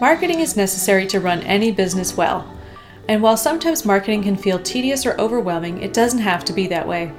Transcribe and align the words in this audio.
Marketing 0.00 0.38
is 0.38 0.56
necessary 0.56 1.08
to 1.08 1.18
run 1.18 1.42
any 1.42 1.72
business 1.72 2.16
well. 2.16 2.46
And 3.08 3.20
while 3.20 3.36
sometimes 3.36 3.84
marketing 3.84 4.22
can 4.22 4.36
feel 4.36 4.60
tedious 4.60 5.04
or 5.04 5.18
overwhelming, 5.20 5.82
it 5.82 5.92
doesn't 5.92 6.20
have 6.20 6.44
to 6.44 6.52
be 6.52 6.68
that 6.68 6.86
way. 6.86 7.12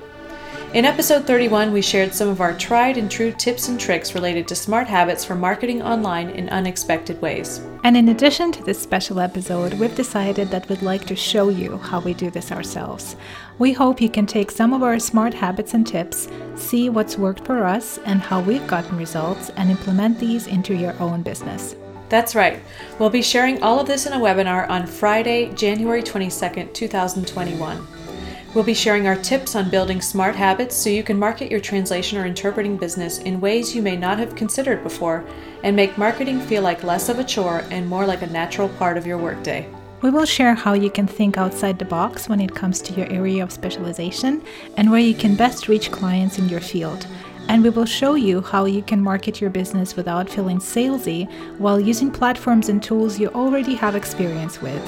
In 0.73 0.85
episode 0.85 1.27
31, 1.27 1.73
we 1.73 1.81
shared 1.81 2.13
some 2.13 2.29
of 2.29 2.39
our 2.39 2.53
tried 2.53 2.95
and 2.95 3.11
true 3.11 3.33
tips 3.33 3.67
and 3.67 3.77
tricks 3.77 4.15
related 4.15 4.47
to 4.47 4.55
smart 4.55 4.87
habits 4.87 5.25
for 5.25 5.35
marketing 5.35 5.81
online 5.81 6.29
in 6.29 6.47
unexpected 6.49 7.21
ways. 7.21 7.59
And 7.83 7.97
in 7.97 8.09
addition 8.09 8.51
to 8.53 8.63
this 8.63 8.79
special 8.79 9.19
episode, 9.19 9.73
we've 9.73 9.95
decided 9.95 10.49
that 10.49 10.69
we'd 10.69 10.81
like 10.81 11.05
to 11.07 11.17
show 11.17 11.49
you 11.49 11.79
how 11.79 11.99
we 11.99 12.13
do 12.13 12.29
this 12.29 12.49
ourselves. 12.49 13.17
We 13.57 13.73
hope 13.73 13.99
you 13.99 14.09
can 14.09 14.25
take 14.25 14.51
some 14.51 14.73
of 14.73 14.83
our 14.83 14.99
smart 14.99 15.33
habits 15.33 15.73
and 15.73 15.85
tips, 15.85 16.29
see 16.55 16.89
what's 16.89 17.17
worked 17.17 17.45
for 17.45 17.65
us 17.65 17.97
and 18.05 18.21
how 18.21 18.39
we've 18.39 18.67
gotten 18.67 18.95
results, 18.95 19.49
and 19.57 19.69
implement 19.69 20.17
these 20.17 20.47
into 20.47 20.75
your 20.75 20.97
own 21.01 21.23
business. 21.23 21.75
That's 22.09 22.33
right. 22.33 22.59
We'll 22.97 23.11
be 23.11 23.21
sharing 23.21 23.61
all 23.61 23.79
of 23.79 23.87
this 23.87 24.07
in 24.07 24.13
a 24.13 24.19
webinar 24.19 24.67
on 24.69 24.87
Friday, 24.87 25.53
January 25.53 26.01
22nd, 26.01 26.73
2021. 26.73 27.87
We'll 28.55 28.63
be 28.63 28.73
sharing 28.73 29.05
our 29.05 29.15
tips 29.15 29.55
on 29.55 29.69
building 29.69 30.01
smart 30.01 30.35
habits 30.35 30.75
so 30.75 30.89
you 30.89 31.03
can 31.03 31.19
market 31.19 31.51
your 31.51 31.59
translation 31.59 32.17
or 32.17 32.25
interpreting 32.25 32.77
business 32.77 33.19
in 33.19 33.39
ways 33.39 33.75
you 33.75 33.83
may 33.83 33.95
not 33.95 34.17
have 34.17 34.35
considered 34.35 34.81
before 34.81 35.23
and 35.63 35.75
make 35.75 35.99
marketing 35.99 36.39
feel 36.39 36.63
like 36.63 36.83
less 36.83 37.09
of 37.09 37.19
a 37.19 37.23
chore 37.23 37.63
and 37.69 37.87
more 37.87 38.07
like 38.07 38.23
a 38.23 38.27
natural 38.27 38.69
part 38.69 38.97
of 38.97 39.05
your 39.05 39.19
workday. 39.19 39.69
We 40.01 40.09
will 40.09 40.25
share 40.25 40.55
how 40.55 40.73
you 40.73 40.89
can 40.89 41.05
think 41.05 41.37
outside 41.37 41.77
the 41.77 41.85
box 41.85 42.27
when 42.27 42.39
it 42.39 42.55
comes 42.55 42.81
to 42.81 42.93
your 42.93 43.11
area 43.11 43.43
of 43.43 43.51
specialization 43.51 44.41
and 44.77 44.89
where 44.89 44.99
you 44.99 45.13
can 45.13 45.35
best 45.35 45.67
reach 45.67 45.91
clients 45.91 46.39
in 46.39 46.49
your 46.49 46.61
field. 46.61 47.05
And 47.49 47.63
we 47.63 47.71
will 47.71 47.85
show 47.85 48.13
you 48.13 48.41
how 48.41 48.65
you 48.65 48.83
can 48.83 49.01
market 49.01 49.41
your 49.41 49.49
business 49.49 49.95
without 49.95 50.29
feeling 50.29 50.59
salesy 50.59 51.27
while 51.57 51.79
using 51.79 52.11
platforms 52.11 52.69
and 52.69 52.81
tools 52.81 53.19
you 53.19 53.29
already 53.29 53.73
have 53.73 53.95
experience 53.95 54.61
with, 54.61 54.81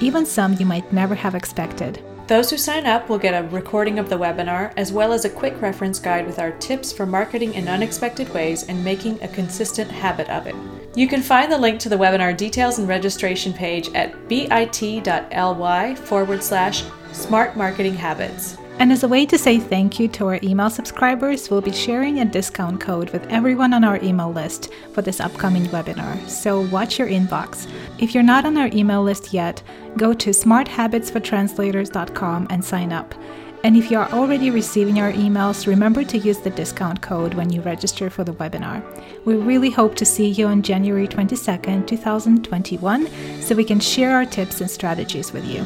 even 0.00 0.24
some 0.24 0.54
you 0.54 0.64
might 0.64 0.90
never 0.94 1.14
have 1.14 1.34
expected. 1.34 2.02
Those 2.26 2.50
who 2.50 2.56
sign 2.56 2.86
up 2.86 3.10
will 3.10 3.18
get 3.18 3.40
a 3.40 3.46
recording 3.48 3.98
of 3.98 4.08
the 4.08 4.18
webinar 4.18 4.72
as 4.78 4.92
well 4.92 5.12
as 5.12 5.26
a 5.26 5.30
quick 5.30 5.60
reference 5.60 5.98
guide 5.98 6.26
with 6.26 6.38
our 6.38 6.52
tips 6.52 6.90
for 6.90 7.04
marketing 7.04 7.52
in 7.52 7.68
unexpected 7.68 8.32
ways 8.32 8.64
and 8.64 8.82
making 8.82 9.22
a 9.22 9.28
consistent 9.28 9.90
habit 9.90 10.28
of 10.30 10.46
it. 10.46 10.56
You 10.96 11.06
can 11.06 11.20
find 11.22 11.52
the 11.52 11.58
link 11.58 11.78
to 11.80 11.90
the 11.90 11.98
webinar 11.98 12.34
details 12.34 12.78
and 12.78 12.88
registration 12.88 13.52
page 13.52 13.90
at 13.94 14.26
bit.ly 14.26 15.94
forward 15.94 16.42
slash 16.42 16.82
smart 17.12 17.56
marketing 17.56 17.94
habits. 17.94 18.56
And 18.78 18.92
as 18.92 19.02
a 19.02 19.08
way 19.08 19.24
to 19.24 19.38
say 19.38 19.58
thank 19.58 19.98
you 19.98 20.06
to 20.08 20.26
our 20.26 20.38
email 20.42 20.68
subscribers, 20.68 21.50
we'll 21.50 21.62
be 21.62 21.72
sharing 21.72 22.20
a 22.20 22.26
discount 22.26 22.78
code 22.78 23.08
with 23.10 23.26
everyone 23.28 23.72
on 23.72 23.84
our 23.84 23.98
email 24.02 24.30
list 24.30 24.70
for 24.92 25.00
this 25.00 25.18
upcoming 25.18 25.64
webinar. 25.66 26.28
So 26.28 26.60
watch 26.68 26.98
your 26.98 27.08
inbox. 27.08 27.66
If 27.98 28.12
you're 28.12 28.22
not 28.22 28.44
on 28.44 28.58
our 28.58 28.68
email 28.74 29.02
list 29.02 29.32
yet, 29.32 29.62
go 29.96 30.12
to 30.12 30.28
smarthabitsfortranslators.com 30.28 32.48
and 32.50 32.62
sign 32.62 32.92
up. 32.92 33.14
And 33.64 33.78
if 33.78 33.90
you 33.90 33.98
are 33.98 34.12
already 34.12 34.50
receiving 34.50 35.00
our 35.00 35.12
emails, 35.12 35.66
remember 35.66 36.04
to 36.04 36.18
use 36.18 36.36
the 36.38 36.50
discount 36.50 37.00
code 37.00 37.32
when 37.32 37.48
you 37.50 37.62
register 37.62 38.10
for 38.10 38.24
the 38.24 38.34
webinar. 38.34 38.82
We 39.24 39.36
really 39.36 39.70
hope 39.70 39.94
to 39.96 40.04
see 40.04 40.28
you 40.28 40.46
on 40.46 40.60
January 40.60 41.08
22nd, 41.08 41.86
2021, 41.86 43.08
so 43.40 43.54
we 43.54 43.64
can 43.64 43.80
share 43.80 44.14
our 44.14 44.26
tips 44.26 44.60
and 44.60 44.70
strategies 44.70 45.32
with 45.32 45.46
you. 45.46 45.64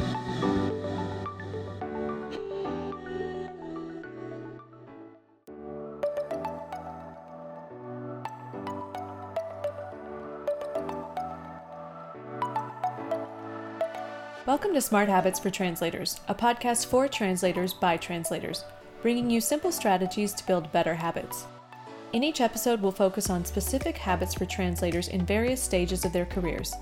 Welcome 14.71 14.83
to 14.83 14.87
Smart 14.87 15.09
Habits 15.09 15.37
for 15.37 15.49
Translators, 15.49 16.21
a 16.29 16.33
podcast 16.33 16.85
for 16.85 17.05
translators 17.05 17.73
by 17.73 17.97
translators, 17.97 18.63
bringing 19.01 19.29
you 19.29 19.41
simple 19.41 19.69
strategies 19.69 20.31
to 20.33 20.47
build 20.47 20.71
better 20.71 20.95
habits. 20.95 21.45
In 22.13 22.23
each 22.23 22.39
episode, 22.39 22.81
we'll 22.81 22.93
focus 22.93 23.29
on 23.29 23.43
specific 23.43 23.97
habits 23.97 24.33
for 24.33 24.45
translators 24.45 25.09
in 25.09 25.25
various 25.25 25.61
stages 25.61 26.05
of 26.05 26.13
their 26.13 26.25
careers. 26.25 26.73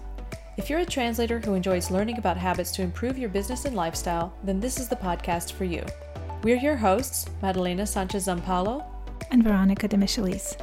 If 0.55 0.69
you're 0.69 0.81
a 0.81 0.85
translator 0.85 1.39
who 1.39 1.55
enjoys 1.55 1.89
learning 1.89 2.19
about 2.19 2.37
habits 2.37 2.69
to 2.73 2.83
improve 2.83 3.17
your 3.17 3.29
business 3.29 3.65
and 3.65 3.75
lifestyle, 3.75 4.35
then 4.43 4.59
this 4.59 4.79
is 4.79 4.87
the 4.87 4.95
podcast 4.95 5.53
for 5.53 5.65
you. 5.65 5.83
We're 6.43 6.57
your 6.57 6.77
hosts, 6.77 7.25
Madalena 7.41 7.87
Sanchez 7.87 8.27
Zampaulo 8.27 8.85
and 9.31 9.43
Veronika 9.43 9.89
Demichelis. 9.89 10.55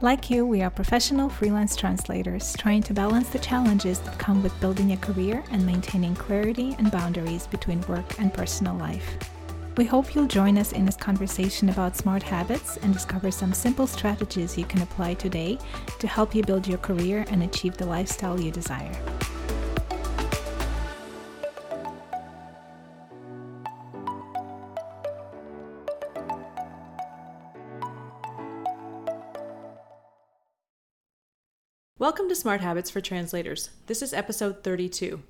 Like 0.00 0.30
you, 0.30 0.46
we 0.46 0.62
are 0.62 0.70
professional 0.70 1.28
freelance 1.28 1.74
translators 1.74 2.54
trying 2.56 2.84
to 2.84 2.94
balance 2.94 3.30
the 3.30 3.40
challenges 3.40 3.98
that 4.00 4.16
come 4.16 4.44
with 4.44 4.60
building 4.60 4.92
a 4.92 4.96
career 4.96 5.42
and 5.50 5.66
maintaining 5.66 6.14
clarity 6.14 6.76
and 6.78 6.92
boundaries 6.92 7.48
between 7.48 7.80
work 7.88 8.16
and 8.20 8.32
personal 8.32 8.76
life. 8.76 9.16
We 9.76 9.86
hope 9.86 10.14
you'll 10.14 10.28
join 10.28 10.56
us 10.56 10.70
in 10.70 10.84
this 10.84 10.94
conversation 10.94 11.68
about 11.68 11.96
smart 11.96 12.22
habits 12.22 12.76
and 12.76 12.92
discover 12.92 13.32
some 13.32 13.52
simple 13.52 13.88
strategies 13.88 14.56
you 14.56 14.66
can 14.66 14.82
apply 14.82 15.14
today 15.14 15.58
to 15.98 16.06
help 16.06 16.32
you 16.32 16.44
build 16.44 16.68
your 16.68 16.78
career 16.78 17.24
and 17.30 17.42
achieve 17.42 17.76
the 17.76 17.86
lifestyle 17.86 18.40
you 18.40 18.52
desire. 18.52 18.94
Welcome 32.00 32.28
to 32.28 32.36
Smart 32.36 32.60
Habits 32.60 32.90
for 32.90 33.00
Translators. 33.00 33.70
This 33.86 34.02
is 34.02 34.14
episode 34.14 34.62
32. 34.62 35.20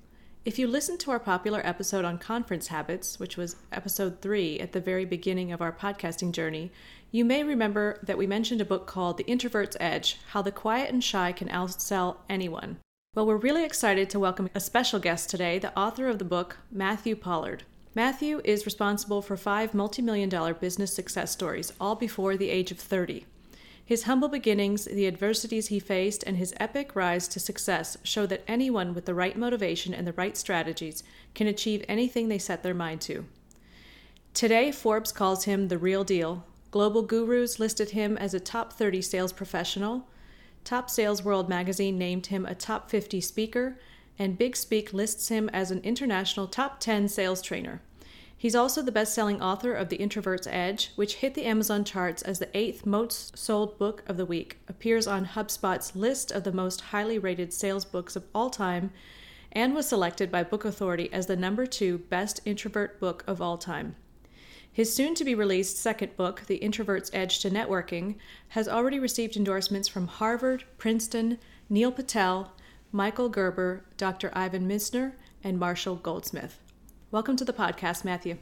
If 0.45 0.59
you 0.59 0.67
listened 0.67 0.99
to 0.99 1.09
our 1.09 1.19
popular 1.19 1.65
episode 1.65 2.05
on 2.05 2.19
conference 2.19 2.67
habits, 2.67 3.19
which 3.19 3.37
was 3.37 3.55
episode 3.71 4.21
3 4.21 4.59
at 4.59 4.71
the 4.71 4.79
very 4.79 5.03
beginning 5.03 5.51
of 5.51 5.61
our 5.61 5.71
podcasting 5.71 6.31
journey, 6.31 6.71
you 7.09 7.25
may 7.25 7.43
remember 7.43 7.99
that 8.03 8.19
we 8.19 8.27
mentioned 8.27 8.61
a 8.61 8.65
book 8.65 8.85
called 8.85 9.17
The 9.17 9.25
Introvert's 9.25 9.77
Edge 9.79 10.19
How 10.27 10.43
the 10.43 10.51
Quiet 10.51 10.91
and 10.91 11.03
Shy 11.03 11.31
Can 11.31 11.47
Outsell 11.47 12.17
Anyone. 12.29 12.77
Well, 13.15 13.25
we're 13.25 13.37
really 13.37 13.65
excited 13.65 14.07
to 14.11 14.19
welcome 14.19 14.51
a 14.53 14.59
special 14.59 14.99
guest 14.99 15.27
today, 15.27 15.57
the 15.57 15.75
author 15.75 16.07
of 16.07 16.19
the 16.19 16.23
book, 16.23 16.57
Matthew 16.71 17.15
Pollard. 17.15 17.63
Matthew 17.95 18.41
is 18.43 18.67
responsible 18.67 19.23
for 19.23 19.35
five 19.35 19.73
multi 19.73 20.03
million 20.03 20.29
dollar 20.29 20.53
business 20.53 20.93
success 20.93 21.31
stories, 21.31 21.73
all 21.81 21.95
before 21.95 22.37
the 22.37 22.51
age 22.51 22.69
of 22.69 22.77
30. 22.77 23.25
His 23.89 24.03
humble 24.03 24.29
beginnings, 24.29 24.85
the 24.85 25.07
adversities 25.07 25.69
he 25.69 25.79
faced, 25.79 26.23
and 26.27 26.37
his 26.37 26.53
epic 26.59 26.95
rise 26.95 27.27
to 27.29 27.39
success 27.39 27.97
show 28.03 28.27
that 28.27 28.43
anyone 28.47 28.93
with 28.93 29.05
the 29.05 29.15
right 29.15 29.35
motivation 29.35 29.95
and 29.95 30.05
the 30.05 30.13
right 30.13 30.37
strategies 30.37 31.01
can 31.33 31.47
achieve 31.47 31.83
anything 31.87 32.27
they 32.27 32.37
set 32.37 32.61
their 32.61 32.75
mind 32.75 33.01
to. 33.01 33.25
Today, 34.35 34.71
Forbes 34.71 35.11
calls 35.11 35.45
him 35.45 35.69
the 35.69 35.79
real 35.79 36.03
deal. 36.03 36.45
Global 36.69 37.01
Gurus 37.01 37.57
listed 37.59 37.89
him 37.89 38.15
as 38.15 38.35
a 38.35 38.39
top 38.39 38.73
30 38.73 39.01
sales 39.01 39.33
professional. 39.33 40.07
Top 40.63 40.91
Sales 40.91 41.23
World 41.23 41.49
magazine 41.49 41.97
named 41.97 42.27
him 42.27 42.45
a 42.45 42.53
top 42.53 42.91
50 42.91 43.19
speaker, 43.21 43.79
and 44.19 44.37
Big 44.37 44.55
Speak 44.55 44.93
lists 44.93 45.29
him 45.29 45.49
as 45.49 45.71
an 45.71 45.81
international 45.81 46.45
top 46.45 46.79
10 46.79 47.07
sales 47.07 47.41
trainer. 47.41 47.81
He's 48.39 48.55
also 48.55 48.81
the 48.81 48.93
best 48.93 49.13
selling 49.13 49.41
author 49.41 49.73
of 49.73 49.89
The 49.89 49.97
Introvert's 49.97 50.47
Edge, 50.47 50.93
which 50.95 51.15
hit 51.15 51.33
the 51.33 51.43
Amazon 51.43 51.83
charts 51.83 52.21
as 52.21 52.39
the 52.39 52.47
eighth 52.57 52.85
most 52.85 53.37
sold 53.37 53.77
book 53.77 54.01
of 54.07 54.15
the 54.15 54.25
week, 54.25 54.59
appears 54.69 55.07
on 55.07 55.25
HubSpot's 55.25 55.93
list 55.93 56.31
of 56.31 56.45
the 56.45 56.53
most 56.53 56.79
highly 56.79 57.19
rated 57.19 57.51
sales 57.51 57.83
books 57.83 58.15
of 58.15 58.23
all 58.33 58.49
time, 58.49 58.91
and 59.51 59.75
was 59.75 59.89
selected 59.89 60.31
by 60.31 60.41
Book 60.41 60.63
Authority 60.63 61.11
as 61.11 61.25
the 61.25 61.35
number 61.35 61.65
two 61.65 61.97
best 61.97 62.39
introvert 62.45 62.97
book 62.97 63.25
of 63.27 63.41
all 63.41 63.57
time. 63.57 63.97
His 64.71 64.95
soon 64.95 65.15
to 65.15 65.25
be 65.25 65.35
released 65.35 65.75
second 65.75 66.15
book, 66.15 66.43
The 66.47 66.59
Introvert's 66.59 67.11
Edge 67.13 67.41
to 67.41 67.49
Networking, 67.49 68.15
has 68.49 68.69
already 68.69 69.01
received 69.01 69.35
endorsements 69.35 69.89
from 69.89 70.07
Harvard, 70.07 70.63
Princeton, 70.77 71.39
Neil 71.69 71.91
Patel, 71.91 72.53
Michael 72.93 73.27
Gerber, 73.27 73.83
Dr. 73.97 74.31
Ivan 74.33 74.65
Misner, 74.65 75.15
and 75.43 75.59
Marshall 75.59 75.97
Goldsmith. 75.97 76.57
Welcome 77.11 77.37
to 77.37 77.45
the 77.45 77.53
podcast, 77.53 78.05
Matthew. 78.05 78.37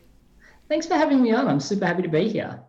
Thanks 0.68 0.86
for 0.86 0.96
having 0.96 1.22
me 1.22 1.32
on. 1.32 1.48
I'm 1.48 1.62
super 1.62 1.86
happy 1.86 2.02
to 2.02 2.10
be 2.10 2.28
here. 2.28 2.60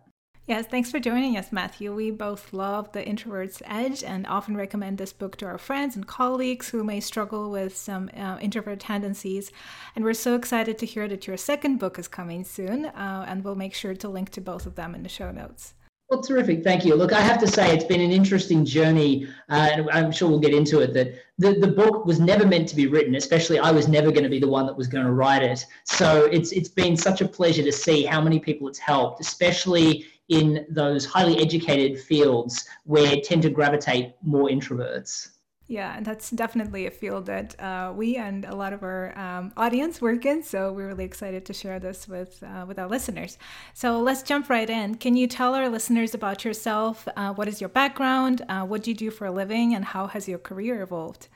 Yes, 0.47 0.65
thanks 0.65 0.89
for 0.89 0.97
joining 0.97 1.35
us, 1.35 1.51
Matthew. 1.51 1.93
We 1.93 2.09
both 2.09 2.53
love 2.53 2.89
The 2.93 3.05
Introvert's 3.05 3.61
Edge 3.65 4.01
and 4.01 4.25
often 4.25 4.55
recommend 4.55 4.97
this 4.97 5.11
book 5.11 5.35
to 5.37 5.45
our 5.45 5.57
friends 5.57 5.97
and 5.97 6.07
colleagues 6.07 6.69
who 6.69 6.85
may 6.85 7.01
struggle 7.01 7.51
with 7.51 7.75
some 7.75 8.09
uh, 8.15 8.37
introvert 8.39 8.79
tendencies. 8.79 9.51
And 9.93 10.05
we're 10.05 10.13
so 10.13 10.35
excited 10.35 10.77
to 10.77 10.85
hear 10.85 11.09
that 11.09 11.27
your 11.27 11.35
second 11.35 11.79
book 11.79 11.99
is 11.99 12.07
coming 12.07 12.45
soon, 12.45 12.85
uh, 12.85 13.25
and 13.27 13.43
we'll 13.43 13.55
make 13.55 13.73
sure 13.73 13.93
to 13.93 14.07
link 14.07 14.29
to 14.29 14.41
both 14.41 14.65
of 14.65 14.75
them 14.75 14.95
in 14.95 15.03
the 15.03 15.09
show 15.09 15.31
notes. 15.31 15.73
Well, 16.09 16.23
terrific. 16.23 16.63
Thank 16.63 16.85
you. 16.85 16.95
Look, 16.95 17.13
I 17.13 17.21
have 17.21 17.39
to 17.39 17.47
say 17.47 17.71
it's 17.71 17.83
been 17.83 18.01
an 18.01 18.11
interesting 18.11 18.65
journey, 18.65 19.27
uh, 19.47 19.69
and 19.71 19.89
I'm 19.91 20.11
sure 20.11 20.27
we'll 20.27 20.39
get 20.39 20.55
into 20.55 20.79
it. 20.79 20.91
That 20.95 21.13
the, 21.37 21.59
the 21.59 21.67
book 21.67 22.03
was 22.03 22.19
never 22.19 22.47
meant 22.47 22.67
to 22.69 22.75
be 22.75 22.87
written, 22.87 23.13
especially 23.13 23.59
I 23.59 23.69
was 23.69 23.87
never 23.87 24.09
going 24.09 24.23
to 24.23 24.29
be 24.29 24.39
the 24.39 24.47
one 24.47 24.65
that 24.65 24.75
was 24.75 24.87
going 24.87 25.05
to 25.05 25.11
write 25.11 25.43
it. 25.43 25.63
So 25.83 26.25
it's 26.25 26.51
it's 26.51 26.69
been 26.69 26.97
such 26.97 27.21
a 27.21 27.27
pleasure 27.27 27.61
to 27.61 27.71
see 27.71 28.05
how 28.05 28.21
many 28.21 28.39
people 28.39 28.67
it's 28.67 28.79
helped, 28.79 29.21
especially 29.21 30.07
in 30.29 30.65
those 30.67 31.05
highly 31.05 31.39
educated 31.39 31.99
fields 31.99 32.67
where 32.85 33.21
tend 33.21 33.43
to 33.43 33.51
gravitate 33.51 34.15
more 34.23 34.49
introverts. 34.49 35.29
Yeah, 35.69 35.95
and 35.95 36.03
that's 36.03 36.31
definitely 36.31 36.87
a 36.87 36.91
field 36.91 37.27
that 37.27 37.57
uh, 37.61 37.93
we 37.95 38.15
and 38.15 38.43
a 38.43 38.55
lot 38.55 38.73
of 38.73 38.81
our 38.81 39.15
um, 39.15 39.53
audience 39.55 40.01
work 40.01 40.25
in. 40.25 40.41
So 40.41 40.73
we're 40.73 40.87
really 40.87 41.05
excited 41.05 41.45
to 41.45 41.53
share 41.53 41.79
this 41.79 42.07
with 42.07 42.41
uh, 42.43 42.65
with 42.67 42.79
our 42.79 42.87
listeners. 42.87 43.37
So 43.75 43.99
let's 43.99 44.23
jump 44.23 44.49
right 44.49 44.67
in. 44.67 44.95
Can 44.95 45.15
you 45.15 45.27
tell 45.27 45.53
our 45.53 45.69
listeners 45.69 46.15
about 46.15 46.43
yourself? 46.43 47.07
Uh, 47.15 47.35
what 47.35 47.47
is 47.47 47.61
your 47.61 47.69
background? 47.69 48.41
Uh, 48.49 48.65
what 48.65 48.81
do 48.81 48.89
you 48.89 48.97
do 48.97 49.11
for 49.11 49.27
a 49.27 49.31
living? 49.31 49.75
And 49.75 49.85
how 49.85 50.07
has 50.07 50.27
your 50.27 50.39
career 50.39 50.81
evolved? 50.81 51.27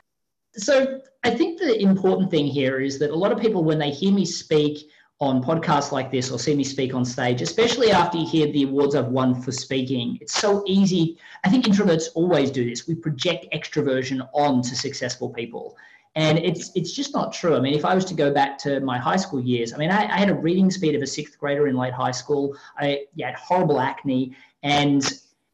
So 0.56 1.00
I 1.22 1.30
think 1.30 1.60
the 1.60 1.80
important 1.80 2.32
thing 2.32 2.46
here 2.48 2.80
is 2.80 2.98
that 2.98 3.10
a 3.10 3.16
lot 3.16 3.30
of 3.30 3.38
people, 3.38 3.62
when 3.62 3.78
they 3.78 3.90
hear 3.90 4.12
me 4.12 4.24
speak, 4.24 4.90
on 5.20 5.42
podcasts 5.42 5.92
like 5.92 6.10
this 6.10 6.30
or 6.30 6.38
see 6.38 6.54
me 6.54 6.64
speak 6.64 6.92
on 6.94 7.04
stage, 7.04 7.40
especially 7.40 7.90
after 7.90 8.18
you 8.18 8.26
hear 8.26 8.50
the 8.52 8.64
awards 8.64 8.94
I've 8.94 9.08
won 9.08 9.40
for 9.40 9.52
speaking. 9.52 10.18
It's 10.20 10.34
so 10.34 10.64
easy. 10.66 11.18
I 11.44 11.50
think 11.50 11.66
introverts 11.66 12.08
always 12.14 12.50
do 12.50 12.68
this. 12.68 12.88
We 12.88 12.94
project 12.94 13.46
extroversion 13.54 14.28
onto 14.32 14.74
successful 14.74 15.30
people. 15.30 15.76
And 16.16 16.38
it's 16.38 16.70
it's 16.76 16.92
just 16.92 17.12
not 17.12 17.32
true. 17.32 17.56
I 17.56 17.60
mean, 17.60 17.74
if 17.74 17.84
I 17.84 17.94
was 17.94 18.04
to 18.06 18.14
go 18.14 18.32
back 18.32 18.56
to 18.58 18.78
my 18.80 18.98
high 18.98 19.16
school 19.16 19.40
years, 19.40 19.72
I 19.72 19.78
mean, 19.78 19.90
I, 19.90 20.04
I 20.04 20.18
had 20.18 20.28
a 20.28 20.34
reading 20.34 20.70
speed 20.70 20.94
of 20.94 21.02
a 21.02 21.06
sixth 21.06 21.38
grader 21.38 21.66
in 21.66 21.76
late 21.76 21.92
high 21.92 22.12
school. 22.12 22.56
I 22.78 23.06
yeah, 23.14 23.30
had 23.30 23.34
horrible 23.34 23.80
acne, 23.80 24.36
and 24.62 25.02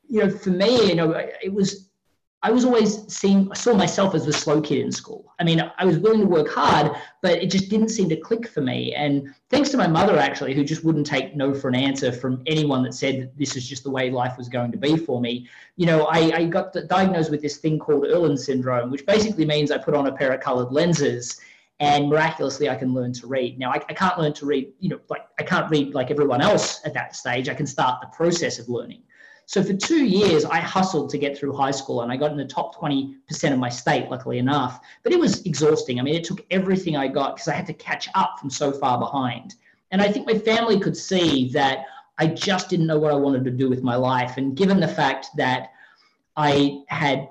you 0.06 0.20
know, 0.20 0.28
for 0.28 0.50
me, 0.50 0.86
you 0.86 0.94
know, 0.94 1.12
it 1.42 1.52
was 1.52 1.89
I 2.42 2.50
was 2.50 2.64
always 2.64 3.06
seeing, 3.12 3.50
I 3.50 3.54
saw 3.54 3.74
myself 3.74 4.14
as 4.14 4.24
the 4.24 4.32
slow 4.32 4.62
kid 4.62 4.78
in 4.78 4.90
school. 4.90 5.34
I 5.38 5.44
mean, 5.44 5.60
I 5.76 5.84
was 5.84 5.98
willing 5.98 6.20
to 6.20 6.26
work 6.26 6.48
hard, 6.48 6.96
but 7.20 7.32
it 7.32 7.50
just 7.50 7.68
didn't 7.68 7.90
seem 7.90 8.08
to 8.08 8.16
click 8.16 8.48
for 8.48 8.62
me. 8.62 8.94
And 8.94 9.34
thanks 9.50 9.68
to 9.70 9.76
my 9.76 9.86
mother, 9.86 10.16
actually, 10.18 10.54
who 10.54 10.64
just 10.64 10.82
wouldn't 10.82 11.06
take 11.06 11.36
no 11.36 11.52
for 11.52 11.68
an 11.68 11.74
answer 11.74 12.10
from 12.10 12.42
anyone 12.46 12.82
that 12.84 12.94
said 12.94 13.20
that 13.20 13.36
this 13.36 13.56
is 13.56 13.68
just 13.68 13.84
the 13.84 13.90
way 13.90 14.10
life 14.10 14.38
was 14.38 14.48
going 14.48 14.72
to 14.72 14.78
be 14.78 14.96
for 14.96 15.20
me, 15.20 15.48
you 15.76 15.84
know, 15.84 16.06
I, 16.06 16.32
I 16.34 16.44
got 16.46 16.74
diagnosed 16.88 17.30
with 17.30 17.42
this 17.42 17.58
thing 17.58 17.78
called 17.78 18.04
Irlen 18.04 18.38
syndrome, 18.38 18.90
which 18.90 19.04
basically 19.04 19.44
means 19.44 19.70
I 19.70 19.76
put 19.76 19.94
on 19.94 20.06
a 20.06 20.12
pair 20.12 20.32
of 20.32 20.40
colored 20.40 20.72
lenses 20.72 21.38
and 21.78 22.08
miraculously 22.08 22.70
I 22.70 22.74
can 22.74 22.94
learn 22.94 23.12
to 23.14 23.26
read. 23.26 23.58
Now, 23.58 23.70
I, 23.70 23.82
I 23.88 23.94
can't 23.94 24.18
learn 24.18 24.32
to 24.34 24.46
read, 24.46 24.72
you 24.80 24.88
know, 24.88 25.00
like 25.10 25.26
I 25.38 25.42
can't 25.42 25.70
read 25.70 25.94
like 25.94 26.10
everyone 26.10 26.40
else 26.40 26.80
at 26.86 26.94
that 26.94 27.16
stage. 27.16 27.50
I 27.50 27.54
can 27.54 27.66
start 27.66 28.00
the 28.00 28.06
process 28.08 28.58
of 28.58 28.68
learning. 28.68 29.02
So 29.50 29.64
for 29.64 29.72
two 29.72 30.04
years, 30.04 30.44
I 30.44 30.58
hustled 30.60 31.10
to 31.10 31.18
get 31.18 31.36
through 31.36 31.54
high 31.54 31.72
school 31.72 32.02
and 32.02 32.12
I 32.12 32.16
got 32.16 32.30
in 32.30 32.36
the 32.36 32.44
top 32.44 32.76
20% 32.76 33.16
of 33.52 33.58
my 33.58 33.68
state, 33.68 34.08
luckily 34.08 34.38
enough. 34.38 34.78
But 35.02 35.12
it 35.12 35.18
was 35.18 35.44
exhausting. 35.44 35.98
I 35.98 36.04
mean, 36.04 36.14
it 36.14 36.22
took 36.22 36.46
everything 36.52 36.96
I 36.96 37.08
got 37.08 37.34
because 37.34 37.48
I 37.48 37.54
had 37.54 37.66
to 37.66 37.72
catch 37.72 38.08
up 38.14 38.38
from 38.38 38.48
so 38.48 38.70
far 38.70 38.96
behind. 38.96 39.56
And 39.90 40.00
I 40.00 40.06
think 40.06 40.24
my 40.24 40.38
family 40.38 40.78
could 40.78 40.96
see 40.96 41.48
that 41.48 41.86
I 42.16 42.28
just 42.28 42.68
didn't 42.68 42.86
know 42.86 43.00
what 43.00 43.10
I 43.10 43.16
wanted 43.16 43.42
to 43.42 43.50
do 43.50 43.68
with 43.68 43.82
my 43.82 43.96
life. 43.96 44.36
And 44.36 44.56
given 44.56 44.78
the 44.78 44.86
fact 44.86 45.30
that 45.36 45.72
I 46.36 46.84
had 46.86 47.28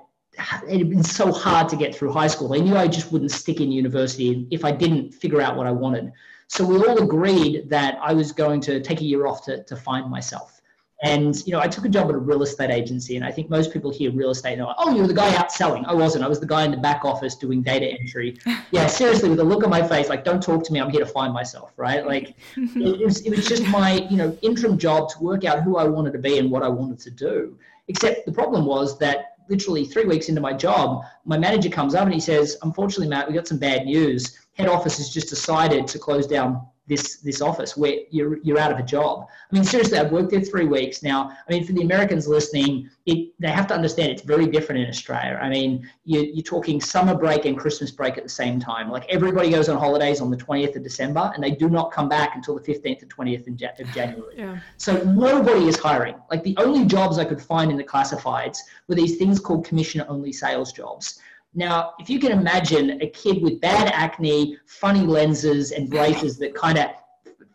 it 0.68 0.78
had 0.78 0.90
been 0.90 1.02
so 1.02 1.32
hard 1.32 1.70
to 1.70 1.76
get 1.76 1.94
through 1.94 2.12
high 2.12 2.26
school. 2.26 2.48
They 2.48 2.60
knew 2.60 2.76
I 2.76 2.86
just 2.86 3.12
wouldn't 3.12 3.30
stick 3.30 3.62
in 3.62 3.72
university 3.72 4.46
if 4.50 4.62
I 4.62 4.72
didn't 4.72 5.12
figure 5.12 5.40
out 5.40 5.56
what 5.56 5.66
I 5.66 5.70
wanted. 5.70 6.12
So 6.48 6.66
we 6.66 6.76
all 6.86 7.02
agreed 7.02 7.70
that 7.70 7.98
I 8.02 8.12
was 8.12 8.30
going 8.30 8.60
to 8.62 8.80
take 8.80 9.00
a 9.00 9.04
year 9.04 9.26
off 9.26 9.42
to, 9.46 9.64
to 9.64 9.74
find 9.74 10.10
myself. 10.10 10.59
And 11.02 11.34
you 11.46 11.52
know, 11.52 11.60
I 11.60 11.66
took 11.66 11.86
a 11.86 11.88
job 11.88 12.10
at 12.10 12.14
a 12.14 12.18
real 12.18 12.42
estate 12.42 12.70
agency, 12.70 13.16
and 13.16 13.24
I 13.24 13.32
think 13.32 13.48
most 13.48 13.72
people 13.72 13.90
hear 13.90 14.10
real 14.10 14.30
estate 14.30 14.54
and 14.54 14.62
are 14.62 14.68
like, 14.68 14.76
"Oh, 14.78 14.94
you 14.94 15.00
were 15.00 15.08
the 15.08 15.14
guy 15.14 15.34
out 15.36 15.50
selling." 15.50 15.86
I 15.86 15.94
wasn't. 15.94 16.24
I 16.24 16.28
was 16.28 16.40
the 16.40 16.46
guy 16.46 16.64
in 16.64 16.70
the 16.70 16.76
back 16.76 17.06
office 17.06 17.36
doing 17.36 17.62
data 17.62 17.86
entry. 17.86 18.36
Yeah, 18.72 18.86
seriously, 18.86 19.28
with 19.28 19.40
a 19.40 19.44
look 19.44 19.64
on 19.64 19.70
my 19.70 19.82
face, 19.82 20.08
like, 20.08 20.22
"Don't 20.24 20.42
talk 20.42 20.62
to 20.64 20.72
me. 20.72 20.80
I'm 20.80 20.90
here 20.90 21.00
to 21.00 21.06
find 21.06 21.32
myself." 21.32 21.72
Right? 21.76 22.06
Like, 22.06 22.34
it 22.56 23.04
was 23.04 23.22
it 23.22 23.30
was 23.30 23.48
just 23.48 23.66
my 23.68 24.06
you 24.10 24.16
know 24.16 24.36
interim 24.42 24.76
job 24.78 25.08
to 25.10 25.18
work 25.20 25.44
out 25.44 25.62
who 25.62 25.76
I 25.76 25.84
wanted 25.84 26.12
to 26.12 26.18
be 26.18 26.38
and 26.38 26.50
what 26.50 26.62
I 26.62 26.68
wanted 26.68 27.00
to 27.00 27.10
do. 27.10 27.58
Except 27.88 28.26
the 28.26 28.32
problem 28.32 28.66
was 28.66 28.98
that 28.98 29.36
literally 29.48 29.84
three 29.86 30.04
weeks 30.04 30.28
into 30.28 30.40
my 30.40 30.52
job, 30.52 31.02
my 31.24 31.38
manager 31.38 31.70
comes 31.70 31.94
up 31.94 32.04
and 32.04 32.14
he 32.14 32.20
says, 32.20 32.58
"Unfortunately, 32.62 33.08
Matt, 33.08 33.26
we 33.26 33.34
got 33.34 33.48
some 33.48 33.58
bad 33.58 33.86
news. 33.86 34.38
Head 34.52 34.68
office 34.68 34.98
has 34.98 35.08
just 35.08 35.28
decided 35.30 35.86
to 35.88 35.98
close 35.98 36.26
down 36.26 36.66
this 36.90 37.18
this 37.18 37.40
office 37.40 37.76
where 37.76 38.00
you're 38.10 38.38
you're 38.42 38.58
out 38.58 38.72
of 38.72 38.78
a 38.78 38.82
job. 38.82 39.28
I 39.30 39.54
mean, 39.54 39.64
seriously, 39.64 39.96
I've 39.96 40.10
worked 40.10 40.32
there 40.32 40.40
three 40.40 40.66
weeks 40.66 41.02
now. 41.02 41.30
I 41.30 41.52
mean, 41.52 41.64
for 41.64 41.72
the 41.72 41.82
Americans 41.82 42.26
listening, 42.26 42.90
it 43.06 43.32
they 43.38 43.48
have 43.48 43.68
to 43.68 43.74
understand 43.74 44.10
it's 44.10 44.22
very 44.22 44.46
different 44.46 44.82
in 44.82 44.88
Australia. 44.88 45.38
I 45.40 45.48
mean, 45.48 45.88
you, 46.04 46.20
you're 46.34 46.42
talking 46.42 46.80
summer 46.80 47.14
break 47.14 47.44
and 47.44 47.56
Christmas 47.56 47.92
break 47.92 48.18
at 48.18 48.24
the 48.24 48.36
same 48.42 48.58
time. 48.58 48.90
Like 48.90 49.06
everybody 49.08 49.50
goes 49.50 49.68
on 49.68 49.78
holidays 49.78 50.20
on 50.20 50.30
the 50.30 50.36
20th 50.36 50.74
of 50.74 50.82
December, 50.82 51.30
and 51.32 51.42
they 51.42 51.52
do 51.52 51.70
not 51.70 51.92
come 51.92 52.08
back 52.08 52.34
until 52.34 52.58
the 52.58 52.60
15th 52.60 53.04
or 53.04 53.06
20th 53.06 53.46
of 53.46 53.92
January. 53.94 54.34
Yeah. 54.36 54.58
So 54.76 55.00
nobody 55.04 55.68
is 55.68 55.78
hiring. 55.78 56.16
Like 56.28 56.42
the 56.42 56.56
only 56.58 56.84
jobs 56.86 57.18
I 57.18 57.24
could 57.24 57.40
find 57.40 57.70
in 57.70 57.76
the 57.76 57.84
classifieds 57.84 58.58
were 58.88 58.96
these 58.96 59.16
things 59.16 59.38
called 59.38 59.64
commission-only 59.64 60.32
sales 60.32 60.72
jobs 60.72 61.20
now, 61.54 61.94
if 61.98 62.08
you 62.08 62.20
can 62.20 62.30
imagine 62.30 63.02
a 63.02 63.08
kid 63.08 63.42
with 63.42 63.60
bad 63.60 63.90
acne, 63.92 64.56
funny 64.66 65.00
lenses, 65.00 65.72
and 65.72 65.90
braces 65.90 66.38
that 66.38 66.54
kind 66.54 66.78
of 66.78 66.90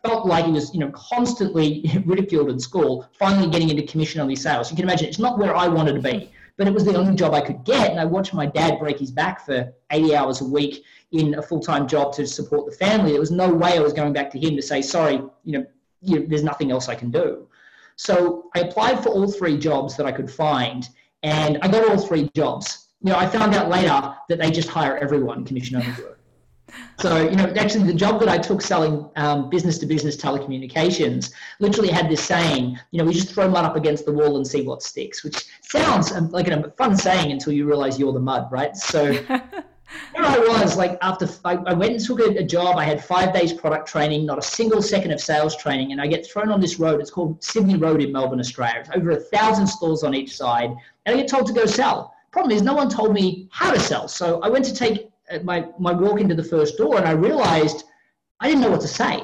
felt 0.04 0.26
like 0.26 0.44
he 0.44 0.52
was, 0.52 0.72
you 0.74 0.80
know, 0.80 0.90
constantly 0.90 1.90
ridiculed 2.04 2.50
in 2.50 2.58
school, 2.58 3.08
finally 3.18 3.50
getting 3.50 3.70
into 3.70 3.82
commission-only 3.86 4.36
sales. 4.36 4.70
You 4.70 4.76
can 4.76 4.84
imagine 4.84 5.08
it's 5.08 5.18
not 5.18 5.38
where 5.38 5.56
I 5.56 5.66
wanted 5.66 5.94
to 5.94 6.02
be, 6.02 6.30
but 6.58 6.68
it 6.68 6.74
was 6.74 6.84
the 6.84 6.94
only 6.94 7.14
job 7.14 7.32
I 7.32 7.40
could 7.40 7.64
get. 7.64 7.90
And 7.90 7.98
I 7.98 8.04
watched 8.04 8.34
my 8.34 8.44
dad 8.44 8.78
break 8.78 8.98
his 8.98 9.10
back 9.10 9.46
for 9.46 9.72
80 9.90 10.14
hours 10.14 10.40
a 10.42 10.44
week 10.44 10.84
in 11.12 11.34
a 11.38 11.42
full-time 11.42 11.88
job 11.88 12.12
to 12.14 12.26
support 12.26 12.70
the 12.70 12.76
family. 12.76 13.12
There 13.12 13.20
was 13.20 13.30
no 13.30 13.52
way 13.52 13.78
I 13.78 13.80
was 13.80 13.94
going 13.94 14.12
back 14.12 14.30
to 14.32 14.38
him 14.38 14.56
to 14.56 14.62
say, 14.62 14.82
sorry, 14.82 15.22
you 15.44 15.58
know, 15.58 15.66
you, 16.02 16.26
there's 16.26 16.44
nothing 16.44 16.70
else 16.70 16.90
I 16.90 16.94
can 16.94 17.10
do. 17.10 17.48
So 17.96 18.50
I 18.54 18.60
applied 18.60 19.02
for 19.02 19.08
all 19.08 19.30
three 19.30 19.56
jobs 19.56 19.96
that 19.96 20.04
I 20.04 20.12
could 20.12 20.30
find, 20.30 20.86
and 21.22 21.56
I 21.62 21.68
got 21.68 21.88
all 21.88 21.98
three 21.98 22.28
jobs 22.36 22.85
you 23.02 23.12
know, 23.12 23.18
I 23.18 23.26
found 23.26 23.54
out 23.54 23.68
later 23.68 24.14
that 24.28 24.38
they 24.38 24.50
just 24.50 24.68
hire 24.68 24.96
everyone 24.98 25.44
commission 25.44 25.76
only 25.76 26.02
work. 26.02 26.16
So, 26.98 27.28
you 27.28 27.36
know, 27.36 27.52
actually, 27.56 27.84
the 27.84 27.94
job 27.94 28.20
that 28.20 28.28
I 28.28 28.38
took 28.38 28.62
selling 28.62 29.08
business 29.50 29.78
to 29.78 29.86
business 29.86 30.16
telecommunications 30.16 31.32
literally 31.60 31.90
had 31.90 32.08
this 32.10 32.24
saying, 32.24 32.78
you 32.90 32.98
know, 32.98 33.04
we 33.04 33.12
just 33.12 33.32
throw 33.32 33.48
mud 33.48 33.64
up 33.64 33.76
against 33.76 34.06
the 34.06 34.12
wall 34.12 34.36
and 34.36 34.46
see 34.46 34.62
what 34.62 34.82
sticks, 34.82 35.22
which 35.22 35.44
sounds 35.62 36.12
um, 36.12 36.30
like 36.30 36.48
a 36.48 36.70
fun 36.72 36.96
saying 36.96 37.30
until 37.30 37.52
you 37.52 37.66
realize 37.66 37.98
you're 37.98 38.12
the 38.12 38.20
mud, 38.20 38.50
right? 38.50 38.76
So, 38.76 39.12
there 39.12 40.24
I 40.24 40.38
was, 40.38 40.76
like, 40.76 40.98
after 41.02 41.28
I, 41.44 41.54
I 41.54 41.74
went 41.74 41.92
and 41.92 42.04
took 42.04 42.20
a, 42.20 42.38
a, 42.38 42.42
job, 42.42 42.76
I 42.76 42.84
had 42.84 43.04
five 43.04 43.32
days 43.32 43.52
product 43.52 43.86
training, 43.86 44.26
not 44.26 44.38
a 44.38 44.42
single 44.42 44.82
second 44.82 45.12
of 45.12 45.20
sales 45.20 45.56
training, 45.56 45.92
and 45.92 46.00
I 46.00 46.06
get 46.06 46.26
thrown 46.26 46.50
on 46.50 46.60
this 46.60 46.78
road. 46.78 47.00
It's 47.00 47.10
called 47.10 47.42
Sydney 47.44 47.76
Road 47.76 48.02
in 48.02 48.10
Melbourne, 48.10 48.40
Australia. 48.40 48.80
It's 48.80 48.90
over 48.94 49.10
a 49.10 49.20
thousand 49.20 49.66
stores 49.66 50.02
on 50.02 50.14
each 50.14 50.34
side, 50.34 50.70
and 51.04 51.14
I 51.14 51.20
get 51.20 51.28
told 51.28 51.46
to 51.46 51.52
go 51.52 51.66
sell. 51.66 52.15
Problem 52.30 52.54
is, 52.54 52.62
no 52.62 52.74
one 52.74 52.88
told 52.88 53.14
me 53.14 53.48
how 53.50 53.72
to 53.72 53.80
sell. 53.80 54.08
So 54.08 54.40
I 54.42 54.48
went 54.48 54.64
to 54.66 54.74
take 54.74 55.08
uh, 55.30 55.38
my, 55.42 55.66
my 55.78 55.92
walk 55.92 56.20
into 56.20 56.34
the 56.34 56.44
first 56.44 56.76
door 56.76 56.96
and 56.96 57.06
I 57.06 57.12
realized 57.12 57.84
I 58.40 58.48
didn't 58.48 58.62
know 58.62 58.70
what 58.70 58.82
to 58.82 58.88
say. 58.88 59.22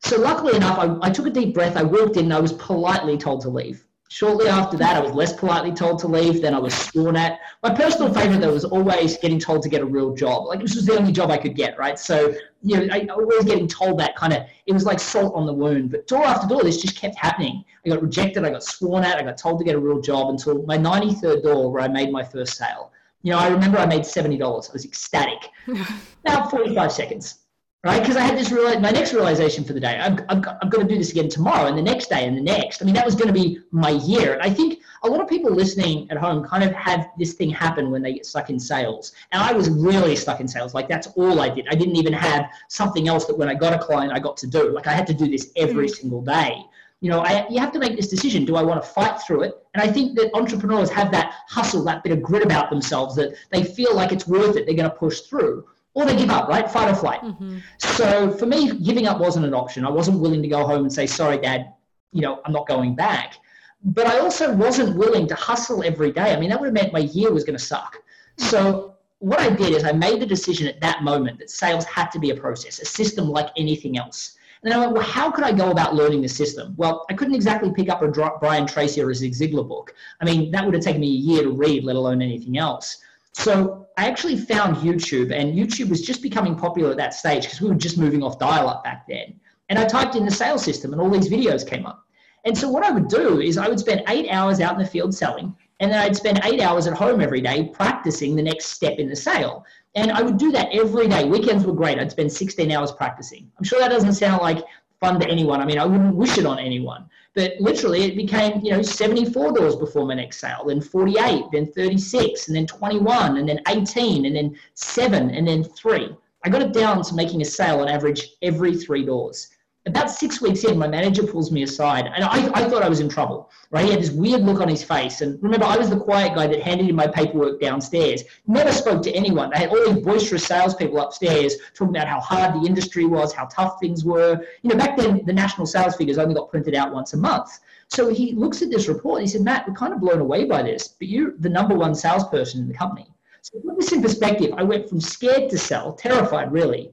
So 0.00 0.20
luckily 0.20 0.56
enough, 0.56 0.78
I, 0.78 0.96
I 1.06 1.10
took 1.10 1.26
a 1.26 1.30
deep 1.30 1.54
breath. 1.54 1.76
I 1.76 1.82
walked 1.82 2.16
in 2.16 2.26
and 2.26 2.34
I 2.34 2.40
was 2.40 2.52
politely 2.52 3.16
told 3.16 3.40
to 3.42 3.48
leave. 3.48 3.86
Shortly 4.08 4.48
after 4.48 4.76
that, 4.76 4.96
I 4.96 5.00
was 5.00 5.12
less 5.12 5.32
politely 5.32 5.72
told 5.72 5.98
to 6.00 6.08
leave. 6.08 6.40
Then 6.40 6.54
I 6.54 6.58
was 6.58 6.74
sworn 6.74 7.16
at. 7.16 7.40
My 7.62 7.74
personal 7.74 8.12
favorite, 8.12 8.40
though, 8.40 8.52
was 8.52 8.64
always 8.64 9.18
getting 9.18 9.38
told 9.38 9.62
to 9.62 9.68
get 9.68 9.82
a 9.82 9.84
real 9.84 10.14
job. 10.14 10.46
Like 10.46 10.60
this 10.60 10.76
was 10.76 10.86
the 10.86 10.96
only 10.96 11.12
job 11.12 11.30
I 11.30 11.38
could 11.38 11.56
get, 11.56 11.76
right? 11.76 11.98
So, 11.98 12.32
you 12.62 12.86
know, 12.86 12.94
I 12.94 13.04
was 13.04 13.44
getting 13.44 13.66
told 13.66 13.98
that 13.98 14.14
kind 14.14 14.32
of, 14.32 14.44
it 14.66 14.72
was 14.72 14.84
like 14.84 15.00
salt 15.00 15.34
on 15.34 15.44
the 15.44 15.52
wound. 15.52 15.90
But 15.90 16.06
door 16.06 16.24
after 16.24 16.46
door, 16.46 16.62
this 16.62 16.80
just 16.80 16.96
kept 16.96 17.16
happening. 17.16 17.64
I 17.84 17.88
got 17.88 18.02
rejected. 18.02 18.44
I 18.44 18.50
got 18.50 18.62
sworn 18.62 19.04
at. 19.04 19.18
I 19.18 19.22
got 19.22 19.36
told 19.36 19.58
to 19.58 19.64
get 19.64 19.74
a 19.74 19.80
real 19.80 20.00
job 20.00 20.30
until 20.30 20.62
my 20.62 20.78
93rd 20.78 21.42
door 21.42 21.72
where 21.72 21.82
I 21.82 21.88
made 21.88 22.12
my 22.12 22.22
first 22.22 22.56
sale. 22.56 22.92
You 23.22 23.32
know, 23.32 23.38
I 23.38 23.48
remember 23.48 23.78
I 23.78 23.86
made 23.86 24.02
$70. 24.02 24.40
I 24.40 24.72
was 24.72 24.84
ecstatic. 24.84 25.50
About 26.24 26.50
45 26.50 26.92
seconds 26.92 27.45
right? 27.86 28.00
Because 28.00 28.16
I 28.16 28.22
had 28.22 28.36
this 28.36 28.50
real, 28.50 28.78
my 28.80 28.90
next 28.90 29.12
realization 29.12 29.62
for 29.62 29.72
the 29.72 29.78
day, 29.78 29.96
I'm, 29.96 30.16
got, 30.16 30.58
I've 30.60 30.70
got 30.70 30.78
to 30.78 30.84
do 30.84 30.98
this 30.98 31.12
again 31.12 31.28
tomorrow 31.28 31.66
and 31.68 31.78
the 31.78 31.82
next 31.82 32.08
day 32.08 32.26
and 32.26 32.36
the 32.36 32.42
next. 32.42 32.82
I 32.82 32.84
mean, 32.84 32.94
that 32.94 33.04
was 33.04 33.14
going 33.14 33.28
to 33.28 33.32
be 33.32 33.60
my 33.70 33.90
year. 33.90 34.34
And 34.34 34.42
I 34.42 34.50
think 34.50 34.80
a 35.04 35.08
lot 35.08 35.20
of 35.20 35.28
people 35.28 35.52
listening 35.52 36.10
at 36.10 36.16
home 36.16 36.44
kind 36.44 36.64
of 36.64 36.72
have 36.72 37.08
this 37.16 37.34
thing 37.34 37.48
happen 37.48 37.92
when 37.92 38.02
they 38.02 38.14
get 38.14 38.26
stuck 38.26 38.50
in 38.50 38.58
sales. 38.58 39.12
And 39.30 39.40
I 39.40 39.52
was 39.52 39.70
really 39.70 40.16
stuck 40.16 40.40
in 40.40 40.48
sales. 40.48 40.74
Like 40.74 40.88
that's 40.88 41.06
all 41.14 41.40
I 41.40 41.48
did. 41.48 41.68
I 41.70 41.76
didn't 41.76 41.94
even 41.94 42.12
have 42.12 42.46
something 42.68 43.06
else 43.06 43.24
that 43.26 43.38
when 43.38 43.48
I 43.48 43.54
got 43.54 43.72
a 43.72 43.78
client, 43.78 44.12
I 44.12 44.18
got 44.18 44.36
to 44.38 44.48
do. 44.48 44.72
Like 44.72 44.88
I 44.88 44.92
had 44.92 45.06
to 45.06 45.14
do 45.14 45.28
this 45.30 45.52
every 45.54 45.86
mm. 45.86 45.94
single 45.94 46.22
day. 46.22 46.64
You 47.00 47.10
know, 47.10 47.20
I, 47.20 47.46
you 47.48 47.60
have 47.60 47.72
to 47.72 47.78
make 47.78 47.94
this 47.94 48.08
decision. 48.08 48.44
Do 48.44 48.56
I 48.56 48.62
want 48.62 48.82
to 48.82 48.88
fight 48.88 49.20
through 49.20 49.42
it? 49.42 49.64
And 49.74 49.82
I 49.82 49.86
think 49.86 50.16
that 50.16 50.34
entrepreneurs 50.34 50.90
have 50.90 51.12
that 51.12 51.34
hustle, 51.46 51.84
that 51.84 52.02
bit 52.02 52.12
of 52.12 52.20
grit 52.20 52.42
about 52.42 52.68
themselves 52.68 53.14
that 53.16 53.36
they 53.52 53.62
feel 53.62 53.94
like 53.94 54.10
it's 54.10 54.26
worth 54.26 54.56
it. 54.56 54.66
They're 54.66 54.74
going 54.74 54.90
to 54.90 54.96
push 54.96 55.20
through 55.20 55.66
or 55.96 56.04
they 56.04 56.14
give 56.14 56.28
up, 56.28 56.46
right? 56.46 56.70
Fight 56.70 56.90
or 56.90 56.94
flight. 56.94 57.22
Mm-hmm. 57.22 57.58
So 57.78 58.30
for 58.30 58.44
me, 58.44 58.78
giving 58.80 59.06
up 59.06 59.18
wasn't 59.18 59.46
an 59.46 59.54
option. 59.54 59.82
I 59.86 59.90
wasn't 59.90 60.20
willing 60.20 60.42
to 60.42 60.48
go 60.48 60.66
home 60.66 60.82
and 60.82 60.92
say, 60.92 61.06
sorry, 61.06 61.38
dad, 61.38 61.72
you 62.12 62.20
know, 62.20 62.42
I'm 62.44 62.52
not 62.52 62.68
going 62.68 62.94
back. 62.94 63.38
But 63.82 64.06
I 64.06 64.18
also 64.18 64.54
wasn't 64.54 64.98
willing 64.98 65.26
to 65.26 65.34
hustle 65.34 65.82
every 65.82 66.12
day. 66.12 66.34
I 66.34 66.38
mean, 66.38 66.50
that 66.50 66.60
would 66.60 66.66
have 66.66 66.74
meant 66.74 66.92
my 66.92 66.98
year 66.98 67.32
was 67.32 67.44
going 67.44 67.58
to 67.58 67.64
suck. 67.64 67.96
So 68.36 68.94
what 69.20 69.40
I 69.40 69.48
did 69.48 69.72
is 69.72 69.84
I 69.84 69.92
made 69.92 70.20
the 70.20 70.26
decision 70.26 70.68
at 70.68 70.82
that 70.82 71.02
moment 71.02 71.38
that 71.38 71.48
sales 71.48 71.86
had 71.86 72.08
to 72.08 72.18
be 72.18 72.28
a 72.28 72.36
process, 72.36 72.78
a 72.78 72.84
system 72.84 73.30
like 73.30 73.48
anything 73.56 73.96
else. 73.96 74.36
And 74.64 74.74
I 74.74 74.78
went, 74.78 74.92
well, 74.92 75.02
how 75.02 75.30
could 75.30 75.44
I 75.44 75.52
go 75.52 75.70
about 75.70 75.94
learning 75.94 76.20
the 76.20 76.28
system? 76.28 76.74
Well, 76.76 77.06
I 77.08 77.14
couldn't 77.14 77.34
exactly 77.34 77.72
pick 77.72 77.88
up 77.88 78.02
a 78.02 78.08
Brian 78.38 78.66
Tracy 78.66 79.00
or 79.00 79.08
a 79.08 79.14
Zig 79.14 79.32
Ziglar 79.32 79.66
book. 79.66 79.94
I 80.20 80.26
mean, 80.26 80.50
that 80.50 80.62
would 80.62 80.74
have 80.74 80.82
taken 80.82 81.00
me 81.00 81.08
a 81.08 81.20
year 81.20 81.42
to 81.44 81.52
read, 81.52 81.84
let 81.84 81.96
alone 81.96 82.20
anything 82.20 82.58
else. 82.58 82.98
So 83.32 83.85
I 83.96 84.06
actually 84.06 84.36
found 84.36 84.76
YouTube, 84.76 85.32
and 85.32 85.54
YouTube 85.54 85.88
was 85.88 86.02
just 86.02 86.22
becoming 86.22 86.54
popular 86.54 86.90
at 86.90 86.96
that 86.98 87.14
stage 87.14 87.44
because 87.44 87.60
we 87.60 87.68
were 87.68 87.74
just 87.74 87.96
moving 87.96 88.22
off 88.22 88.38
dial 88.38 88.68
up 88.68 88.84
back 88.84 89.06
then. 89.08 89.40
And 89.68 89.78
I 89.78 89.86
typed 89.86 90.16
in 90.16 90.24
the 90.24 90.30
sales 90.30 90.62
system, 90.62 90.92
and 90.92 91.00
all 91.00 91.10
these 91.10 91.28
videos 91.28 91.66
came 91.66 91.86
up. 91.86 92.04
And 92.44 92.56
so 92.56 92.68
what 92.68 92.84
I 92.84 92.90
would 92.90 93.08
do 93.08 93.40
is 93.40 93.58
I 93.58 93.68
would 93.68 93.80
spend 93.80 94.02
eight 94.08 94.30
hours 94.30 94.60
out 94.60 94.74
in 94.74 94.78
the 94.78 94.86
field 94.86 95.14
selling, 95.14 95.56
and 95.80 95.90
then 95.90 95.98
I'd 95.98 96.16
spend 96.16 96.40
eight 96.44 96.60
hours 96.60 96.86
at 96.86 96.94
home 96.94 97.20
every 97.20 97.40
day 97.40 97.70
practicing 97.72 98.36
the 98.36 98.42
next 98.42 98.66
step 98.66 98.98
in 98.98 99.08
the 99.08 99.16
sale. 99.16 99.64
And 99.94 100.12
I 100.12 100.22
would 100.22 100.36
do 100.36 100.52
that 100.52 100.68
every 100.72 101.08
day. 101.08 101.24
Weekends 101.24 101.64
were 101.64 101.72
great. 101.72 101.98
I'd 101.98 102.10
spend 102.10 102.30
16 102.30 102.70
hours 102.70 102.92
practicing. 102.92 103.50
I'm 103.58 103.64
sure 103.64 103.80
that 103.80 103.88
doesn't 103.88 104.12
sound 104.12 104.42
like 104.42 104.62
fun 105.00 105.18
to 105.20 105.28
anyone. 105.28 105.60
I 105.60 105.64
mean, 105.64 105.78
I 105.78 105.86
wouldn't 105.86 106.14
wish 106.14 106.38
it 106.38 106.46
on 106.46 106.58
anyone. 106.58 107.08
But 107.36 107.60
literally, 107.60 108.02
it 108.04 108.16
became, 108.16 108.64
you 108.64 108.72
know, 108.72 108.80
74 108.80 109.52
doors 109.52 109.76
before 109.76 110.06
my 110.06 110.14
next 110.14 110.38
sale, 110.38 110.64
then 110.66 110.80
48, 110.80 111.44
then 111.52 111.66
36, 111.66 112.48
and 112.48 112.56
then 112.56 112.66
21, 112.66 113.36
and 113.36 113.46
then 113.46 113.60
18, 113.68 114.24
and 114.24 114.34
then 114.34 114.56
7, 114.72 115.30
and 115.30 115.46
then 115.46 115.62
3. 115.62 116.16
I 116.44 116.48
got 116.48 116.62
it 116.62 116.72
down 116.72 117.02
to 117.02 117.14
making 117.14 117.42
a 117.42 117.44
sale 117.44 117.80
on 117.80 117.88
average 117.88 118.36
every 118.40 118.74
three 118.74 119.04
doors 119.04 119.48
about 119.86 120.10
six 120.10 120.40
weeks 120.40 120.64
in, 120.64 120.76
my 120.76 120.88
manager 120.88 121.22
pulls 121.22 121.52
me 121.52 121.62
aside, 121.62 122.10
and 122.14 122.24
I, 122.24 122.50
I 122.54 122.68
thought 122.68 122.82
I 122.82 122.88
was 122.88 123.00
in 123.00 123.08
trouble. 123.08 123.50
Right? 123.70 123.84
He 123.84 123.90
had 123.92 124.00
this 124.00 124.10
weird 124.10 124.42
look 124.42 124.60
on 124.60 124.68
his 124.68 124.82
face, 124.82 125.20
and 125.20 125.40
remember, 125.42 125.64
I 125.66 125.76
was 125.76 125.90
the 125.90 125.98
quiet 125.98 126.34
guy 126.34 126.46
that 126.48 126.60
handed 126.60 126.88
in 126.88 126.96
my 126.96 127.06
paperwork 127.06 127.60
downstairs. 127.60 128.24
Never 128.46 128.72
spoke 128.72 129.02
to 129.02 129.12
anyone. 129.12 129.50
They 129.50 129.60
had 129.60 129.70
all 129.70 129.92
these 129.92 130.04
boisterous 130.04 130.44
salespeople 130.44 130.98
upstairs 130.98 131.56
talking 131.74 131.94
about 131.96 132.08
how 132.08 132.20
hard 132.20 132.60
the 132.60 132.66
industry 132.66 133.04
was, 133.04 133.32
how 133.32 133.46
tough 133.46 133.78
things 133.80 134.04
were. 134.04 134.44
You 134.62 134.70
know, 134.70 134.76
back 134.76 134.96
then 134.96 135.24
the 135.24 135.32
national 135.32 135.66
sales 135.66 135.96
figures 135.96 136.18
only 136.18 136.34
got 136.34 136.50
printed 136.50 136.74
out 136.74 136.92
once 136.92 137.12
a 137.12 137.16
month. 137.16 137.60
So 137.88 138.08
he 138.08 138.32
looks 138.32 138.62
at 138.62 138.70
this 138.70 138.88
report. 138.88 139.20
And 139.20 139.28
he 139.28 139.32
said, 139.32 139.42
"Matt, 139.42 139.68
we're 139.68 139.74
kind 139.74 139.92
of 139.92 140.00
blown 140.00 140.20
away 140.20 140.44
by 140.44 140.62
this, 140.62 140.88
but 140.88 141.06
you're 141.06 141.32
the 141.38 141.48
number 141.48 141.76
one 141.76 141.94
salesperson 141.94 142.60
in 142.60 142.68
the 142.68 142.74
company." 142.74 143.06
So 143.42 143.60
put 143.60 143.78
this 143.78 143.92
in 143.92 144.02
perspective, 144.02 144.52
I 144.56 144.64
went 144.64 144.88
from 144.88 145.00
scared 145.00 145.48
to 145.50 145.58
sell, 145.58 145.92
terrified 145.92 146.50
really, 146.50 146.92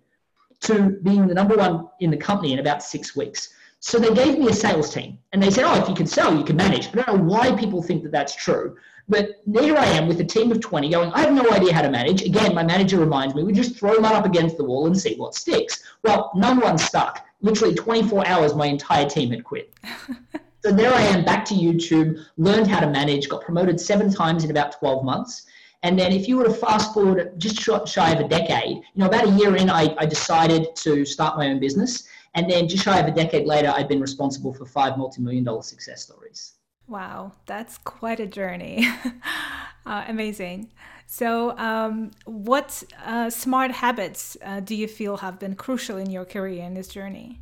to 0.64 0.98
being 1.04 1.28
the 1.28 1.34
number 1.34 1.56
one 1.56 1.88
in 2.00 2.10
the 2.10 2.18
company 2.18 2.54
in 2.54 2.60
about 2.60 2.84
six 2.84 3.16
weeks. 3.16 3.50
So 3.80 4.00
they 4.00 4.14
gave 4.14 4.40
me 4.40 4.48
a 4.48 4.54
sales 4.54 4.94
team 4.94 5.20
and 5.34 5.44
they 5.44 5.52
said, 5.52 5.66
oh, 5.66 5.76
if 5.82 5.90
you 5.90 5.96
can 5.96 6.08
sell, 6.08 6.36
you 6.38 6.46
can 6.46 6.56
manage. 6.56 6.88
I 6.88 6.92
don't 6.92 7.08
know 7.08 7.24
why 7.24 7.54
people 7.56 7.84
think 7.84 8.04
that 8.04 8.14
that's 8.14 8.34
true. 8.34 8.78
But 9.10 9.42
here 9.54 9.76
I 9.76 9.86
am 9.86 10.08
with 10.08 10.22
a 10.22 10.24
team 10.24 10.52
of 10.52 10.62
20 10.62 10.90
going, 10.90 11.12
I 11.12 11.22
have 11.22 11.34
no 11.34 11.50
idea 11.52 11.74
how 11.74 11.82
to 11.82 11.92
manage. 11.92 12.22
Again, 12.22 12.56
my 12.56 12.64
manager 12.64 12.98
reminds 12.98 13.36
me, 13.36 13.44
we 13.44 13.52
just 13.52 13.78
throw 13.78 13.94
them 13.94 14.06
up 14.06 14.26
against 14.26 14.56
the 14.56 14.64
wall 14.64 14.88
and 14.88 14.98
see 14.98 15.16
what 15.16 15.36
sticks. 15.36 15.84
Well, 16.04 16.32
none 16.34 16.62
one 16.62 16.78
stuck. 16.78 17.26
Literally 17.42 17.76
24 17.76 18.26
hours, 18.26 18.56
my 18.56 18.68
entire 18.68 19.10
team 19.10 19.32
had 19.32 19.44
quit. 19.44 19.74
so 20.64 20.72
there 20.72 20.94
I 20.94 21.02
am 21.02 21.26
back 21.26 21.44
to 21.46 21.54
YouTube, 21.54 22.24
learned 22.38 22.68
how 22.68 22.80
to 22.80 22.90
manage, 22.90 23.28
got 23.28 23.44
promoted 23.44 23.82
seven 23.82 24.10
times 24.14 24.46
in 24.46 24.52
about 24.52 24.80
12 24.80 25.04
months. 25.04 25.48
And 25.84 26.00
then 26.00 26.14
if 26.14 26.30
you 26.30 26.38
were 26.38 26.46
to 26.46 26.54
fast 26.54 26.94
forward 26.94 27.38
just 27.38 27.58
shy 27.60 28.12
of 28.12 28.20
a 28.20 28.28
decade, 28.28 28.78
you 28.78 28.84
know, 28.96 29.08
about 29.08 29.28
a 29.28 29.32
year 29.32 29.56
in, 29.58 29.70
I, 29.70 29.94
I 29.98 30.06
decided 30.06 30.76
to 30.78 31.04
start 31.06 31.38
my 31.38 31.50
own 31.50 31.60
business. 31.60 32.08
And 32.36 32.50
then 32.50 32.68
just 32.68 32.86
shy 32.86 32.98
of 32.98 33.06
a 33.06 33.12
decade 33.12 33.46
later, 33.46 33.72
I've 33.76 33.90
been 33.90 34.02
responsible 34.02 34.54
for 34.54 34.66
five 34.66 34.98
multi-million 34.98 35.44
dollar 35.44 35.62
success 35.62 36.04
stories. 36.04 36.54
Wow, 36.88 37.34
that's 37.46 37.78
quite 37.78 38.20
a 38.20 38.26
journey. 38.26 38.88
uh, 39.86 40.06
amazing. 40.08 40.72
So, 41.06 41.56
um, 41.58 42.12
what 42.26 42.84
uh, 43.06 43.30
smart 43.30 43.72
habits 43.72 44.36
uh, 44.44 44.62
do 44.62 44.76
you 44.76 44.88
feel 44.88 45.18
have 45.18 45.38
been 45.38 45.56
crucial 45.56 45.98
in 45.98 46.10
your 46.10 46.26
career 46.26 46.64
in 46.64 46.74
this 46.74 46.88
journey? 46.88 47.40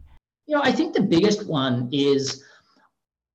You 0.48 0.58
know, 0.58 0.64
I 0.64 0.72
think 0.72 0.94
the 0.94 1.02
biggest 1.02 1.48
one 1.48 1.90
is 1.92 2.44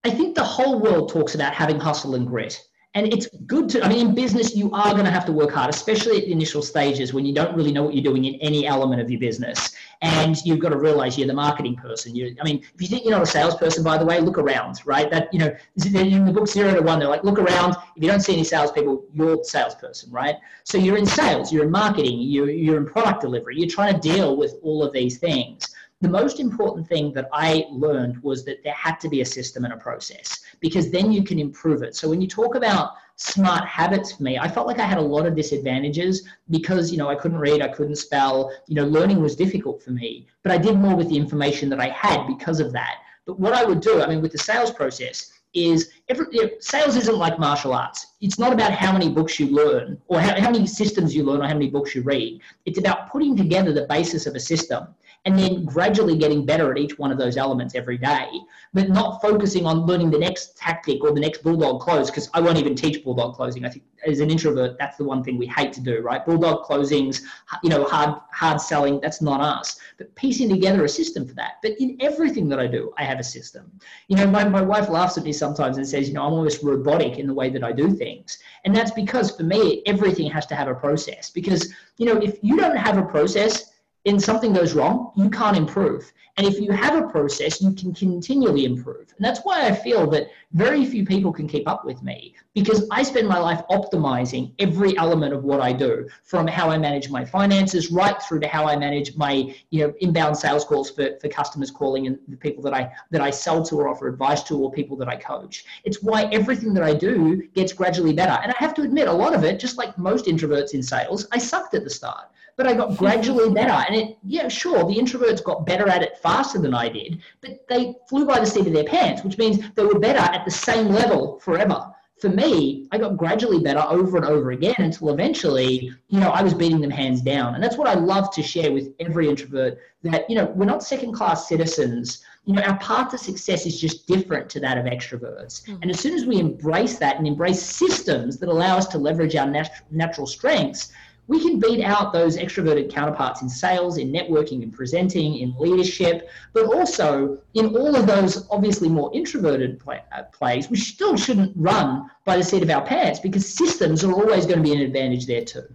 I 0.05 0.11
think 0.11 0.35
the 0.35 0.45
whole 0.45 0.79
world 0.79 1.11
talks 1.11 1.35
about 1.35 1.55
having 1.55 1.81
hustle 1.81 2.15
and 2.15 2.27
grit. 2.27 2.61
And 2.97 3.13
it's 3.13 3.29
good 3.45 3.69
to, 3.69 3.85
I 3.85 3.91
mean, 3.91 4.09
in 4.09 4.15
business, 4.15 4.57
you 4.57 4.73
are 4.73 4.93
going 4.93 5.05
to 5.05 5.11
have 5.11 5.27
to 5.27 5.33
work 5.33 5.51
hard, 5.51 5.69
especially 5.69 6.17
at 6.17 6.25
the 6.25 6.33
initial 6.33 6.63
stages 6.63 7.13
when 7.13 7.27
you 7.27 7.35
don't 7.35 7.55
really 7.55 7.71
know 7.71 7.83
what 7.83 7.95
you're 7.95 8.03
doing 8.03 8.25
in 8.25 8.37
any 8.37 8.67
element 8.67 9.03
of 9.03 9.11
your 9.11 9.21
business. 9.21 9.77
And 10.01 10.35
you've 10.47 10.61
got 10.61 10.71
to 10.71 10.79
realize 10.79 11.19
you're 11.19 11.27
the 11.27 11.35
marketing 11.35 11.77
person. 11.77 12.17
You, 12.17 12.35
I 12.41 12.45
mean, 12.45 12.65
if 12.75 12.81
you 12.81 12.89
think 12.89 13.05
you're 13.05 13.13
not 13.13 13.21
a 13.21 13.27
salesperson, 13.27 13.85
by 13.85 13.99
the 13.99 14.07
way, 14.07 14.19
look 14.21 14.39
around, 14.39 14.81
right? 14.87 15.11
That, 15.11 15.29
you 15.31 15.39
know, 15.41 15.55
in 15.85 16.25
the 16.25 16.33
book 16.33 16.49
Zero 16.49 16.75
to 16.75 16.81
One, 16.81 16.99
they're 16.99 17.07
like, 17.07 17.23
look 17.23 17.39
around. 17.39 17.77
If 17.97 18.03
you 18.03 18.09
don't 18.09 18.21
see 18.21 18.33
any 18.33 18.45
salespeople, 18.45 19.05
you're 19.13 19.37
the 19.37 19.45
salesperson, 19.45 20.11
right? 20.11 20.37
So 20.65 20.79
you're 20.79 20.97
in 20.97 21.05
sales, 21.05 21.53
you're 21.53 21.65
in 21.65 21.71
marketing, 21.71 22.19
you're, 22.21 22.49
you're 22.49 22.79
in 22.79 22.87
product 22.87 23.21
delivery. 23.21 23.59
You're 23.59 23.69
trying 23.69 23.93
to 23.93 24.01
deal 24.01 24.39
with 24.39 24.55
all 24.63 24.83
of 24.83 24.95
these 24.95 25.19
things 25.19 25.76
the 26.03 26.09
most 26.09 26.41
important 26.41 26.87
thing 26.87 27.13
that 27.15 27.29
I 27.33 27.67
learned 27.71 28.23
was 28.23 28.45
that 28.45 28.63
there 28.63 28.75
had 28.75 29.01
to 29.01 29.09
be 29.09 29.23
a 29.23 29.25
system 29.25 29.65
and 29.65 29.73
a 29.73 29.79
process 29.79 30.41
because 30.61 30.91
then 30.91 31.11
you 31.11 31.23
can 31.23 31.39
improve 31.39 31.83
it. 31.83 31.97
So 31.97 32.09
when 32.09 32.21
you 32.21 32.29
talk 32.29 32.55
about 32.55 32.93
smart 33.17 33.65
habits 33.67 34.13
for 34.13 34.23
me, 34.23 34.39
I 34.39 34.47
felt 34.47 34.67
like 34.67 34.79
I 34.79 34.85
had 34.85 34.99
a 34.99 35.03
lot 35.03 35.25
of 35.25 35.35
disadvantages 35.35 36.29
because, 36.51 36.93
you 36.93 36.99
know, 36.99 37.09
I 37.09 37.15
couldn't 37.15 37.39
read, 37.39 37.63
I 37.63 37.69
couldn't 37.69 37.97
spell, 37.97 38.53
you 38.67 38.75
know, 38.75 38.85
learning 38.85 39.23
was 39.23 39.37
difficult 39.37 39.83
for 39.83 39.91
me, 39.91 40.27
but 40.43 40.53
I 40.53 40.59
did 40.59 40.77
more 40.77 40.95
with 40.95 41.09
the 41.09 41.17
information 41.17 41.71
that 41.71 41.81
I 41.81 41.89
had 41.89 42.27
because 42.27 42.61
of 42.61 42.73
that. 42.73 42.99
But 43.25 43.41
what 43.41 43.55
I 43.55 43.65
would 43.65 43.81
do, 43.81 44.03
I 44.03 44.07
mean, 44.07 44.21
with 44.21 44.33
the 44.33 44.39
sales 44.39 44.71
process, 44.71 45.33
is 45.55 45.93
every, 46.11 46.27
you 46.31 46.43
know, 46.43 46.51
sales 46.61 46.97
isn't 46.97 47.17
like 47.17 47.39
martial 47.39 47.73
arts. 47.73 48.09
It's 48.21 48.39
not 48.39 48.53
about 48.53 48.73
how 48.73 48.93
many 48.93 49.09
books 49.09 49.41
you 49.41 49.47
learn 49.47 49.99
or 50.09 50.21
how, 50.21 50.39
how 50.39 50.51
many 50.51 50.67
systems 50.67 51.17
you 51.17 51.25
learn 51.25 51.41
or 51.41 51.49
how 51.49 51.55
many 51.55 51.71
books 51.71 51.95
you 51.95 52.03
read. 52.03 52.43
It's 52.67 52.79
about 52.79 53.11
putting 53.11 53.35
together 53.35 53.73
the 53.73 53.87
basis 53.87 54.27
of 54.27 54.35
a 54.35 54.41
system 54.41 54.89
and 55.27 55.37
then 55.37 55.65
gradually 55.65 56.17
getting 56.17 56.47
better 56.47 56.71
at 56.71 56.79
each 56.79 56.99
one 56.99 57.11
of 57.11 57.19
those 57.19 57.37
elements 57.37 57.75
every 57.75 57.99
day, 57.99 58.29
but 58.73 58.89
not 58.89 59.21
focusing 59.21 59.67
on 59.67 59.85
learning 59.85 60.09
the 60.09 60.19
next 60.19 60.57
tactic 60.57 61.03
or 61.03 61.11
the 61.13 61.21
next 61.21 61.43
bulldog 61.43 61.81
close, 61.81 62.09
because 62.11 62.31
I 62.33 62.41
won't 62.41 62.59
even 62.59 62.77
teach 62.77 63.03
bulldog 63.03 63.35
closing. 63.35 63.65
I 63.65 63.71
think 63.71 63.85
as 64.07 64.21
an 64.21 64.31
introvert, 64.31 64.77
that's 64.79 64.97
the 64.97 65.05
one 65.05 65.25
thing 65.25 65.37
we 65.37 65.47
hate 65.49 65.73
to 65.73 65.81
do, 65.81 66.01
right? 66.01 66.25
Bulldog 66.25 66.65
closings, 66.65 67.23
you 67.65 67.71
know, 67.71 67.85
hard 67.85 68.21
hard 68.31 68.61
selling, 68.61 69.01
that's 69.01 69.21
not 69.21 69.41
us. 69.41 69.79
But 69.99 70.15
piecing 70.15 70.49
together 70.49 70.85
a 70.85 70.89
system 70.89 71.27
for 71.27 71.35
that. 71.35 71.55
But 71.61 71.73
in 71.81 71.97
everything 72.01 72.49
that 72.51 72.61
I 72.61 72.69
do, 72.69 72.93
I 72.97 73.03
have 73.03 73.19
a 73.19 73.25
system. 73.25 73.73
You 74.07 74.17
know, 74.17 74.29
my, 74.29 74.49
my 74.49 74.63
wife 74.63 74.89
laughs 74.89 75.19
at 75.19 75.25
me 75.25 75.33
sometimes 75.33 75.77
and 75.77 75.89
says, 75.89 76.07
you 76.07 76.15
know, 76.15 76.25
I'm 76.25 76.35
almost 76.35 76.63
robotic 76.63 77.19
in 77.19 77.27
the 77.27 77.35
way 77.35 77.51
that 77.51 77.65
I 77.65 77.73
do 77.73 77.91
things. 77.91 78.39
And 78.65 78.75
that's 78.77 78.93
because 78.93 79.37
for 79.37 79.43
me, 79.43 79.83
everything 79.87 80.31
has 80.31 80.47
to 80.47 80.55
have 80.55 80.69
a 80.69 80.75
process. 80.75 81.31
Because, 81.31 81.73
you 81.97 82.07
know, 82.07 82.19
if 82.19 82.39
you 82.43 82.57
don't 82.57 82.77
have 82.77 82.97
a 82.99 83.03
process, 83.03 83.73
and 84.07 84.23
something 84.23 84.53
goes 84.53 84.75
wrong, 84.75 85.13
you 85.17 85.29
can't 85.29 85.57
improve. 85.57 86.13
And 86.39 86.47
if 86.47 86.61
you 86.61 86.71
have 86.71 87.03
a 87.03 87.09
process, 87.09 87.63
you 87.63 87.73
can 87.73 87.95
continually 87.95 88.67
improve. 88.67 89.15
And 89.17 89.25
that's 89.25 89.41
why 89.41 89.67
I 89.67 89.75
feel 89.75 90.07
that 90.11 90.29
very 90.53 90.85
few 90.85 91.07
people 91.07 91.33
can 91.33 91.49
keep 91.49 91.67
up 91.67 91.87
with 91.87 92.03
me 92.03 92.35
because 92.55 92.87
I 92.91 93.05
spend 93.05 93.27
my 93.27 93.39
life 93.39 93.63
optimizing 93.71 94.53
every 94.59 94.97
element 94.99 95.33
of 95.33 95.45
what 95.45 95.63
I 95.63 95.73
do 95.73 96.07
from 96.25 96.47
how 96.47 96.69
I 96.69 96.77
manage 96.77 97.09
my 97.09 97.25
finances 97.25 97.91
right 97.91 98.21
through 98.23 98.41
to 98.41 98.49
how 98.49 98.67
I 98.67 98.77
manage 98.77 99.17
my, 99.17 99.55
you 99.71 99.87
know, 99.87 99.95
inbound 100.01 100.37
sales 100.37 100.67
calls 100.67 100.91
for, 100.91 101.17
for 101.23 101.29
customers 101.29 101.71
calling 101.71 102.07
and 102.07 102.19
the 102.29 102.37
people 102.37 102.63
that 102.65 102.75
I 102.75 102.93
that 103.11 103.23
I 103.23 103.31
sell 103.31 103.65
to 103.65 103.77
or 103.77 103.89
offer 103.89 104.07
advice 104.07 104.43
to 104.45 104.59
or 104.59 104.71
people 104.71 104.97
that 104.99 105.09
I 105.09 105.17
coach. 105.17 105.65
It's 105.85 106.03
why 106.03 106.25
everything 106.33 106.75
that 106.75 106.83
I 106.83 106.93
do 106.93 107.47
gets 107.55 107.73
gradually 107.73 108.13
better. 108.13 108.39
And 108.43 108.53
I 108.53 108.57
have 108.59 108.75
to 108.75 108.83
admit, 108.83 109.09
a 109.09 109.13
lot 109.13 109.35
of 109.35 109.43
it, 109.43 109.59
just 109.59 109.79
like 109.79 109.97
most 109.97 110.27
introverts 110.27 110.75
in 110.75 110.83
sales, 110.83 111.27
I 111.33 111.39
sucked 111.39 111.73
at 111.73 111.85
the 111.85 111.91
start 111.91 112.29
but 112.57 112.67
I 112.67 112.75
got 112.75 112.97
gradually 112.99 113.53
better. 113.53 113.85
And 113.87 113.95
it, 113.95 114.19
yeah, 114.25 114.49
sure, 114.49 114.79
the 114.85 114.97
introverts 114.97 115.45
got 115.45 115.67
better 115.67 115.89
at 115.89 116.03
it 116.03 116.19
faster 116.27 116.59
than 116.59 116.75
I 116.75 116.89
did, 116.89 117.23
but 117.41 117.67
they 117.69 117.95
flew 118.09 118.27
by 118.27 118.41
the 118.41 118.47
seat 118.47 118.67
of 118.67 118.73
their 118.73 118.85
pants, 118.85 119.23
which 119.23 119.39
means 119.39 119.59
they 119.75 119.85
were 119.85 119.99
better 119.99 120.19
at 120.19 120.45
the 120.45 120.51
same 120.51 120.89
level 120.89 121.39
forever. 121.41 121.81
For 122.21 122.31
me, 122.31 122.89
I 122.93 122.99
got 122.99 123.19
gradually 123.19 123.61
better 123.61 123.85
over 123.89 124.17
and 124.17 124.25
over 124.25 124.51
again 124.53 124.75
until 124.79 125.11
eventually, 125.11 125.93
you 126.09 126.19
know, 126.19 126.31
I 126.31 126.43
was 126.43 126.55
beating 126.55 126.81
them 126.81 126.91
hands 126.91 127.21
down. 127.21 127.55
And 127.55 127.63
that's 127.63 127.77
what 127.77 127.89
I 127.89 127.95
love 127.95 128.31
to 128.37 128.43
share 128.43 128.73
with 128.73 128.95
every 128.99 129.29
introvert 129.29 129.79
that, 130.03 130.29
you 130.29 130.35
know, 130.35 130.47
we're 130.57 130.65
not 130.65 130.83
second 130.83 131.13
class 131.13 131.47
citizens. 131.47 132.25
You 132.47 132.55
know, 132.55 132.63
our 132.63 132.79
path 132.79 133.11
to 133.11 133.19
success 133.19 133.67
is 133.67 133.79
just 133.79 134.07
different 134.09 134.49
to 134.51 134.61
that 134.61 134.79
of 134.79 134.87
extroverts. 134.87 135.55
Mm-hmm. 135.65 135.83
And 135.83 135.91
as 135.91 136.01
soon 136.01 136.15
as 136.15 136.25
we 136.25 136.39
embrace 136.39 136.97
that 136.99 137.19
and 137.19 137.27
embrace 137.27 137.63
systems 137.63 138.39
that 138.39 138.49
allow 138.49 138.79
us 138.79 138.87
to 138.89 138.99
leverage 138.99 139.37
our 139.37 139.47
nat- 139.47 139.83
natural 139.91 140.27
strengths, 140.27 140.93
we 141.29 141.41
can 141.41 141.59
beat 141.59 141.83
out 141.83 142.13
those 142.13 142.37
extroverted 142.37 142.91
counterparts 142.91 143.43
in 143.43 143.49
sales, 143.49 143.99
in 143.99 144.13
networking, 144.13 144.63
in 144.63 144.71
presenting, 144.71 145.39
in 145.39 145.55
leadership, 145.59 146.29
but 146.53 146.65
also 146.67 147.39
in 147.55 147.75
all 147.77 147.97
of 147.97 148.07
those 148.07 148.47
obviously 148.51 148.89
more 148.89 149.11
introverted 149.13 149.81
play, 149.81 150.03
uh, 150.17 150.23
plays, 150.25 150.71
we 150.71 150.77
still 150.77 151.17
shouldn't 151.17 151.53
run 151.57 152.09
by 152.25 152.37
the 152.37 152.43
seat 152.43 152.63
of 152.63 152.71
our 152.71 152.85
pants 152.85 153.19
because 153.19 153.47
systems 153.47 154.05
are 154.05 154.13
always 154.13 154.47
going 154.47 154.59
to 154.59 154.63
be 154.63 154.73
an 154.73 154.81
advantage 154.81 155.27
there 155.27 155.45
too. 155.45 155.67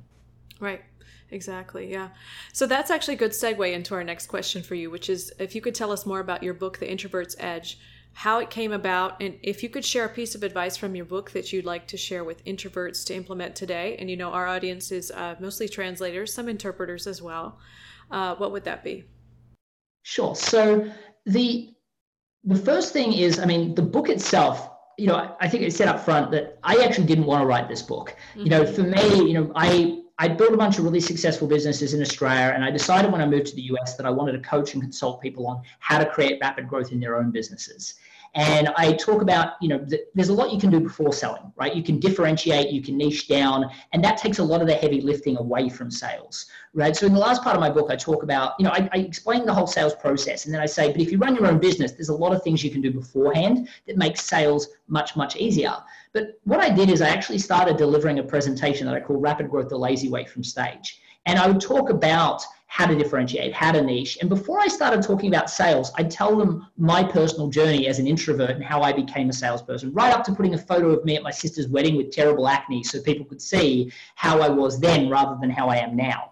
Right. 0.60 0.82
Exactly. 1.32 1.90
Yeah. 1.90 2.10
So 2.52 2.68
that's 2.68 2.92
actually 2.92 3.14
a 3.14 3.18
good 3.18 3.32
segue 3.32 3.74
into 3.74 3.96
our 3.96 4.04
next 4.04 4.28
question 4.28 4.62
for 4.62 4.76
you, 4.76 4.92
which 4.92 5.10
is 5.10 5.32
if 5.40 5.56
you 5.56 5.62
could 5.62 5.74
tell 5.74 5.92
us 5.92 6.06
more 6.06 6.20
about 6.20 6.44
your 6.44 6.54
book, 6.54 6.78
The 6.80 6.92
Introvert's 6.92 7.38
Edge 7.40 7.80
how 8.14 8.40
it 8.40 8.50
came 8.50 8.72
about, 8.72 9.22
and 9.22 9.38
if 9.42 9.64
you 9.64 9.70
could 9.70 9.86
share 9.86 10.06
a 10.06 10.10
piece 10.10 10.36
of 10.36 10.44
advice 10.44 10.76
from 10.78 10.96
your 10.96 11.06
book 11.06 11.32
that 11.32 11.54
you'd 11.54 11.66
like 11.66 11.88
to 11.88 11.98
share 11.98 12.24
with 12.24 12.44
introverts 12.46 13.06
to 13.06 13.16
implement 13.16 13.56
today. 13.56 13.96
And 13.98 14.10
you 14.10 14.18
know, 14.18 14.32
our 14.32 14.48
audience 14.48 14.92
is 14.92 15.12
uh, 15.12 15.36
mostly 15.40 15.70
translators, 15.70 16.34
some 16.34 16.50
interpreters 16.50 17.08
as 17.08 17.22
well. 17.22 17.60
Uh, 18.10 18.36
what 18.36 18.52
would 18.52 18.66
that 18.66 18.84
be? 18.84 19.06
Sure. 20.04 20.36
So 20.36 20.92
the 21.26 21.74
the 22.44 22.56
first 22.56 22.92
thing 22.92 23.14
is, 23.14 23.40
I 23.40 23.46
mean, 23.46 23.76
the 23.76 23.84
book 23.84 24.10
itself 24.10 24.72
you 24.98 25.08
know, 25.08 25.36
I 25.40 25.48
think 25.48 25.64
it 25.64 25.74
said 25.74 25.88
up 25.88 26.00
front 26.00 26.30
that 26.32 26.60
I 26.64 26.84
actually 26.84 27.08
didn't 27.08 27.26
want 27.26 27.42
to 27.42 27.48
write 27.48 27.68
this 27.68 27.82
book. 27.82 28.16
Mm-hmm. 28.32 28.42
You 28.42 28.50
know, 28.50 28.66
for 28.66 28.84
me, 28.84 29.30
you 29.30 29.34
know, 29.34 29.52
I 29.56 30.01
I 30.22 30.28
built 30.28 30.54
a 30.54 30.58
bunch 30.58 30.78
of 30.78 30.84
really 30.84 31.00
successful 31.00 31.48
businesses 31.48 31.96
in 31.96 32.02
Australia, 32.02 32.54
and 32.54 32.64
I 32.64 32.70
decided 32.70 33.12
when 33.12 33.22
I 33.22 33.26
moved 33.26 33.48
to 33.48 33.56
the 33.56 33.64
US 33.74 33.96
that 33.98 34.06
I 34.06 34.12
wanted 34.12 34.34
to 34.34 34.40
coach 34.48 34.76
and 34.76 34.84
consult 34.84 35.20
people 35.20 35.48
on 35.48 35.64
how 35.80 35.98
to 35.98 36.06
create 36.06 36.38
rapid 36.40 36.68
growth 36.68 36.92
in 36.92 37.00
their 37.00 37.16
own 37.16 37.32
businesses. 37.32 37.96
And 38.34 38.70
I 38.78 38.94
talk 38.94 39.22
about, 39.22 39.54
you 39.62 39.68
know, 39.68 39.80
th- 39.80 40.04
there's 40.16 40.30
a 40.30 40.34
lot 40.34 40.54
you 40.54 40.60
can 40.60 40.70
do 40.70 40.80
before 40.80 41.12
selling, 41.12 41.52
right? 41.58 41.76
You 41.76 41.84
can 41.84 42.00
differentiate, 42.00 42.70
you 42.70 42.82
can 42.82 42.98
niche 42.98 43.28
down, 43.28 43.70
and 43.92 44.02
that 44.06 44.18
takes 44.18 44.40
a 44.40 44.44
lot 44.44 44.62
of 44.62 44.68
the 44.68 44.74
heavy 44.74 45.02
lifting 45.02 45.36
away 45.36 45.68
from 45.68 45.92
sales, 45.92 46.46
right? 46.74 46.96
So 46.96 47.06
in 47.06 47.14
the 47.14 47.20
last 47.20 47.44
part 47.44 47.58
of 47.58 47.60
my 47.60 47.70
book, 47.70 47.92
I 47.92 47.98
talk 47.98 48.24
about, 48.24 48.54
you 48.58 48.64
know, 48.64 48.72
I, 48.72 48.90
I 48.94 49.00
explain 49.00 49.46
the 49.46 49.54
whole 49.54 49.68
sales 49.68 49.96
process, 49.96 50.46
and 50.46 50.54
then 50.54 50.62
I 50.62 50.66
say, 50.66 50.92
but 50.94 51.02
if 51.02 51.12
you 51.12 51.18
run 51.18 51.36
your 51.36 51.48
own 51.48 51.60
business, 51.60 51.92
there's 51.92 52.10
a 52.10 52.16
lot 52.16 52.34
of 52.34 52.42
things 52.42 52.64
you 52.64 52.72
can 52.72 52.82
do 52.82 52.92
beforehand 52.92 53.68
that 53.86 53.98
makes 53.98 54.24
sales 54.24 54.70
much, 54.88 55.18
much 55.18 55.36
easier. 55.36 55.76
But 56.14 56.40
what 56.46 56.62
I 56.62 56.70
did 56.70 56.90
is 56.90 57.02
I 57.02 57.10
actually 57.10 57.40
started 57.40 57.76
delivering 57.76 58.20
a 58.20 58.24
presentation 58.24 58.88
that 58.88 58.96
I 58.96 59.02
call 59.02 59.18
Rapid 59.18 59.50
Growth 59.50 59.68
the 59.68 59.78
Lazy 59.78 60.08
Way 60.08 60.24
from 60.24 60.44
Stage. 60.44 61.02
And 61.26 61.38
I 61.38 61.48
would 61.48 61.62
talk 61.62 61.90
about 61.90 62.44
how 62.72 62.86
to 62.86 62.96
differentiate, 62.96 63.54
how 63.54 63.70
to 63.70 63.82
niche. 63.82 64.18
And 64.22 64.30
before 64.30 64.58
I 64.62 64.68
started 64.68 65.04
talking 65.04 65.28
about 65.28 65.50
sales, 65.50 65.92
I'd 65.98 66.10
tell 66.10 66.38
them 66.38 66.68
my 66.78 67.04
personal 67.04 67.50
journey 67.50 67.86
as 67.90 68.00
an 68.00 68.08
introvert 68.08 68.52
and 68.52 68.64
how 68.64 68.82
I 68.82 68.94
became 68.94 69.30
a 69.30 69.34
salesperson, 69.34 69.92
right 69.92 70.14
up 70.14 70.24
to 70.24 70.34
putting 70.34 70.54
a 70.54 70.58
photo 70.58 70.90
of 70.92 71.04
me 71.04 71.18
at 71.18 71.22
my 71.22 71.32
sister's 71.32 71.68
wedding 71.68 71.98
with 71.98 72.12
terrible 72.12 72.48
acne 72.48 72.82
so 72.82 73.02
people 73.02 73.26
could 73.26 73.42
see 73.42 73.92
how 74.16 74.40
I 74.40 74.48
was 74.48 74.80
then 74.80 75.10
rather 75.10 75.38
than 75.42 75.50
how 75.50 75.68
I 75.68 75.80
am 75.80 75.98
now. 75.98 76.32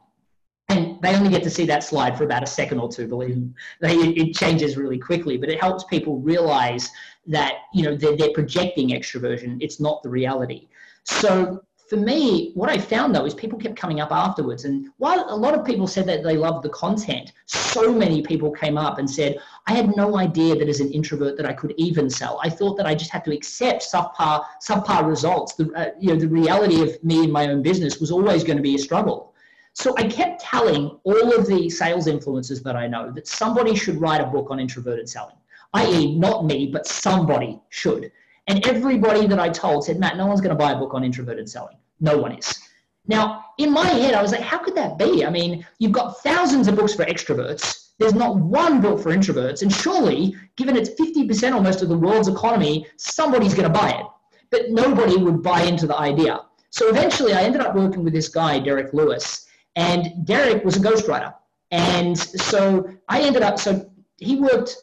And 0.70 1.02
they 1.02 1.14
only 1.14 1.30
get 1.30 1.44
to 1.44 1.50
see 1.50 1.66
that 1.66 1.84
slide 1.84 2.18
for 2.18 2.24
about 2.24 2.42
a 2.42 2.48
second 2.48 2.80
or 2.80 2.90
two, 2.90 3.06
believe 3.06 3.36
me. 3.36 3.50
it 3.82 4.34
changes 4.34 4.78
really 4.78 4.98
quickly, 4.98 5.36
but 5.36 5.50
it 5.50 5.60
helps 5.60 5.84
people 5.84 6.20
realize 6.22 6.90
that, 7.28 7.64
you 7.74 7.84
know, 7.84 7.98
they're, 7.98 8.16
they're 8.16 8.32
projecting 8.32 8.92
extroversion. 8.92 9.58
It's 9.60 9.82
not 9.82 10.02
the 10.04 10.10
reality. 10.10 10.70
So 11.04 11.66
for 11.90 11.98
me, 11.98 12.52
what 12.54 12.70
I 12.70 12.78
found 12.78 13.16
though 13.16 13.26
is 13.26 13.34
people 13.34 13.58
kept 13.58 13.76
coming 13.76 14.00
up 14.00 14.12
afterwards. 14.12 14.66
And 14.66 14.90
while 14.98 15.26
a 15.28 15.36
lot 15.36 15.56
of 15.56 15.66
people 15.66 15.88
said 15.88 16.06
that 16.06 16.24
they 16.24 16.38
loved 16.38 16.64
the 16.64 16.70
content, 16.70 17.34
so 17.48 17.92
many 17.92 18.22
people 18.22 18.52
came 18.52 18.78
up 18.78 19.00
and 19.00 19.10
said, 19.10 19.38
I 19.66 19.74
had 19.74 19.96
no 19.96 20.16
idea 20.18 20.56
that 20.56 20.70
as 20.70 20.82
an 20.82 20.92
introvert 20.92 21.36
that 21.38 21.48
I 21.48 21.54
could 21.54 21.74
even 21.78 22.08
sell. 22.08 22.40
I 22.44 22.50
thought 22.50 22.78
that 22.78 22.86
I 22.86 22.94
just 22.94 23.10
had 23.10 23.26
to 23.26 23.34
accept 23.34 23.92
subpar, 23.92 24.46
subpar 24.64 25.08
results. 25.08 25.56
The, 25.56 25.72
uh, 25.74 25.90
you 26.00 26.10
know, 26.10 26.16
the 26.16 26.28
reality 26.28 26.84
of 26.84 27.04
me 27.04 27.24
and 27.24 27.34
my 27.34 27.48
own 27.48 27.64
business 27.64 28.00
was 28.00 28.12
always 28.12 28.44
going 28.44 28.58
to 28.58 28.64
be 28.64 28.76
a 28.76 28.80
struggle. 28.80 29.34
So 29.74 29.96
I 29.98 30.04
kept 30.08 30.42
telling 30.42 31.00
all 31.04 31.36
of 31.36 31.48
the 31.48 31.72
sales 31.72 32.06
influencers 32.06 32.62
that 32.64 32.76
I 32.76 32.86
know 32.86 33.12
that 33.12 33.28
somebody 33.28 33.76
should 33.76 34.00
write 34.00 34.22
a 34.22 34.26
book 34.28 34.52
on 34.52 34.60
introverted 34.60 35.10
selling, 35.10 35.38
i.e., 35.74 36.16
not 36.16 36.46
me, 36.46 36.68
but 36.68 36.86
somebody 36.86 37.60
should. 37.70 38.12
And 38.46 38.66
everybody 38.68 39.26
that 39.26 39.40
I 39.40 39.50
told 39.50 39.86
said, 39.86 40.00
Matt, 40.00 40.18
no 40.18 40.28
one's 40.28 40.42
going 40.42 40.56
to 40.56 40.56
buy 40.56 40.72
a 40.72 40.76
book 40.76 40.94
on 40.94 41.04
introverted 41.04 41.48
selling. 41.48 41.78
No 42.00 42.18
one 42.18 42.34
is. 42.34 42.60
Now, 43.08 43.46
in 43.58 43.72
my 43.72 43.88
head, 43.88 44.14
I 44.14 44.22
was 44.22 44.32
like, 44.32 44.42
how 44.42 44.60
could 44.60 44.76
that 44.76 44.98
be? 44.98 45.26
I 45.26 45.30
mean, 45.30 45.66
you've 45.80 45.92
got 45.92 46.22
thousands 46.22 46.68
of 46.68 46.76
books 46.76 46.94
for 46.94 47.06
extroverts. 47.06 47.90
There's 47.98 48.14
not 48.14 48.38
one 48.38 48.82
book 48.82 49.02
for 49.02 49.10
introverts. 49.10 49.62
And 49.62 49.74
surely, 49.74 50.36
given 50.56 50.78
it's 50.78 50.90
50% 50.92 51.54
almost 51.54 51.82
of 51.82 51.90
the 51.90 51.98
world's 51.98 52.28
economy, 52.28 52.88
somebody's 52.98 53.54
going 53.54 53.72
to 53.72 53.80
buy 53.80 53.90
it. 53.90 54.06
But 54.52 54.70
nobody 54.70 55.18
would 55.18 55.42
buy 55.44 55.64
into 55.64 55.88
the 55.88 55.98
idea. 55.98 56.42
So 56.70 56.88
eventually, 56.90 57.34
I 57.34 57.42
ended 57.42 57.62
up 57.62 57.76
working 57.76 58.04
with 58.04 58.14
this 58.14 58.30
guy, 58.30 58.60
Derek 58.60 58.94
Lewis. 58.94 59.48
And 59.76 60.26
Derek 60.26 60.64
was 60.64 60.78
a 60.78 60.80
ghostwriter. 60.80 61.34
And 61.72 62.18
so 62.18 62.90
I 63.10 63.22
ended 63.22 63.44
up, 63.44 63.60
so 63.60 63.90
he 64.18 64.36
worked 64.36 64.78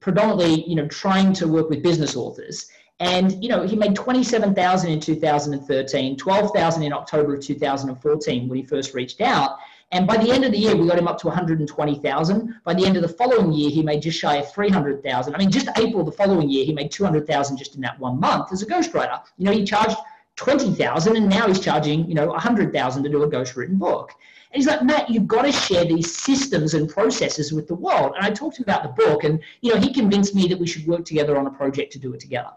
predominantly, 0.00 0.64
you 0.68 0.76
know, 0.76 0.88
trying 0.88 1.32
to 1.34 1.48
work 1.48 1.68
with 1.68 1.82
business 1.82 2.16
authors. 2.16 2.66
And 2.98 3.42
you 3.42 3.48
know, 3.50 3.62
he 3.66 3.76
made 3.76 3.94
27,000 3.94 4.90
in 4.90 5.00
2013, 5.00 6.16
12,000 6.16 6.82
in 6.82 6.92
October 6.92 7.34
of 7.34 7.42
2014 7.42 8.48
when 8.48 8.58
he 8.58 8.64
first 8.64 8.94
reached 8.94 9.20
out. 9.20 9.58
And 9.92 10.06
by 10.06 10.16
the 10.16 10.32
end 10.32 10.44
of 10.44 10.50
the 10.50 10.58
year, 10.58 10.74
we 10.74 10.88
got 10.88 10.98
him 10.98 11.06
up 11.06 11.18
to 11.18 11.28
120,000. 11.28 12.54
By 12.64 12.74
the 12.74 12.84
end 12.84 12.96
of 12.96 13.02
the 13.02 13.08
following 13.08 13.52
year, 13.52 13.70
he 13.70 13.82
made 13.82 14.02
just 14.02 14.18
shy 14.18 14.36
of 14.36 14.50
300,000. 14.52 15.34
I 15.34 15.38
mean, 15.38 15.50
just 15.50 15.68
April 15.78 16.04
the 16.04 16.10
following 16.10 16.50
year, 16.50 16.64
he 16.64 16.72
made 16.72 16.90
200,000 16.90 17.56
just 17.56 17.76
in 17.76 17.82
that 17.82 17.98
one 18.00 18.18
month 18.18 18.52
as 18.52 18.62
a 18.62 18.66
ghostwriter. 18.66 19.20
You 19.36 19.44
know, 19.44 19.52
he 19.52 19.64
charged 19.64 19.96
20,000 20.36 21.16
and 21.16 21.28
now 21.28 21.46
he's 21.46 21.60
charging, 21.60 22.08
you 22.08 22.14
know, 22.14 22.26
100,000 22.28 23.02
to 23.02 23.08
do 23.08 23.22
a 23.22 23.30
ghostwritten 23.30 23.78
book. 23.78 24.12
And 24.52 24.60
he's 24.60 24.66
like, 24.66 24.82
Matt, 24.82 25.08
you've 25.08 25.28
got 25.28 25.42
to 25.42 25.52
share 25.52 25.84
these 25.84 26.14
systems 26.14 26.74
and 26.74 26.88
processes 26.88 27.52
with 27.52 27.68
the 27.68 27.74
world. 27.74 28.14
And 28.16 28.26
I 28.26 28.30
talked 28.30 28.56
to 28.56 28.62
him 28.62 28.68
about 28.68 28.82
the 28.82 29.04
book 29.04 29.24
and, 29.24 29.40
you 29.60 29.72
know, 29.72 29.80
he 29.80 29.92
convinced 29.92 30.34
me 30.34 30.48
that 30.48 30.58
we 30.58 30.66
should 30.66 30.86
work 30.86 31.04
together 31.04 31.38
on 31.38 31.46
a 31.46 31.50
project 31.50 31.92
to 31.92 31.98
do 31.98 32.12
it 32.12 32.20
together. 32.20 32.50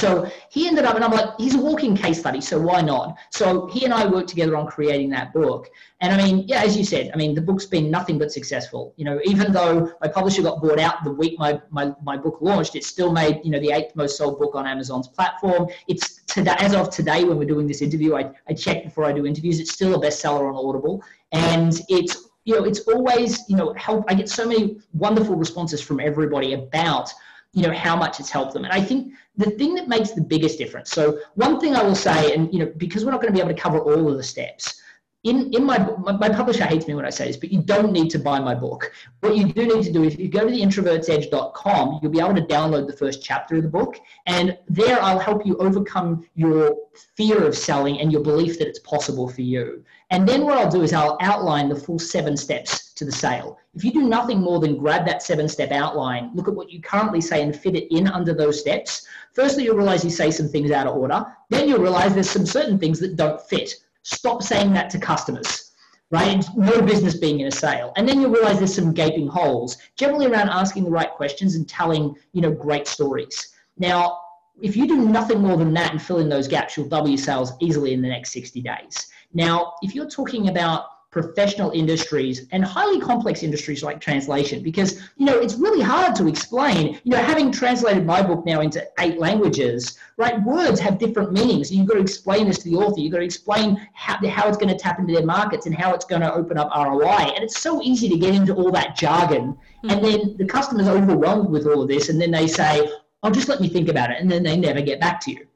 So 0.00 0.30
he 0.50 0.66
ended 0.66 0.84
up, 0.86 0.94
and 0.94 1.04
I'm 1.04 1.10
like, 1.10 1.28
he's 1.36 1.54
a 1.54 1.60
walking 1.60 1.94
case 1.94 2.20
study, 2.20 2.40
so 2.40 2.58
why 2.58 2.80
not? 2.80 3.18
So 3.30 3.66
he 3.66 3.84
and 3.84 3.92
I 3.92 4.06
worked 4.06 4.30
together 4.30 4.56
on 4.56 4.66
creating 4.66 5.10
that 5.10 5.34
book. 5.34 5.68
And 6.00 6.10
I 6.10 6.16
mean, 6.16 6.48
yeah, 6.48 6.62
as 6.62 6.74
you 6.74 6.84
said, 6.84 7.10
I 7.12 7.16
mean, 7.18 7.34
the 7.34 7.42
book's 7.42 7.66
been 7.66 7.90
nothing 7.90 8.18
but 8.18 8.32
successful. 8.32 8.94
You 8.96 9.04
know, 9.04 9.20
even 9.24 9.52
though 9.52 9.92
my 10.00 10.08
publisher 10.08 10.40
got 10.40 10.62
bought 10.62 10.80
out 10.80 11.04
the 11.04 11.12
week 11.12 11.38
my, 11.38 11.60
my, 11.68 11.92
my 12.02 12.16
book 12.16 12.38
launched, 12.40 12.76
it 12.76 12.84
still 12.84 13.12
made, 13.12 13.40
you 13.44 13.50
know, 13.50 13.60
the 13.60 13.72
eighth 13.72 13.94
most 13.94 14.16
sold 14.16 14.38
book 14.38 14.54
on 14.54 14.66
Amazon's 14.66 15.08
platform. 15.08 15.68
It's 15.86 16.22
today, 16.24 16.56
as 16.58 16.74
of 16.74 16.88
today, 16.88 17.24
when 17.24 17.36
we're 17.36 17.44
doing 17.44 17.66
this 17.66 17.82
interview, 17.82 18.16
I, 18.16 18.30
I 18.48 18.54
check 18.54 18.84
before 18.84 19.04
I 19.04 19.12
do 19.12 19.26
interviews, 19.26 19.60
it's 19.60 19.72
still 19.72 19.94
a 19.94 19.98
bestseller 19.98 20.48
on 20.48 20.56
Audible. 20.56 21.04
And 21.32 21.78
it's, 21.90 22.28
you 22.46 22.56
know, 22.56 22.64
it's 22.64 22.80
always, 22.80 23.46
you 23.50 23.56
know, 23.56 23.74
help. 23.74 24.06
I 24.08 24.14
get 24.14 24.30
so 24.30 24.48
many 24.48 24.78
wonderful 24.94 25.36
responses 25.36 25.82
from 25.82 26.00
everybody 26.00 26.54
about 26.54 27.12
you 27.52 27.62
know 27.62 27.72
how 27.72 27.96
much 27.96 28.20
it's 28.20 28.30
helped 28.30 28.52
them 28.52 28.64
and 28.64 28.72
i 28.72 28.80
think 28.80 29.12
the 29.36 29.50
thing 29.50 29.74
that 29.74 29.88
makes 29.88 30.10
the 30.12 30.20
biggest 30.20 30.58
difference 30.58 30.90
so 30.90 31.18
one 31.34 31.58
thing 31.58 31.74
i 31.74 31.82
will 31.82 31.94
say 31.94 32.34
and 32.34 32.52
you 32.52 32.60
know 32.60 32.72
because 32.76 33.04
we're 33.04 33.10
not 33.10 33.20
going 33.20 33.32
to 33.32 33.36
be 33.36 33.40
able 33.40 33.54
to 33.54 33.60
cover 33.60 33.78
all 33.78 34.08
of 34.08 34.16
the 34.16 34.22
steps 34.22 34.80
in, 35.22 35.52
in 35.52 35.64
my, 35.64 35.78
my, 35.98 36.12
my 36.12 36.28
publisher 36.30 36.64
hates 36.64 36.86
me 36.86 36.94
when 36.94 37.04
I 37.04 37.10
say 37.10 37.26
this, 37.26 37.36
but 37.36 37.52
you 37.52 37.60
don't 37.60 37.92
need 37.92 38.08
to 38.10 38.18
buy 38.18 38.40
my 38.40 38.54
book. 38.54 38.90
What 39.20 39.36
you 39.36 39.52
do 39.52 39.66
need 39.66 39.84
to 39.84 39.92
do 39.92 40.04
is 40.04 40.14
if 40.14 40.20
you 40.20 40.28
go 40.28 40.46
to 40.46 40.50
the 40.50 40.60
introvertsedge.com, 40.60 42.00
you'll 42.00 42.10
be 42.10 42.20
able 42.20 42.34
to 42.34 42.42
download 42.42 42.86
the 42.86 42.96
first 42.96 43.22
chapter 43.22 43.56
of 43.56 43.62
the 43.62 43.68
book. 43.68 43.98
And 44.26 44.56
there 44.68 45.00
I'll 45.02 45.18
help 45.18 45.44
you 45.44 45.56
overcome 45.58 46.26
your 46.34 46.74
fear 47.16 47.44
of 47.44 47.56
selling 47.56 48.00
and 48.00 48.10
your 48.10 48.22
belief 48.22 48.58
that 48.58 48.68
it's 48.68 48.78
possible 48.78 49.28
for 49.28 49.42
you. 49.42 49.84
And 50.08 50.26
then 50.26 50.44
what 50.46 50.56
I'll 50.56 50.70
do 50.70 50.82
is 50.82 50.94
I'll 50.94 51.18
outline 51.20 51.68
the 51.68 51.76
full 51.76 51.98
seven 51.98 52.36
steps 52.36 52.89
to 53.00 53.06
the 53.06 53.12
sale. 53.12 53.58
If 53.74 53.82
you 53.82 53.92
do 53.92 54.02
nothing 54.02 54.40
more 54.40 54.60
than 54.60 54.76
grab 54.76 55.06
that 55.06 55.22
seven 55.22 55.48
step 55.48 55.72
outline, 55.72 56.30
look 56.34 56.48
at 56.48 56.54
what 56.54 56.70
you 56.70 56.82
currently 56.82 57.20
say 57.20 57.42
and 57.42 57.56
fit 57.56 57.74
it 57.74 57.92
in 57.94 58.06
under 58.06 58.34
those 58.34 58.60
steps, 58.60 59.06
firstly, 59.32 59.64
you'll 59.64 59.76
realize 59.76 60.04
you 60.04 60.10
say 60.10 60.30
some 60.30 60.48
things 60.48 60.70
out 60.70 60.86
of 60.86 60.96
order. 60.96 61.24
Then 61.48 61.66
you'll 61.66 61.80
realize 61.80 62.12
there's 62.12 62.30
some 62.30 62.46
certain 62.46 62.78
things 62.78 63.00
that 63.00 63.16
don't 63.16 63.40
fit. 63.40 63.72
Stop 64.02 64.42
saying 64.42 64.74
that 64.74 64.90
to 64.90 64.98
customers, 64.98 65.72
right? 66.10 66.44
No 66.54 66.82
business 66.82 67.16
being 67.16 67.40
in 67.40 67.46
a 67.46 67.50
sale. 67.50 67.94
And 67.96 68.06
then 68.06 68.20
you'll 68.20 68.32
realize 68.32 68.58
there's 68.58 68.74
some 68.74 68.92
gaping 68.92 69.26
holes, 69.26 69.78
generally 69.96 70.26
around 70.26 70.50
asking 70.50 70.84
the 70.84 70.90
right 70.90 71.10
questions 71.10 71.54
and 71.54 71.66
telling, 71.66 72.14
you 72.32 72.42
know, 72.42 72.52
great 72.52 72.86
stories. 72.86 73.54
Now, 73.78 74.20
if 74.60 74.76
you 74.76 74.86
do 74.86 75.08
nothing 75.08 75.40
more 75.40 75.56
than 75.56 75.72
that 75.72 75.92
and 75.92 76.02
fill 76.02 76.18
in 76.18 76.28
those 76.28 76.48
gaps, 76.48 76.76
you'll 76.76 76.88
double 76.88 77.08
your 77.08 77.16
sales 77.16 77.54
easily 77.60 77.94
in 77.94 78.02
the 78.02 78.08
next 78.08 78.32
60 78.32 78.60
days. 78.60 79.06
Now, 79.32 79.72
if 79.80 79.94
you're 79.94 80.10
talking 80.10 80.50
about 80.50 80.84
professional 81.10 81.70
industries 81.72 82.46
and 82.52 82.64
highly 82.64 83.00
complex 83.00 83.42
industries 83.42 83.82
like 83.82 84.00
translation 84.00 84.62
because 84.62 85.00
you 85.16 85.26
know 85.26 85.38
it's 85.38 85.54
really 85.54 85.82
hard 85.82 86.14
to 86.14 86.28
explain 86.28 87.00
you 87.02 87.10
know 87.10 87.16
having 87.18 87.50
translated 87.50 88.06
my 88.06 88.22
book 88.22 88.46
now 88.46 88.60
into 88.60 88.86
eight 89.00 89.18
languages 89.18 89.98
right? 90.20 90.40
Words 90.42 90.78
have 90.80 90.98
different 90.98 91.32
meanings. 91.32 91.72
You've 91.72 91.88
got 91.88 91.94
to 91.94 92.00
explain 92.00 92.46
this 92.46 92.58
to 92.58 92.68
the 92.68 92.76
author. 92.76 93.00
You've 93.00 93.12
got 93.12 93.20
to 93.20 93.24
explain 93.24 93.88
how, 93.94 94.18
how 94.28 94.48
it's 94.48 94.58
going 94.58 94.68
to 94.68 94.76
tap 94.76 94.98
into 94.98 95.14
their 95.14 95.24
markets 95.24 95.64
and 95.64 95.74
how 95.74 95.94
it's 95.94 96.04
going 96.04 96.20
to 96.20 96.32
open 96.32 96.58
up 96.58 96.70
roi 96.76 97.06
and 97.08 97.42
it's 97.42 97.58
so 97.58 97.80
easy 97.82 98.06
to 98.10 98.18
get 98.18 98.34
into 98.34 98.54
all 98.54 98.70
that 98.72 98.96
jargon. 98.96 99.56
Mm-hmm. 99.82 99.90
and 99.90 100.04
then 100.04 100.36
the 100.36 100.44
customer's 100.44 100.88
overwhelmed 100.88 101.48
with 101.48 101.66
all 101.66 101.80
of 101.80 101.88
this 101.88 102.10
and 102.10 102.20
then 102.20 102.30
they 102.30 102.46
say 102.46 102.86
oh 103.22 103.30
just 103.30 103.48
let 103.48 103.62
me 103.62 103.68
think 103.70 103.88
about 103.88 104.10
it 104.10 104.20
and 104.20 104.30
then 104.30 104.42
they 104.42 104.58
never 104.58 104.82
get 104.82 105.00
back 105.00 105.20
to 105.22 105.30
you. 105.30 105.46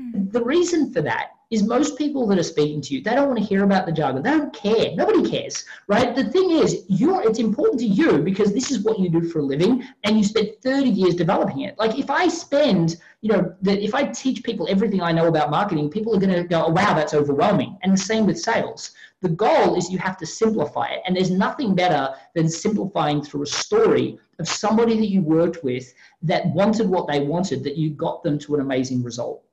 Mm-hmm. 0.00 0.30
the 0.30 0.42
reason 0.42 0.92
for 0.92 1.02
that 1.02 1.33
is 1.54 1.62
most 1.62 1.96
people 1.96 2.26
that 2.26 2.38
are 2.38 2.42
speaking 2.42 2.80
to 2.82 2.94
you, 2.94 3.00
they 3.00 3.14
don't 3.14 3.28
want 3.28 3.38
to 3.38 3.44
hear 3.44 3.62
about 3.62 3.86
the 3.86 3.92
jargon. 3.92 4.22
They 4.22 4.30
don't 4.30 4.52
care. 4.52 4.94
Nobody 4.94 5.30
cares, 5.30 5.64
right? 5.86 6.14
The 6.14 6.24
thing 6.24 6.50
is, 6.50 6.84
you're 6.88 7.22
it's 7.22 7.38
important 7.38 7.78
to 7.80 7.86
you 7.86 8.18
because 8.18 8.52
this 8.52 8.72
is 8.72 8.80
what 8.80 8.98
you 8.98 9.08
do 9.08 9.22
for 9.28 9.38
a 9.38 9.42
living, 9.42 9.84
and 10.02 10.18
you 10.18 10.24
spent 10.24 10.60
30 10.62 10.90
years 10.90 11.14
developing 11.14 11.60
it. 11.60 11.78
Like 11.78 11.96
if 11.98 12.10
I 12.10 12.26
spend, 12.26 12.96
you 13.20 13.30
know, 13.32 13.54
that 13.62 13.78
if 13.78 13.94
I 13.94 14.04
teach 14.06 14.42
people 14.42 14.66
everything 14.68 15.00
I 15.00 15.12
know 15.12 15.28
about 15.28 15.50
marketing, 15.50 15.90
people 15.90 16.14
are 16.14 16.20
going 16.20 16.34
to 16.34 16.42
go, 16.44 16.64
oh, 16.66 16.70
"Wow, 16.70 16.92
that's 16.94 17.14
overwhelming." 17.14 17.78
And 17.82 17.92
the 17.92 17.98
same 18.12 18.26
with 18.26 18.40
sales. 18.40 18.90
The 19.22 19.28
goal 19.28 19.76
is 19.76 19.90
you 19.90 19.98
have 19.98 20.18
to 20.18 20.26
simplify 20.26 20.86
it, 20.88 21.02
and 21.06 21.14
there's 21.16 21.30
nothing 21.30 21.74
better 21.74 22.14
than 22.34 22.48
simplifying 22.48 23.22
through 23.22 23.42
a 23.42 23.46
story 23.46 24.18
of 24.40 24.48
somebody 24.48 24.96
that 24.96 25.08
you 25.08 25.22
worked 25.22 25.62
with 25.62 25.94
that 26.22 26.46
wanted 26.46 26.88
what 26.88 27.06
they 27.06 27.20
wanted, 27.20 27.62
that 27.62 27.76
you 27.76 27.90
got 27.90 28.24
them 28.24 28.38
to 28.40 28.56
an 28.56 28.60
amazing 28.60 29.02
result. 29.04 29.43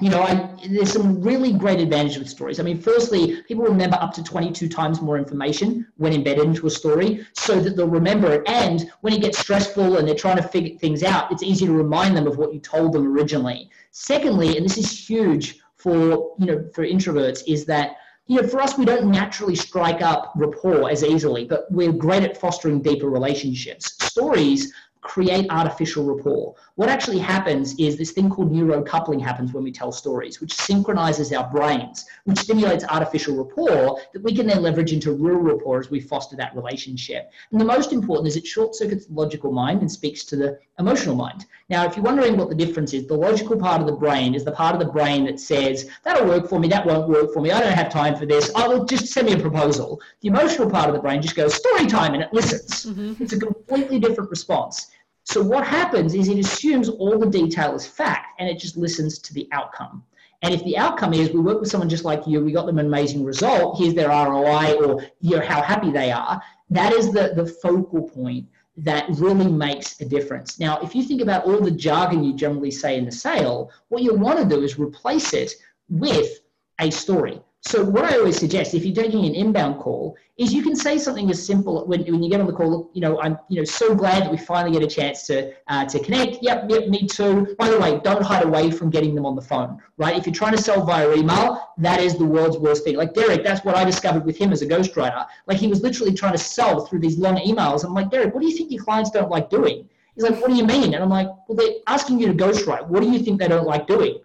You 0.00 0.10
know, 0.10 0.22
I, 0.22 0.54
there's 0.68 0.92
some 0.92 1.20
really 1.20 1.52
great 1.52 1.80
advantage 1.80 2.18
with 2.18 2.28
stories. 2.28 2.60
I 2.60 2.62
mean, 2.62 2.80
firstly, 2.80 3.42
people 3.42 3.64
remember 3.64 3.96
up 4.00 4.12
to 4.14 4.22
22 4.22 4.68
times 4.68 5.00
more 5.00 5.18
information 5.18 5.88
when 5.96 6.12
embedded 6.12 6.44
into 6.44 6.68
a 6.68 6.70
story 6.70 7.26
so 7.32 7.58
that 7.58 7.76
they'll 7.76 7.88
remember 7.88 8.32
it. 8.32 8.48
And 8.48 8.92
when 9.00 9.12
it 9.12 9.22
gets 9.22 9.40
stressful 9.40 9.96
and 9.96 10.06
they're 10.06 10.14
trying 10.14 10.36
to 10.36 10.42
figure 10.42 10.78
things 10.78 11.02
out, 11.02 11.32
it's 11.32 11.42
easy 11.42 11.66
to 11.66 11.72
remind 11.72 12.16
them 12.16 12.28
of 12.28 12.36
what 12.36 12.54
you 12.54 12.60
told 12.60 12.92
them 12.92 13.12
originally. 13.12 13.70
Secondly, 13.90 14.56
and 14.56 14.64
this 14.64 14.78
is 14.78 15.08
huge 15.08 15.58
for, 15.74 16.32
you 16.38 16.46
know, 16.46 16.64
for 16.72 16.86
introverts, 16.86 17.42
is 17.48 17.64
that 17.66 17.96
you 18.28 18.42
know, 18.42 18.46
for 18.46 18.60
us, 18.60 18.76
we 18.76 18.84
don't 18.84 19.10
naturally 19.10 19.56
strike 19.56 20.02
up 20.02 20.32
rapport 20.36 20.90
as 20.90 21.02
easily, 21.02 21.46
but 21.46 21.64
we're 21.72 21.92
great 21.92 22.22
at 22.22 22.36
fostering 22.36 22.82
deeper 22.82 23.08
relationships. 23.08 23.94
Stories 24.04 24.70
create 25.00 25.46
artificial 25.50 26.04
rapport. 26.04 26.54
What 26.74 26.88
actually 26.88 27.18
happens 27.18 27.74
is 27.78 27.96
this 27.96 28.12
thing 28.12 28.30
called 28.30 28.52
neurocoupling 28.52 29.20
happens 29.20 29.52
when 29.52 29.64
we 29.64 29.72
tell 29.72 29.92
stories, 29.92 30.40
which 30.40 30.52
synchronizes 30.52 31.32
our 31.32 31.48
brains, 31.50 32.04
which 32.24 32.38
stimulates 32.38 32.84
artificial 32.84 33.36
rapport 33.36 34.00
that 34.12 34.22
we 34.22 34.34
can 34.34 34.46
then 34.46 34.62
leverage 34.62 34.92
into 34.92 35.12
real 35.12 35.38
rapport 35.38 35.80
as 35.80 35.90
we 35.90 36.00
foster 36.00 36.36
that 36.36 36.54
relationship. 36.54 37.30
And 37.52 37.60
the 37.60 37.64
most 37.64 37.92
important 37.92 38.28
is 38.28 38.36
it 38.36 38.46
short 38.46 38.74
circuits 38.74 39.06
the 39.06 39.14
logical 39.14 39.52
mind 39.52 39.80
and 39.80 39.90
speaks 39.90 40.24
to 40.24 40.36
the 40.36 40.58
emotional 40.78 41.14
mind. 41.14 41.46
Now, 41.68 41.84
if 41.84 41.96
you're 41.96 42.04
wondering 42.04 42.36
what 42.36 42.48
the 42.48 42.54
difference 42.54 42.94
is, 42.94 43.06
the 43.06 43.14
logical 43.14 43.56
part 43.56 43.80
of 43.80 43.86
the 43.86 43.92
brain 43.92 44.34
is 44.34 44.44
the 44.44 44.52
part 44.52 44.74
of 44.74 44.80
the 44.80 44.90
brain 44.90 45.24
that 45.26 45.38
says, 45.38 45.90
that'll 46.04 46.26
work 46.26 46.48
for 46.48 46.58
me, 46.58 46.68
that 46.68 46.86
won't 46.86 47.08
work 47.08 47.32
for 47.32 47.40
me, 47.40 47.50
I 47.50 47.60
don't 47.60 47.72
have 47.72 47.90
time 47.90 48.16
for 48.16 48.26
this, 48.26 48.50
I 48.54 48.66
will 48.66 48.84
just 48.84 49.06
send 49.06 49.26
me 49.26 49.34
a 49.34 49.38
proposal. 49.38 50.00
The 50.20 50.28
emotional 50.28 50.70
part 50.70 50.88
of 50.88 50.94
the 50.94 51.00
brain 51.00 51.20
just 51.20 51.36
goes, 51.36 51.54
story 51.54 51.86
time, 51.86 52.14
and 52.14 52.22
it 52.22 52.32
listens. 52.32 52.86
Mm-hmm. 52.86 53.22
It's 53.22 53.32
a 53.32 53.38
completely 53.38 53.98
different 53.98 54.30
response. 54.30 54.88
So 55.28 55.42
what 55.42 55.66
happens 55.66 56.14
is 56.14 56.28
it 56.28 56.38
assumes 56.38 56.88
all 56.88 57.18
the 57.18 57.26
detail 57.26 57.74
is 57.74 57.86
fact 57.86 58.40
and 58.40 58.48
it 58.48 58.58
just 58.58 58.78
listens 58.78 59.18
to 59.18 59.34
the 59.34 59.46
outcome. 59.52 60.02
And 60.40 60.54
if 60.54 60.64
the 60.64 60.78
outcome 60.78 61.12
is 61.12 61.30
we 61.30 61.40
work 61.40 61.60
with 61.60 61.68
someone 61.68 61.90
just 61.90 62.06
like 62.06 62.26
you, 62.26 62.42
we 62.42 62.50
got 62.50 62.64
them 62.64 62.78
an 62.78 62.86
amazing 62.86 63.22
result, 63.22 63.76
here's 63.78 63.92
their 63.92 64.08
ROI 64.08 64.76
or 64.82 65.02
you 65.20 65.36
know, 65.36 65.44
how 65.44 65.60
happy 65.60 65.90
they 65.90 66.10
are, 66.10 66.40
that 66.70 66.94
is 66.94 67.12
the, 67.12 67.34
the 67.36 67.44
focal 67.44 68.08
point 68.08 68.46
that 68.78 69.04
really 69.10 69.52
makes 69.52 70.00
a 70.00 70.06
difference. 70.06 70.58
Now, 70.58 70.80
if 70.80 70.94
you 70.94 71.02
think 71.02 71.20
about 71.20 71.44
all 71.44 71.60
the 71.60 71.72
jargon 71.72 72.24
you 72.24 72.32
generally 72.34 72.70
say 72.70 72.96
in 72.96 73.04
the 73.04 73.12
sale, 73.12 73.70
what 73.88 74.02
you 74.02 74.14
want 74.14 74.38
to 74.38 74.46
do 74.46 74.62
is 74.62 74.78
replace 74.78 75.34
it 75.34 75.52
with 75.90 76.40
a 76.80 76.90
story. 76.90 77.38
So 77.62 77.84
what 77.84 78.04
I 78.04 78.16
always 78.16 78.38
suggest, 78.38 78.72
if 78.74 78.84
you're 78.84 78.94
taking 78.94 79.24
an 79.24 79.34
inbound 79.34 79.80
call, 79.80 80.16
is 80.36 80.54
you 80.54 80.62
can 80.62 80.76
say 80.76 80.96
something 80.96 81.28
as 81.28 81.44
simple 81.44 81.84
when, 81.86 82.02
when 82.04 82.22
you 82.22 82.30
get 82.30 82.40
on 82.40 82.46
the 82.46 82.52
call. 82.52 82.88
You 82.94 83.00
know, 83.00 83.20
I'm 83.20 83.36
you 83.48 83.56
know 83.56 83.64
so 83.64 83.94
glad 83.96 84.22
that 84.22 84.30
we 84.30 84.36
finally 84.36 84.78
get 84.78 84.82
a 84.82 84.94
chance 84.94 85.26
to 85.26 85.52
uh, 85.66 85.84
to 85.86 85.98
connect. 85.98 86.38
Yep, 86.40 86.66
yep, 86.68 86.88
me 86.88 87.06
too. 87.06 87.56
By 87.58 87.68
the 87.68 87.78
way, 87.78 88.00
don't 88.04 88.22
hide 88.22 88.44
away 88.44 88.70
from 88.70 88.90
getting 88.90 89.14
them 89.14 89.26
on 89.26 89.34
the 89.34 89.42
phone, 89.42 89.82
right? 89.96 90.16
If 90.16 90.24
you're 90.24 90.34
trying 90.34 90.56
to 90.56 90.62
sell 90.62 90.84
via 90.86 91.12
email, 91.14 91.72
that 91.78 92.00
is 92.00 92.16
the 92.16 92.24
world's 92.24 92.58
worst 92.58 92.84
thing. 92.84 92.96
Like 92.96 93.12
Derek, 93.12 93.42
that's 93.42 93.64
what 93.64 93.76
I 93.76 93.84
discovered 93.84 94.24
with 94.24 94.36
him 94.36 94.52
as 94.52 94.62
a 94.62 94.66
ghostwriter. 94.66 95.26
Like 95.48 95.58
he 95.58 95.66
was 95.66 95.82
literally 95.82 96.14
trying 96.14 96.32
to 96.32 96.38
sell 96.38 96.86
through 96.86 97.00
these 97.00 97.18
long 97.18 97.38
emails. 97.38 97.84
I'm 97.84 97.92
like, 97.92 98.10
Derek, 98.10 98.32
what 98.32 98.40
do 98.40 98.48
you 98.48 98.56
think 98.56 98.70
your 98.70 98.84
clients 98.84 99.10
don't 99.10 99.30
like 99.30 99.50
doing? 99.50 99.88
He's 100.14 100.28
like, 100.28 100.40
what 100.40 100.50
do 100.50 100.56
you 100.56 100.64
mean? 100.64 100.94
And 100.94 101.02
I'm 101.02 101.10
like, 101.10 101.28
well, 101.48 101.56
they're 101.56 101.74
asking 101.86 102.20
you 102.20 102.26
to 102.28 102.34
ghostwrite. 102.34 102.86
What 102.86 103.02
do 103.02 103.10
you 103.10 103.20
think 103.20 103.38
they 103.38 103.48
don't 103.48 103.66
like 103.66 103.86
doing? 103.86 104.20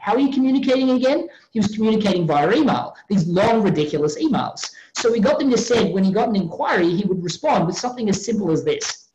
How 0.00 0.14
are 0.14 0.18
you 0.18 0.32
communicating 0.32 0.90
again? 0.90 1.28
He 1.50 1.60
was 1.60 1.74
communicating 1.74 2.26
via 2.26 2.52
email, 2.52 2.94
these 3.08 3.26
long, 3.26 3.62
ridiculous 3.62 4.18
emails. 4.18 4.70
So 4.94 5.10
we 5.10 5.20
got 5.20 5.38
them 5.38 5.50
to 5.50 5.58
say 5.58 5.92
when 5.92 6.04
he 6.04 6.12
got 6.12 6.28
an 6.28 6.36
inquiry, 6.36 6.94
he 6.94 7.04
would 7.04 7.22
respond 7.22 7.66
with 7.66 7.76
something 7.76 8.08
as 8.08 8.24
simple 8.24 8.50
as 8.50 8.64
this. 8.64 9.08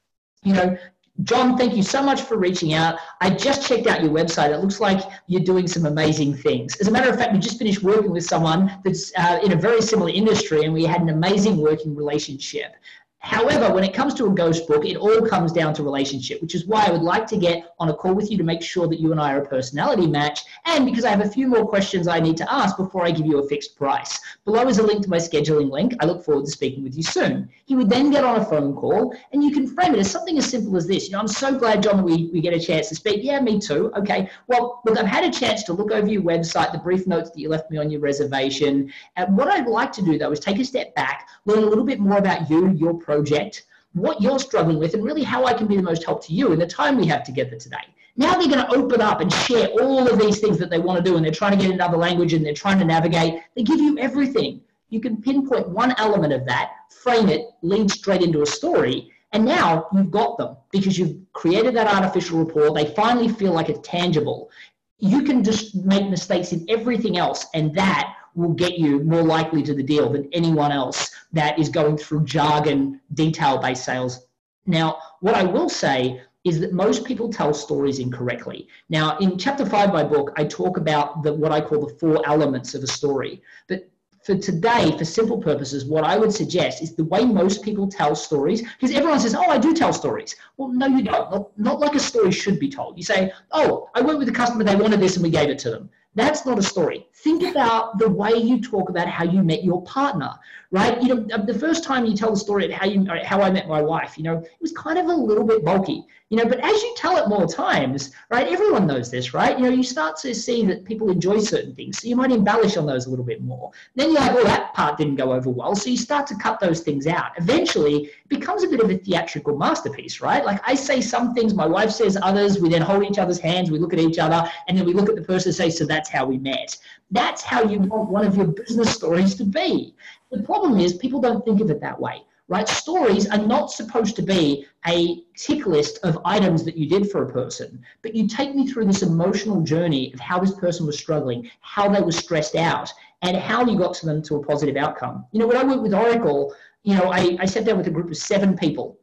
You 0.43 0.53
know, 0.53 0.77
John, 1.23 1.57
thank 1.57 1.75
you 1.75 1.83
so 1.83 2.01
much 2.01 2.21
for 2.21 2.37
reaching 2.37 2.73
out. 2.73 2.97
I 3.19 3.29
just 3.29 3.67
checked 3.67 3.87
out 3.87 4.01
your 4.01 4.11
website. 4.11 4.51
It 4.53 4.59
looks 4.59 4.79
like 4.79 5.01
you're 5.27 5.43
doing 5.43 5.67
some 5.67 5.85
amazing 5.85 6.33
things. 6.33 6.77
As 6.77 6.87
a 6.87 6.91
matter 6.91 7.09
of 7.09 7.17
fact, 7.17 7.33
we 7.33 7.39
just 7.39 7.57
finished 7.57 7.83
working 7.83 8.11
with 8.11 8.23
someone 8.23 8.79
that's 8.85 9.11
uh, 9.17 9.39
in 9.43 9.51
a 9.51 9.55
very 9.55 9.81
similar 9.81 10.11
industry, 10.11 10.63
and 10.63 10.73
we 10.73 10.85
had 10.85 11.01
an 11.01 11.09
amazing 11.09 11.57
working 11.57 11.93
relationship. 11.93 12.73
However, 13.21 13.73
when 13.73 13.83
it 13.83 13.93
comes 13.93 14.13
to 14.15 14.27
a 14.27 14.29
ghost 14.29 14.65
book, 14.65 14.85
it 14.85 14.95
all 14.95 15.21
comes 15.21 15.51
down 15.51 15.73
to 15.73 15.83
relationship, 15.83 16.41
which 16.41 16.55
is 16.55 16.65
why 16.65 16.85
I 16.85 16.91
would 16.91 17.01
like 17.01 17.27
to 17.27 17.37
get 17.37 17.75
on 17.77 17.89
a 17.89 17.93
call 17.93 18.13
with 18.13 18.31
you 18.31 18.37
to 18.37 18.43
make 18.43 18.61
sure 18.61 18.87
that 18.87 18.99
you 18.99 19.11
and 19.11 19.19
I 19.19 19.33
are 19.33 19.41
a 19.41 19.47
personality 19.47 20.07
match, 20.07 20.43
and 20.65 20.85
because 20.85 21.03
I 21.03 21.09
have 21.09 21.19
a 21.19 21.29
few 21.29 21.47
more 21.47 21.67
questions 21.67 22.07
I 22.07 22.21
need 22.21 22.37
to 22.37 22.53
ask 22.53 22.77
before 22.77 23.05
I 23.05 23.11
give 23.11 23.25
you 23.25 23.39
a 23.39 23.47
fixed 23.47 23.75
price. 23.75 24.17
Below 24.45 24.67
is 24.67 24.79
a 24.79 24.83
link 24.83 25.03
to 25.03 25.09
my 25.09 25.17
scheduling 25.17 25.69
link. 25.69 25.93
I 25.99 26.05
look 26.05 26.23
forward 26.23 26.45
to 26.45 26.51
speaking 26.51 26.83
with 26.83 26.95
you 26.95 27.03
soon. 27.03 27.49
He 27.65 27.75
would 27.75 27.89
then 27.89 28.09
get 28.09 28.23
on 28.23 28.39
a 28.39 28.45
phone 28.45 28.73
call, 28.73 29.13
and 29.33 29.43
you 29.43 29.51
can 29.51 29.67
frame 29.67 29.93
it 29.95 29.99
as 29.99 30.09
something 30.09 30.37
as 30.37 30.49
simple 30.49 30.77
as 30.77 30.87
this. 30.87 31.07
You 31.07 31.11
know, 31.11 31.19
I'm 31.19 31.27
so 31.27 31.53
glad, 31.53 31.83
John, 31.83 32.03
we, 32.03 32.29
we 32.31 32.39
get 32.39 32.53
a 32.53 32.59
chance 32.59 32.87
to 32.89 32.95
speak. 32.95 33.19
Yeah, 33.21 33.41
me 33.41 33.59
too. 33.59 33.91
Okay. 33.97 34.29
Well, 34.47 34.81
look, 34.85 34.97
I've 34.97 35.05
had 35.05 35.25
a 35.25 35.31
chance 35.31 35.63
to 35.63 35.73
look 35.73 35.91
over 35.91 36.07
your 36.07 36.21
website, 36.21 36.71
the 36.71 36.77
brief 36.77 37.05
notes 37.05 37.31
that 37.31 37.39
you 37.39 37.49
left 37.49 37.69
me 37.69 37.77
on 37.77 37.91
your 37.91 37.99
reservation. 37.99 38.91
And 39.17 39.37
what 39.37 39.49
I'd 39.49 39.67
like 39.67 39.91
to 39.93 40.01
do, 40.01 40.17
though, 40.17 40.31
is 40.31 40.39
take 40.39 40.59
a 40.59 40.65
step 40.65 40.95
back, 40.95 41.27
learn 41.45 41.63
a 41.63 41.67
little 41.67 41.83
bit 41.83 41.99
more 41.99 42.17
about 42.17 42.49
you, 42.49 42.69
your 42.71 42.93
project, 43.09 43.65
what 43.93 44.21
you're 44.21 44.37
struggling 44.37 44.77
with, 44.77 44.93
and 44.93 45.03
really 45.03 45.23
how 45.23 45.45
I 45.45 45.53
can 45.53 45.65
be 45.65 45.75
the 45.75 45.81
most 45.91 46.03
help 46.05 46.23
to 46.27 46.33
you 46.33 46.51
in 46.53 46.59
the 46.59 46.67
time 46.67 46.95
we 46.95 47.07
have 47.07 47.23
together 47.23 47.55
today. 47.55 47.85
Now 48.17 48.33
they're 48.35 48.53
going 48.53 48.65
to 48.65 48.75
open 48.79 49.01
up 49.01 49.19
and 49.19 49.33
share 49.33 49.67
all 49.81 50.07
of 50.07 50.19
these 50.19 50.39
things 50.39 50.59
that 50.59 50.69
they 50.69 50.77
want 50.77 51.03
to 51.03 51.09
do, 51.09 51.15
and 51.15 51.25
they're 51.25 51.41
trying 51.41 51.57
to 51.57 51.63
get 51.63 51.73
another 51.73 51.97
language 51.97 52.33
and 52.33 52.45
they're 52.45 52.53
trying 52.53 52.77
to 52.77 52.85
navigate. 52.85 53.41
They 53.55 53.63
give 53.63 53.79
you 53.79 53.97
everything. 53.97 54.61
You 54.89 55.01
can 55.01 55.21
pinpoint 55.21 55.69
one 55.69 55.95
element 55.97 56.33
of 56.33 56.45
that, 56.45 56.73
frame 57.03 57.29
it, 57.29 57.47
lead 57.63 57.89
straight 57.89 58.21
into 58.21 58.43
a 58.43 58.45
story, 58.45 59.11
and 59.31 59.43
now 59.43 59.87
you've 59.93 60.11
got 60.11 60.37
them 60.37 60.57
because 60.71 60.99
you've 60.99 61.15
created 61.33 61.75
that 61.75 61.87
artificial 61.87 62.43
rapport. 62.43 62.71
They 62.71 62.93
finally 62.93 63.29
feel 63.29 63.53
like 63.53 63.69
it's 63.69 63.87
tangible. 63.87 64.51
You 64.99 65.23
can 65.23 65.43
just 65.43 65.75
make 65.75 66.07
mistakes 66.09 66.51
in 66.51 66.63
everything 66.69 67.17
else, 67.17 67.47
and 67.55 67.73
that 67.73 68.15
will 68.35 68.53
get 68.53 68.77
you 68.77 68.99
more 69.03 69.23
likely 69.23 69.63
to 69.63 69.73
the 69.73 69.83
deal 69.83 70.09
than 70.09 70.29
anyone 70.33 70.71
else 70.71 71.11
that 71.33 71.59
is 71.59 71.69
going 71.69 71.97
through 71.97 72.23
jargon, 72.25 72.99
detail 73.13 73.57
based 73.57 73.85
sales. 73.85 74.27
Now, 74.65 74.97
what 75.21 75.35
I 75.35 75.43
will 75.43 75.69
say 75.69 76.21
is 76.45 76.59
that 76.59 76.73
most 76.73 77.05
people 77.05 77.31
tell 77.31 77.53
stories 77.53 77.99
incorrectly. 77.99 78.67
Now, 78.89 79.17
in 79.17 79.37
chapter 79.37 79.65
five 79.65 79.89
of 79.89 79.93
my 79.93 80.03
book, 80.03 80.31
I 80.37 80.45
talk 80.45 80.77
about 80.77 81.23
the, 81.23 81.33
what 81.33 81.51
I 81.51 81.59
call 81.59 81.85
the 81.85 81.93
four 81.95 82.25
elements 82.25 82.73
of 82.75 82.83
a 82.83 82.87
story. 82.87 83.41
But 83.67 83.89
for 84.23 84.35
today, 84.35 84.95
for 84.97 85.05
simple 85.05 85.37
purposes, 85.37 85.85
what 85.85 86.03
I 86.03 86.17
would 86.17 86.31
suggest 86.31 86.81
is 86.81 86.95
the 86.95 87.05
way 87.05 87.25
most 87.25 87.63
people 87.63 87.87
tell 87.87 88.15
stories, 88.15 88.61
because 88.61 88.95
everyone 88.95 89.19
says, 89.19 89.35
Oh, 89.35 89.49
I 89.49 89.57
do 89.57 89.73
tell 89.73 89.91
stories. 89.91 90.35
Well, 90.57 90.69
no, 90.69 90.87
you 90.87 91.03
don't. 91.03 91.31
Not, 91.31 91.57
not 91.57 91.79
like 91.79 91.95
a 91.95 91.99
story 91.99 92.31
should 92.31 92.59
be 92.59 92.69
told. 92.69 92.97
You 92.97 93.03
say, 93.03 93.31
Oh, 93.51 93.89
I 93.95 94.01
went 94.01 94.19
with 94.19 94.29
a 94.29 94.33
customer, 94.33 94.63
they 94.63 94.75
wanted 94.75 94.99
this, 94.99 95.15
and 95.15 95.23
we 95.23 95.29
gave 95.29 95.49
it 95.49 95.59
to 95.59 95.71
them. 95.71 95.89
That's 96.15 96.45
not 96.45 96.57
a 96.57 96.63
story. 96.63 97.07
Think 97.23 97.43
about 97.43 97.99
the 97.99 98.09
way 98.09 98.33
you 98.33 98.61
talk 98.61 98.89
about 98.89 99.07
how 99.07 99.23
you 99.23 99.43
met 99.43 99.63
your 99.63 99.83
partner, 99.83 100.33
right? 100.71 101.01
You 101.01 101.15
know, 101.15 101.37
the 101.37 101.57
first 101.57 101.83
time 101.83 102.05
you 102.05 102.15
tell 102.15 102.31
the 102.31 102.37
story 102.37 102.65
of 102.65 102.71
how 102.71 102.85
you 102.85 103.09
uh, 103.09 103.23
how 103.25 103.41
I 103.41 103.49
met 103.49 103.67
my 103.67 103.81
wife, 103.81 104.17
you 104.17 104.23
know, 104.23 104.37
it 104.37 104.61
was 104.61 104.71
kind 104.73 104.99
of 104.99 105.05
a 105.07 105.13
little 105.13 105.43
bit 105.43 105.65
bulky, 105.65 106.05
you 106.29 106.37
know. 106.37 106.45
But 106.45 106.59
as 106.59 106.83
you 106.83 106.93
tell 106.95 107.17
it 107.17 107.27
more 107.27 107.47
times, 107.47 108.11
right? 108.29 108.47
Everyone 108.47 108.85
knows 108.85 109.09
this, 109.09 109.33
right? 109.33 109.57
You 109.57 109.63
know, 109.63 109.71
you 109.71 109.83
start 109.83 110.17
to 110.17 110.35
see 110.35 110.65
that 110.65 110.85
people 110.85 111.09
enjoy 111.09 111.39
certain 111.39 111.73
things, 111.73 111.99
so 112.01 112.07
you 112.07 112.15
might 112.15 112.31
embellish 112.31 112.77
on 112.77 112.85
those 112.85 113.07
a 113.07 113.09
little 113.09 113.25
bit 113.25 113.41
more. 113.41 113.71
Then 113.95 114.11
you're 114.11 114.19
like, 114.19 114.35
well, 114.35 114.45
that 114.45 114.73
part 114.75 114.97
didn't 114.97 115.15
go 115.15 115.33
over 115.33 115.49
well, 115.49 115.75
so 115.75 115.89
you 115.89 115.97
start 115.97 116.27
to 116.27 116.35
cut 116.35 116.59
those 116.59 116.81
things 116.81 117.07
out. 117.07 117.31
Eventually, 117.37 118.05
it 118.05 118.29
becomes 118.29 118.63
a 118.63 118.67
bit 118.67 118.79
of 118.79 118.91
a 118.91 118.97
theatrical 118.97 119.57
masterpiece, 119.57 120.21
right? 120.21 120.45
Like 120.45 120.61
I 120.67 120.75
say 120.75 121.01
some 121.01 121.33
things, 121.33 121.53
my 121.55 121.65
wife 121.65 121.91
says 121.91 122.17
others. 122.21 122.59
We 122.59 122.69
then 122.69 122.81
hold 122.83 123.03
each 123.03 123.17
other's 123.17 123.39
hands, 123.39 123.71
we 123.71 123.79
look 123.79 123.93
at 123.93 123.99
each 123.99 124.19
other, 124.19 124.49
and 124.67 124.77
then 124.77 124.85
we 124.85 124.93
look 124.93 125.09
at 125.09 125.15
the 125.15 125.23
person 125.23 125.49
and 125.49 125.55
say, 125.55 125.71
so 125.71 125.85
that's 125.85 126.09
how 126.09 126.25
we 126.25 126.37
met. 126.37 126.77
That's 127.11 127.41
how 127.41 127.63
you 127.63 127.79
want 127.79 128.09
one 128.11 128.25
of 128.25 128.37
your 128.37 128.45
business 128.45 128.93
stories 128.93 129.33
to 129.35 129.43
be. 129.43 129.95
The 130.31 130.43
problem 130.43 130.79
is 130.79 130.93
people 130.93 131.19
don't 131.19 131.43
think 131.43 131.61
of 131.61 131.69
it 131.69 131.81
that 131.81 131.99
way, 131.99 132.23
right? 132.47 132.67
Stories 132.67 133.27
are 133.27 133.37
not 133.37 133.71
supposed 133.71 134.15
to 134.17 134.21
be 134.21 134.65
a 134.87 135.23
tick 135.35 135.65
list 135.65 135.99
of 136.03 136.19
items 136.25 136.63
that 136.65 136.77
you 136.77 136.87
did 136.87 137.09
for 137.09 137.23
a 137.23 137.31
person, 137.31 137.83
but 138.01 138.15
you 138.15 138.27
take 138.27 138.55
me 138.55 138.67
through 138.67 138.85
this 138.85 139.01
emotional 139.01 139.61
journey 139.61 140.13
of 140.13 140.19
how 140.19 140.39
this 140.39 140.53
person 140.53 140.85
was 140.85 140.97
struggling, 140.97 141.49
how 141.61 141.89
they 141.89 142.01
were 142.01 142.11
stressed 142.11 142.55
out, 142.55 142.91
and 143.21 143.35
how 143.35 143.65
you 143.65 143.77
got 143.77 143.93
to 143.95 144.05
them 144.05 144.21
to 144.23 144.35
a 144.35 144.45
positive 144.45 144.77
outcome. 144.77 145.25
You 145.31 145.39
know, 145.39 145.47
when 145.47 145.57
I 145.57 145.63
worked 145.63 145.81
with 145.81 145.93
Oracle, 145.93 146.55
you 146.83 146.95
know, 146.95 147.11
I, 147.11 147.37
I 147.39 147.45
sat 147.45 147.65
down 147.65 147.77
with 147.77 147.87
a 147.87 147.91
group 147.91 148.09
of 148.09 148.17
seven 148.17 148.55
people 148.57 148.99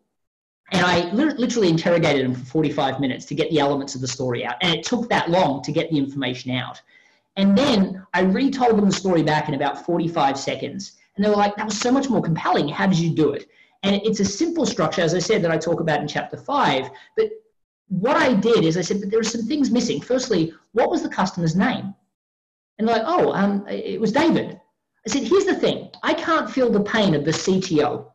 and 0.72 0.84
I 0.84 1.12
literally 1.12 1.68
interrogated 1.68 2.24
them 2.24 2.34
for 2.34 2.44
45 2.44 2.98
minutes 2.98 3.24
to 3.26 3.34
get 3.34 3.50
the 3.50 3.60
elements 3.60 3.94
of 3.94 4.00
the 4.00 4.08
story 4.08 4.44
out. 4.44 4.56
And 4.62 4.74
it 4.74 4.84
took 4.84 5.08
that 5.10 5.30
long 5.30 5.62
to 5.62 5.70
get 5.70 5.90
the 5.90 5.98
information 5.98 6.50
out. 6.50 6.82
And 7.36 7.56
then 7.56 8.04
I 8.14 8.22
retold 8.22 8.76
them 8.76 8.86
the 8.86 8.96
story 8.96 9.22
back 9.22 9.48
in 9.48 9.54
about 9.54 9.84
45 9.84 10.38
seconds. 10.38 10.92
And 11.16 11.24
they 11.24 11.30
were 11.30 11.36
like, 11.36 11.56
that 11.56 11.66
was 11.66 11.78
so 11.78 11.90
much 11.90 12.08
more 12.10 12.22
compelling. 12.22 12.68
How 12.68 12.86
did 12.86 12.98
you 12.98 13.10
do 13.10 13.32
it? 13.32 13.48
And 13.82 13.96
it's 14.04 14.20
a 14.20 14.24
simple 14.24 14.66
structure, 14.66 15.02
as 15.02 15.14
I 15.14 15.18
said, 15.18 15.42
that 15.42 15.50
I 15.50 15.58
talk 15.58 15.80
about 15.80 16.00
in 16.00 16.08
chapter 16.08 16.36
five. 16.36 16.90
But 17.16 17.30
what 17.88 18.16
I 18.16 18.34
did 18.34 18.64
is 18.64 18.76
I 18.76 18.82
said, 18.82 19.00
but 19.00 19.10
there 19.10 19.20
are 19.20 19.24
some 19.24 19.42
things 19.42 19.70
missing. 19.70 20.00
Firstly, 20.00 20.52
what 20.72 20.90
was 20.90 21.02
the 21.02 21.08
customer's 21.08 21.56
name? 21.56 21.94
And 22.78 22.86
they're 22.86 22.96
like, 22.96 23.06
oh, 23.06 23.32
um, 23.32 23.66
it 23.68 24.00
was 24.00 24.12
David. 24.12 24.60
I 25.06 25.10
said, 25.10 25.22
here's 25.22 25.44
the 25.44 25.54
thing 25.54 25.90
I 26.02 26.14
can't 26.14 26.50
feel 26.50 26.70
the 26.70 26.80
pain 26.80 27.14
of 27.14 27.24
the 27.24 27.30
CTO 27.30 28.10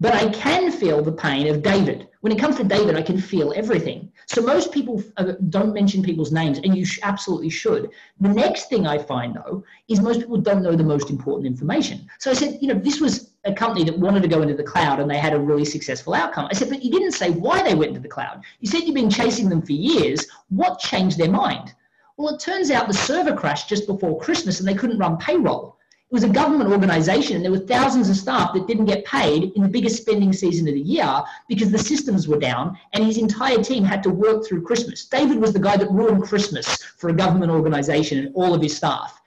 but 0.00 0.14
I 0.14 0.30
can 0.30 0.72
feel 0.72 1.02
the 1.02 1.12
pain 1.12 1.46
of 1.46 1.62
David. 1.62 2.08
When 2.22 2.32
it 2.32 2.38
comes 2.38 2.56
to 2.56 2.64
David, 2.64 2.96
I 2.96 3.02
can 3.02 3.18
feel 3.18 3.52
everything. 3.54 4.10
So 4.26 4.40
most 4.40 4.72
people 4.72 5.02
uh, 5.16 5.32
don't 5.48 5.74
mention 5.74 6.02
people's 6.02 6.32
names, 6.32 6.58
and 6.58 6.76
you 6.76 6.86
absolutely 7.02 7.50
should. 7.50 7.90
The 8.20 8.28
next 8.28 8.68
thing 8.68 8.86
I 8.86 8.96
find, 8.96 9.34
though, 9.34 9.64
is 9.88 10.00
most 10.00 10.20
people 10.20 10.38
don't 10.38 10.62
know 10.62 10.74
the 10.74 10.84
most 10.84 11.10
important 11.10 11.46
information. 11.46 12.08
So 12.18 12.30
I 12.30 12.34
said, 12.34 12.58
you 12.60 12.68
know, 12.68 12.78
this 12.78 13.00
was 13.00 13.32
a 13.44 13.52
company 13.52 13.84
that 13.84 13.98
wanted 13.98 14.22
to 14.22 14.28
go 14.28 14.42
into 14.42 14.54
the 14.54 14.62
cloud 14.62 15.00
and 15.00 15.10
they 15.10 15.18
had 15.18 15.32
a 15.32 15.38
really 15.38 15.64
successful 15.64 16.14
outcome. 16.14 16.48
I 16.50 16.54
said, 16.54 16.68
but 16.68 16.82
you 16.82 16.90
didn't 16.90 17.12
say 17.12 17.30
why 17.30 17.62
they 17.62 17.74
went 17.74 17.88
into 17.88 18.00
the 18.00 18.08
cloud. 18.08 18.42
You 18.60 18.68
said 18.68 18.82
you've 18.82 18.94
been 18.94 19.10
chasing 19.10 19.48
them 19.48 19.62
for 19.62 19.72
years. 19.72 20.26
What 20.50 20.78
changed 20.78 21.16
their 21.18 21.30
mind? 21.30 21.74
Well, 22.16 22.34
it 22.34 22.40
turns 22.40 22.70
out 22.70 22.86
the 22.86 22.94
server 22.94 23.34
crashed 23.34 23.68
just 23.68 23.86
before 23.86 24.20
Christmas 24.20 24.60
and 24.60 24.68
they 24.68 24.74
couldn't 24.74 24.98
run 24.98 25.16
payroll. 25.16 25.78
It 26.10 26.14
was 26.14 26.24
a 26.24 26.28
government 26.28 26.72
organization 26.72 27.36
and 27.36 27.44
there 27.44 27.52
were 27.52 27.60
thousands 27.60 28.10
of 28.10 28.16
staff 28.16 28.52
that 28.54 28.66
didn't 28.66 28.86
get 28.86 29.04
paid 29.04 29.52
in 29.54 29.62
the 29.62 29.68
biggest 29.68 29.98
spending 29.98 30.32
season 30.32 30.66
of 30.66 30.74
the 30.74 30.80
year 30.80 31.22
because 31.48 31.70
the 31.70 31.78
systems 31.78 32.26
were 32.26 32.40
down 32.40 32.76
and 32.94 33.04
his 33.04 33.16
entire 33.16 33.62
team 33.62 33.84
had 33.84 34.02
to 34.02 34.10
work 34.10 34.44
through 34.44 34.62
Christmas. 34.62 35.04
David 35.04 35.38
was 35.38 35.52
the 35.52 35.60
guy 35.60 35.76
that 35.76 35.88
ruined 35.88 36.24
Christmas 36.24 36.82
for 36.82 37.10
a 37.10 37.12
government 37.12 37.52
organization 37.52 38.18
and 38.18 38.34
all 38.34 38.54
of 38.54 38.60
his 38.60 38.76
staff. 38.76 39.22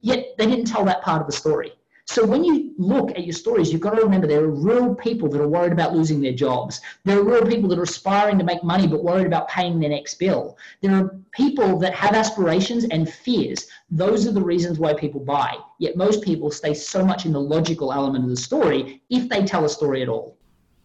Yet 0.00 0.36
they 0.38 0.46
didn't 0.46 0.66
tell 0.66 0.84
that 0.84 1.02
part 1.02 1.20
of 1.20 1.26
the 1.26 1.32
story. 1.32 1.72
So 2.08 2.24
when 2.24 2.42
you 2.42 2.72
look 2.78 3.10
at 3.10 3.24
your 3.24 3.34
stories, 3.34 3.70
you've 3.70 3.82
got 3.82 3.90
to 3.90 4.02
remember 4.02 4.26
there 4.26 4.42
are 4.42 4.48
real 4.48 4.94
people 4.94 5.28
that 5.28 5.42
are 5.42 5.46
worried 5.46 5.72
about 5.72 5.94
losing 5.94 6.22
their 6.22 6.32
jobs. 6.32 6.80
There 7.04 7.18
are 7.18 7.22
real 7.22 7.44
people 7.44 7.68
that 7.68 7.78
are 7.78 7.82
aspiring 7.82 8.38
to 8.38 8.44
make 8.44 8.64
money 8.64 8.86
but 8.86 9.04
worried 9.04 9.26
about 9.26 9.46
paying 9.48 9.78
their 9.78 9.90
next 9.90 10.14
bill. 10.14 10.56
There 10.80 10.94
are 10.94 11.14
people 11.32 11.78
that 11.80 11.94
have 11.94 12.14
aspirations 12.14 12.84
and 12.84 13.12
fears. 13.12 13.66
Those 13.90 14.26
are 14.26 14.32
the 14.32 14.40
reasons 14.40 14.78
why 14.78 14.94
people 14.94 15.20
buy. 15.20 15.58
Yet 15.78 15.96
most 15.96 16.22
people 16.22 16.50
stay 16.50 16.72
so 16.72 17.04
much 17.04 17.26
in 17.26 17.32
the 17.32 17.40
logical 17.40 17.92
element 17.92 18.24
of 18.24 18.30
the 18.30 18.36
story 18.36 19.02
if 19.10 19.28
they 19.28 19.44
tell 19.44 19.66
a 19.66 19.68
story 19.68 20.00
at 20.00 20.08
all. 20.08 20.34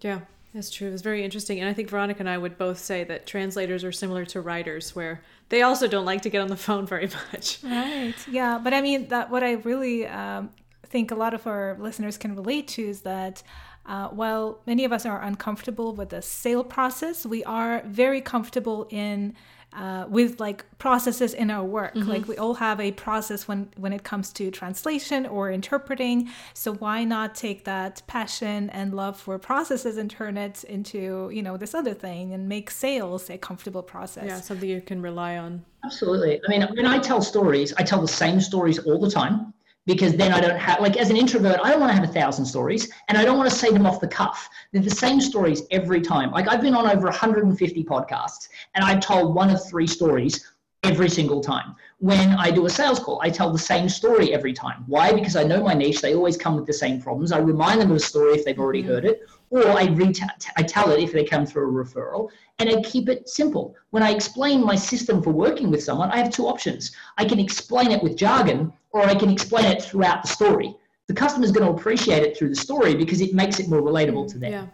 Yeah. 0.02 0.20
That's 0.54 0.70
true. 0.70 0.92
It's 0.92 1.02
very 1.02 1.24
interesting. 1.24 1.60
And 1.62 1.68
I 1.68 1.74
think 1.74 1.90
Veronika 1.90 2.20
and 2.20 2.30
I 2.30 2.38
would 2.38 2.60
both 2.60 2.78
say 2.78 3.04
that 3.06 3.26
translators 3.26 3.84
are 3.84 3.92
similar 3.92 4.24
to 4.26 4.42
writers, 4.42 4.96
where 4.96 5.24
they 5.50 5.64
also 5.64 5.88
don't 5.88 6.06
like 6.06 6.22
to 6.22 6.30
get 6.30 6.42
on 6.42 6.48
the 6.48 6.58
phone 6.68 6.86
very 6.86 7.10
much. 7.32 7.58
Right. 7.64 8.14
Yeah. 8.30 8.60
But 8.64 8.74
I 8.76 8.82
mean, 8.82 9.08
that 9.08 9.32
what 9.32 9.44
I 9.44 9.54
really 9.54 10.06
um, 10.06 10.52
think 10.94 11.10
a 11.12 11.16
lot 11.16 11.34
of 11.34 11.48
our 11.48 11.76
listeners 11.80 12.16
can 12.18 12.36
relate 12.36 12.68
to 12.76 12.84
is 12.88 13.02
that 13.02 13.44
uh, 13.86 14.08
while 14.10 14.60
many 14.68 14.86
of 14.86 14.92
us 14.94 15.06
are 15.06 15.22
uncomfortable 15.22 15.90
with 15.94 16.10
the 16.10 16.22
sale 16.22 16.64
process, 16.64 17.26
we 17.26 17.44
are 17.46 17.82
very 17.86 18.22
comfortable 18.22 18.88
in 18.92 19.34
uh, 19.74 20.06
with 20.08 20.40
like 20.40 20.64
processes 20.78 21.34
in 21.34 21.50
our 21.50 21.64
work. 21.64 21.96
Mm-hmm. 21.96 22.08
Like 22.08 22.28
we 22.28 22.38
all 22.38 22.54
have 22.54 22.80
a 22.80 22.92
process 22.92 23.48
when 23.48 23.60
when 23.84 23.92
it 23.92 24.04
comes 24.04 24.32
to 24.34 24.52
translation 24.52 25.26
or 25.26 25.44
interpreting. 25.52 26.30
So 26.54 26.76
why 26.76 27.04
not 27.16 27.34
take 27.34 27.60
that 27.66 28.04
passion 28.06 28.70
and 28.70 28.94
love 28.94 29.16
for 29.20 29.40
processes 29.40 29.98
and 29.98 30.08
turn 30.12 30.38
it 30.38 30.64
into 30.76 31.32
you 31.34 31.42
know 31.42 31.58
this 31.58 31.74
other 31.74 31.96
thing 31.96 32.34
and 32.36 32.48
make 32.48 32.70
sales 32.70 33.32
a 33.32 33.38
comfortable 33.40 33.84
process? 33.94 34.26
Yeah, 34.28 34.42
something 34.42 34.70
you 34.70 34.82
can 34.82 35.02
rely 35.02 35.38
on. 35.38 35.66
Absolutely. 35.84 36.34
I 36.46 36.48
mean, 36.54 36.62
when 36.78 36.86
I 36.86 37.00
tell 37.00 37.22
stories, 37.22 37.74
I 37.82 37.84
tell 37.84 38.02
the 38.10 38.16
same 38.24 38.40
stories 38.40 38.78
all 38.88 39.00
the 39.00 39.14
time 39.22 39.54
because 39.86 40.16
then 40.16 40.32
I 40.32 40.40
don't 40.40 40.58
have, 40.58 40.80
like, 40.80 40.98
as 40.98 41.10
an 41.10 41.18
introvert, 41.18 41.60
I 41.64 41.70
don't 41.70 41.80
want 41.80 41.92
to 41.92 41.96
have 41.96 42.10
a 42.10 42.14
thousand 42.14 42.46
stories 42.46 42.90
and 43.10 43.18
I 43.18 43.26
don't 43.26 43.38
want 43.38 43.50
to 43.50 43.56
say 43.56 43.70
them 43.72 43.86
off 43.86 44.00
the 44.00 44.08
cuff. 44.08 44.50
They're 44.72 44.82
the 44.82 44.90
same 44.90 45.20
stories 45.20 45.64
every 45.72 46.02
time. 46.02 46.32
Like, 46.32 46.48
I've 46.48 46.62
been 46.62 46.76
on 46.76 46.90
over 46.90 47.08
150 47.08 47.84
podcasts 47.84 48.48
and 48.76 48.86
I've 48.86 49.02
told 49.02 49.36
one 49.36 49.50
of 49.50 49.66
three 49.68 49.88
stories 49.88 50.54
every 50.84 51.10
single 51.10 51.42
time. 51.42 51.76
When 52.00 52.32
I 52.36 52.52
do 52.52 52.66
a 52.66 52.70
sales 52.70 53.00
call, 53.00 53.20
I 53.22 53.30
tell 53.30 53.52
the 53.52 53.60
same 53.60 53.88
story 53.88 54.34
every 54.34 54.54
time. 54.54 54.84
Why? 54.88 55.14
Because 55.14 55.36
I 55.36 55.44
know 55.44 55.64
my 55.64 55.74
niche. 55.74 56.02
They 56.02 56.14
always 56.14 56.38
come 56.38 56.56
with 56.56 56.66
the 56.66 56.74
same 56.74 57.02
problems. 57.02 57.32
I 57.32 57.40
remind 57.40 57.82
them 57.82 57.92
of 57.92 57.98
a 57.98 58.00
story 58.02 58.34
if 58.34 58.46
they've 58.46 58.60
already 58.60 58.82
mm-hmm. 58.84 58.92
heard 58.92 59.06
it, 59.06 59.22
or 59.54 59.70
I, 59.70 59.86
reta- 59.86 60.50
I 60.58 60.64
tell 60.64 60.90
it 60.90 61.04
if 61.04 61.12
they 61.12 61.24
come 61.24 61.46
through 61.46 61.70
a 61.70 61.86
referral, 61.86 62.30
and 62.58 62.68
I 62.68 62.82
keep 62.82 63.08
it 63.08 63.30
simple. 63.30 63.76
When 63.92 64.02
I 64.02 64.10
explain 64.10 64.66
my 64.66 64.76
system 64.76 65.22
for 65.22 65.30
working 65.30 65.70
with 65.70 65.84
someone, 65.84 66.10
I 66.10 66.18
have 66.18 66.32
two 66.32 66.48
options. 66.48 66.92
I 67.20 67.26
can 67.26 67.40
explain 67.40 67.92
it 67.92 68.02
with 68.02 68.18
jargon, 68.18 68.74
or 68.92 69.04
I 69.06 69.14
can 69.14 69.30
explain 69.30 69.66
it 69.66 69.84
throughout 69.84 70.24
the 70.24 70.28
story. 70.28 70.74
The 71.06 71.14
customer 71.14 71.46
is 71.46 71.52
going 71.52 71.68
to 71.68 71.80
appreciate 71.80 72.24
it 72.24 72.36
through 72.36 72.50
the 72.50 72.56
story 72.56 72.96
because 72.96 73.22
it 73.22 73.36
makes 73.36 73.60
it 73.60 73.70
more 73.70 73.82
relatable 73.82 74.28
to 74.32 74.40
them. 74.40 74.52
Yeah. 74.52 74.66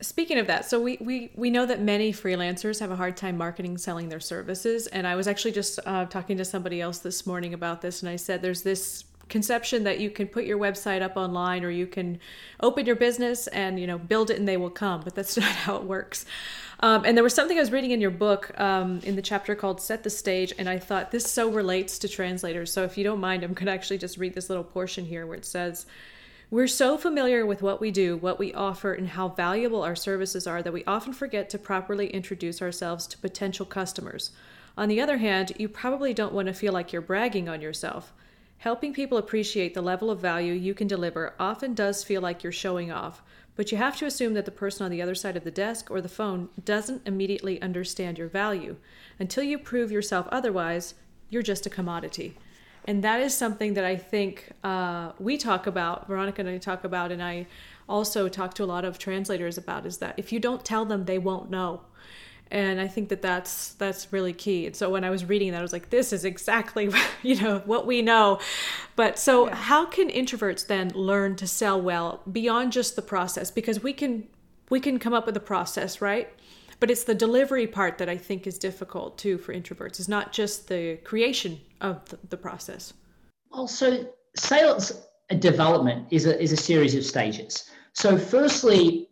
Speaking 0.00 0.38
of 0.38 0.46
that, 0.46 0.66
so 0.66 0.80
we, 0.80 0.98
we, 1.00 1.32
we 1.34 1.50
know 1.50 1.66
that 1.66 1.80
many 1.80 2.12
freelancers 2.12 2.78
have 2.78 2.92
a 2.92 2.96
hard 2.96 3.16
time 3.16 3.36
marketing, 3.36 3.76
selling 3.76 4.08
their 4.08 4.20
services. 4.20 4.86
And 4.88 5.04
I 5.04 5.16
was 5.16 5.26
actually 5.26 5.52
just 5.52 5.80
uh, 5.84 6.04
talking 6.06 6.36
to 6.36 6.44
somebody 6.44 6.80
else 6.80 6.98
this 6.98 7.26
morning 7.26 7.54
about 7.54 7.82
this, 7.82 8.02
and 8.02 8.08
I 8.08 8.16
said 8.16 8.40
there's 8.40 8.62
this 8.62 9.04
conception 9.32 9.82
that 9.84 9.98
you 9.98 10.10
can 10.10 10.28
put 10.28 10.44
your 10.44 10.58
website 10.58 11.00
up 11.00 11.16
online 11.16 11.64
or 11.64 11.70
you 11.70 11.86
can 11.86 12.20
open 12.60 12.84
your 12.84 12.94
business 12.94 13.46
and 13.46 13.80
you 13.80 13.86
know 13.86 13.96
build 13.96 14.30
it 14.30 14.38
and 14.38 14.46
they 14.46 14.58
will 14.58 14.70
come 14.70 15.00
but 15.00 15.14
that's 15.14 15.36
not 15.44 15.50
how 15.50 15.74
it 15.74 15.84
works 15.84 16.26
um, 16.80 17.04
and 17.06 17.16
there 17.16 17.24
was 17.24 17.34
something 17.34 17.56
i 17.56 17.60
was 17.60 17.72
reading 17.72 17.92
in 17.92 18.00
your 18.00 18.10
book 18.10 18.52
um, 18.60 19.00
in 19.04 19.16
the 19.16 19.22
chapter 19.22 19.54
called 19.54 19.80
set 19.80 20.02
the 20.02 20.10
stage 20.10 20.52
and 20.58 20.68
i 20.68 20.78
thought 20.78 21.10
this 21.10 21.24
so 21.24 21.50
relates 21.50 21.98
to 21.98 22.06
translators 22.06 22.70
so 22.70 22.84
if 22.84 22.98
you 22.98 23.02
don't 23.02 23.20
mind 23.20 23.42
i'm 23.42 23.54
going 23.54 23.66
to 23.66 23.72
actually 23.72 23.96
just 23.96 24.18
read 24.18 24.34
this 24.34 24.50
little 24.50 24.64
portion 24.64 25.06
here 25.06 25.26
where 25.26 25.38
it 25.38 25.46
says 25.46 25.86
we're 26.50 26.66
so 26.66 26.98
familiar 26.98 27.46
with 27.46 27.62
what 27.62 27.80
we 27.80 27.90
do, 27.90 28.18
what 28.18 28.38
we 28.38 28.52
offer, 28.52 28.92
and 28.92 29.08
how 29.08 29.28
valuable 29.28 29.82
our 29.82 29.96
services 29.96 30.46
are 30.46 30.62
that 30.62 30.70
we 30.74 30.84
often 30.84 31.14
forget 31.14 31.48
to 31.48 31.58
properly 31.58 32.08
introduce 32.08 32.60
ourselves 32.60 33.06
to 33.06 33.16
potential 33.16 33.64
customers. 33.64 34.32
On 34.76 34.86
the 34.86 35.00
other 35.00 35.16
hand, 35.16 35.52
you 35.56 35.66
probably 35.66 36.12
don't 36.12 36.34
want 36.34 36.48
to 36.48 36.52
feel 36.52 36.74
like 36.74 36.92
you're 36.92 37.00
bragging 37.00 37.48
on 37.48 37.62
yourself. 37.62 38.12
Helping 38.62 38.92
people 38.92 39.18
appreciate 39.18 39.74
the 39.74 39.82
level 39.82 40.08
of 40.08 40.20
value 40.20 40.52
you 40.52 40.72
can 40.72 40.86
deliver 40.86 41.34
often 41.40 41.74
does 41.74 42.04
feel 42.04 42.22
like 42.22 42.42
you're 42.44 42.52
showing 42.52 42.92
off, 42.92 43.20
but 43.56 43.72
you 43.72 43.78
have 43.78 43.96
to 43.96 44.06
assume 44.06 44.34
that 44.34 44.44
the 44.44 44.52
person 44.52 44.84
on 44.84 44.90
the 44.92 45.02
other 45.02 45.16
side 45.16 45.36
of 45.36 45.42
the 45.42 45.50
desk 45.50 45.90
or 45.90 46.00
the 46.00 46.08
phone 46.08 46.48
doesn't 46.64 47.06
immediately 47.06 47.60
understand 47.60 48.18
your 48.18 48.28
value. 48.28 48.76
Until 49.18 49.42
you 49.42 49.58
prove 49.58 49.90
yourself 49.90 50.28
otherwise, 50.30 50.94
you're 51.28 51.42
just 51.42 51.66
a 51.66 51.70
commodity 51.70 52.36
and 52.84 53.04
that 53.04 53.20
is 53.20 53.34
something 53.34 53.74
that 53.74 53.84
I 53.84 53.96
think 53.96 54.50
uh, 54.64 55.12
we 55.18 55.36
talk 55.38 55.66
about. 55.66 56.08
Veronika 56.08 56.40
and 56.40 56.50
I 56.50 56.58
talk 56.58 56.84
about, 56.84 57.12
and 57.12 57.22
I 57.22 57.46
also 57.88 58.28
talk 58.28 58.54
to 58.54 58.64
a 58.64 58.66
lot 58.66 58.84
of 58.84 58.98
translators 58.98 59.56
about. 59.56 59.86
Is 59.86 59.98
that 59.98 60.14
if 60.16 60.32
you 60.32 60.40
don't 60.40 60.64
tell 60.64 60.84
them, 60.84 61.04
they 61.04 61.18
won't 61.18 61.50
know. 61.50 61.82
And 62.52 62.80
I 62.80 62.86
think 62.86 63.08
that 63.08 63.22
that's 63.22 63.72
that's 63.74 64.12
really 64.12 64.32
key. 64.32 64.66
And 64.66 64.76
so 64.76 64.90
when 64.90 65.02
I 65.02 65.10
was 65.10 65.24
reading 65.24 65.50
that, 65.50 65.58
I 65.58 65.62
was 65.62 65.72
like, 65.72 65.90
"This 65.90 66.12
is 66.12 66.24
exactly 66.24 66.90
you 67.22 67.40
know 67.40 67.62
what 67.64 67.86
we 67.86 68.02
know." 68.02 68.38
But 68.94 69.18
so, 69.18 69.48
yeah. 69.48 69.56
how 69.56 69.86
can 69.86 70.08
introverts 70.08 70.66
then 70.66 70.90
learn 70.90 71.34
to 71.36 71.46
sell 71.46 71.80
well 71.80 72.20
beyond 72.30 72.72
just 72.72 72.94
the 72.94 73.02
process? 73.02 73.50
Because 73.50 73.82
we 73.82 73.92
can 73.92 74.28
we 74.70 74.78
can 74.78 74.98
come 74.98 75.14
up 75.14 75.26
with 75.26 75.36
a 75.36 75.40
process, 75.40 76.00
right? 76.00 76.28
but 76.82 76.90
it's 76.90 77.04
the 77.04 77.14
delivery 77.14 77.68
part 77.68 77.98
that 77.98 78.08
I 78.08 78.16
think 78.16 78.44
is 78.44 78.58
difficult 78.58 79.16
too 79.16 79.38
for 79.38 79.54
introverts. 79.54 80.00
It's 80.00 80.08
not 80.08 80.32
just 80.32 80.66
the 80.66 80.96
creation 81.04 81.60
of 81.80 82.04
the, 82.08 82.18
the 82.30 82.36
process. 82.36 82.92
Well, 83.52 83.68
so 83.68 84.12
sales 84.36 85.06
development 85.38 86.08
is 86.10 86.26
a, 86.26 86.42
is 86.42 86.50
a 86.50 86.56
series 86.56 86.96
of 86.96 87.04
stages. 87.04 87.70
So 87.92 88.18
firstly, 88.18 89.06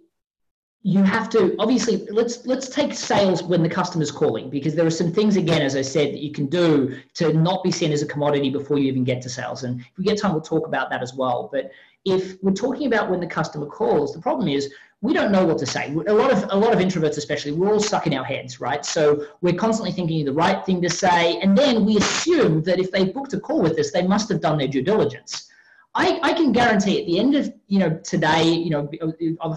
you 0.82 1.02
have 1.02 1.28
to 1.28 1.54
obviously 1.58 2.06
let's 2.10 2.46
let's 2.46 2.68
take 2.68 2.94
sales 2.94 3.42
when 3.42 3.62
the 3.62 3.68
customer's 3.68 4.10
calling 4.10 4.48
because 4.48 4.74
there 4.74 4.86
are 4.86 4.90
some 4.90 5.12
things 5.12 5.36
again 5.36 5.60
as 5.60 5.76
i 5.76 5.82
said 5.82 6.08
that 6.14 6.20
you 6.20 6.32
can 6.32 6.46
do 6.46 6.98
to 7.12 7.34
not 7.34 7.62
be 7.62 7.70
seen 7.70 7.92
as 7.92 8.00
a 8.00 8.06
commodity 8.06 8.48
before 8.48 8.78
you 8.78 8.88
even 8.88 9.04
get 9.04 9.20
to 9.20 9.28
sales 9.28 9.64
and 9.64 9.80
if 9.80 9.98
we 9.98 10.04
get 10.04 10.18
time 10.18 10.32
we'll 10.32 10.40
talk 10.40 10.66
about 10.66 10.88
that 10.88 11.02
as 11.02 11.12
well 11.12 11.50
but 11.52 11.70
if 12.06 12.42
we're 12.42 12.50
talking 12.50 12.86
about 12.86 13.10
when 13.10 13.20
the 13.20 13.26
customer 13.26 13.66
calls 13.66 14.14
the 14.14 14.20
problem 14.20 14.48
is 14.48 14.72
we 15.02 15.14
don't 15.14 15.32
know 15.32 15.46
what 15.46 15.56
to 15.58 15.66
say. 15.66 15.94
A 16.08 16.12
lot 16.12 16.30
of 16.30 16.44
a 16.50 16.56
lot 16.56 16.74
of 16.74 16.78
introverts, 16.78 17.16
especially, 17.16 17.52
we're 17.52 17.72
all 17.72 17.80
stuck 17.80 18.06
in 18.06 18.12
our 18.12 18.24
heads, 18.24 18.60
right? 18.60 18.84
So 18.84 19.26
we're 19.40 19.54
constantly 19.54 19.92
thinking 19.92 20.24
the 20.26 20.32
right 20.32 20.64
thing 20.66 20.82
to 20.82 20.90
say, 20.90 21.38
and 21.40 21.56
then 21.56 21.86
we 21.86 21.96
assume 21.96 22.62
that 22.64 22.78
if 22.78 22.90
they 22.90 23.04
booked 23.04 23.32
a 23.32 23.40
call 23.40 23.62
with 23.62 23.78
us, 23.78 23.92
they 23.92 24.06
must 24.06 24.28
have 24.28 24.42
done 24.42 24.58
their 24.58 24.68
due 24.68 24.82
diligence. 24.82 25.49
I, 25.94 26.20
I 26.22 26.32
can 26.32 26.52
guarantee 26.52 27.00
at 27.00 27.06
the 27.06 27.18
end 27.18 27.34
of 27.34 27.52
you 27.66 27.80
know 27.80 27.98
today, 28.04 28.44
you 28.44 28.70
know, 28.70 28.88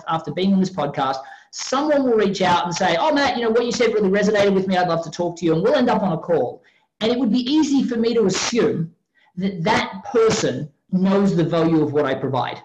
after 0.08 0.32
being 0.32 0.54
on 0.54 0.60
this 0.60 0.69
podcast, 0.69 1.17
someone 1.52 2.04
will 2.04 2.17
reach 2.17 2.41
out 2.41 2.65
and 2.65 2.74
say, 2.74 2.96
"Oh, 3.00 3.13
Matt, 3.13 3.38
you 3.38 3.43
know 3.43 3.52
what 3.52 3.65
you 3.65 3.72
said 3.72 3.93
really 3.93 4.10
resonated 4.10 4.54
with 4.54 4.67
me. 4.67 4.78
I'd 4.78 4.88
love 4.88 5.04
to 5.04 5.12
talk 5.12 5.38
to 5.38 5.46
you," 5.46 5.54
and 5.54 5.63
we'll 5.63 5.76
end 5.76 5.89
up 5.89 6.02
on 6.02 6.13
a 6.13 6.17
call. 6.17 6.63
And 7.02 7.12
it 7.12 7.19
would 7.19 7.32
be 7.32 7.52
easy 7.52 7.84
for 7.84 7.98
me 7.98 8.13
to 8.13 8.26
assume 8.26 8.93
that 9.36 9.63
that 9.63 10.04
person 10.12 10.72
knows 10.91 11.36
the 11.36 11.43
value 11.43 11.82
of 11.84 11.93
what 11.93 12.06
I 12.06 12.15
provide 12.15 12.62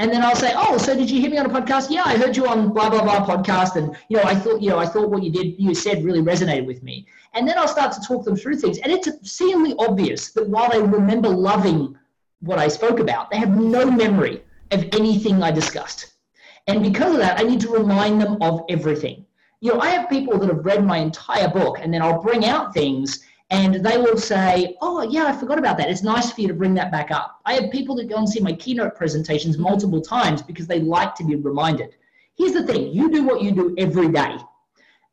and 0.00 0.10
then 0.10 0.22
I'll 0.22 0.34
say, 0.34 0.52
"Oh, 0.56 0.78
so 0.78 0.96
did 0.96 1.10
you 1.10 1.20
hear 1.20 1.30
me 1.30 1.36
on 1.36 1.44
a 1.44 1.50
podcast? 1.50 1.90
Yeah, 1.90 2.04
I 2.06 2.16
heard 2.16 2.34
you 2.34 2.46
on 2.46 2.72
blah 2.72 2.88
blah 2.88 3.02
blah 3.02 3.26
podcast, 3.26 3.76
and 3.76 3.94
you 4.08 4.16
know, 4.16 4.22
I 4.22 4.34
thought 4.34 4.62
you 4.62 4.70
know, 4.70 4.78
I 4.78 4.86
thought 4.86 5.10
what 5.10 5.22
you 5.22 5.30
did, 5.30 5.56
you 5.58 5.74
said, 5.74 6.04
really 6.04 6.22
resonated 6.22 6.66
with 6.66 6.82
me." 6.82 7.06
And 7.34 7.46
then 7.46 7.58
I'll 7.58 7.68
start 7.68 7.92
to 7.92 8.00
talk 8.00 8.24
them 8.24 8.34
through 8.34 8.56
things, 8.56 8.78
and 8.78 8.90
it's 8.90 9.08
seemingly 9.30 9.74
obvious 9.78 10.32
that 10.32 10.48
while 10.48 10.70
they 10.70 10.80
remember 10.80 11.28
loving 11.28 11.96
what 12.40 12.58
I 12.58 12.68
spoke 12.68 13.00
about, 13.00 13.30
they 13.30 13.36
have 13.36 13.56
no 13.56 13.90
memory 13.90 14.42
of 14.70 14.84
anything 14.92 15.42
I 15.42 15.50
discussed, 15.50 16.14
and 16.66 16.82
because 16.82 17.12
of 17.12 17.20
that, 17.20 17.38
I 17.38 17.42
need 17.42 17.60
to 17.60 17.72
remind 17.72 18.20
them 18.20 18.40
of 18.40 18.62
everything. 18.68 19.26
You 19.60 19.74
know, 19.74 19.80
I 19.80 19.88
have 19.90 20.08
people 20.08 20.38
that 20.38 20.48
have 20.48 20.64
read 20.64 20.84
my 20.84 20.98
entire 20.98 21.48
book, 21.48 21.78
and 21.80 21.92
then 21.92 22.02
I'll 22.02 22.22
bring 22.22 22.44
out 22.46 22.72
things 22.72 23.22
and 23.50 23.84
they 23.84 23.98
will 23.98 24.16
say, 24.16 24.76
Oh, 24.80 25.02
yeah, 25.02 25.26
I 25.26 25.32
forgot 25.32 25.58
about 25.58 25.76
that. 25.78 25.90
It's 25.90 26.02
nice 26.02 26.30
for 26.30 26.40
you 26.40 26.48
to 26.48 26.54
bring 26.54 26.74
that 26.74 26.92
back 26.92 27.10
up. 27.10 27.40
I 27.44 27.54
have 27.54 27.70
people 27.70 27.96
that 27.96 28.08
go 28.08 28.16
and 28.16 28.28
see 28.28 28.40
my 28.40 28.52
keynote 28.52 28.94
presentations 28.94 29.58
multiple 29.58 30.00
times 30.00 30.40
because 30.40 30.66
they 30.66 30.80
like 30.80 31.14
to 31.16 31.24
be 31.24 31.34
reminded. 31.34 31.96
Here's 32.36 32.52
the 32.52 32.62
thing 32.62 32.92
you 32.92 33.10
do 33.10 33.24
what 33.24 33.42
you 33.42 33.50
do 33.50 33.74
every 33.76 34.08
day 34.08 34.36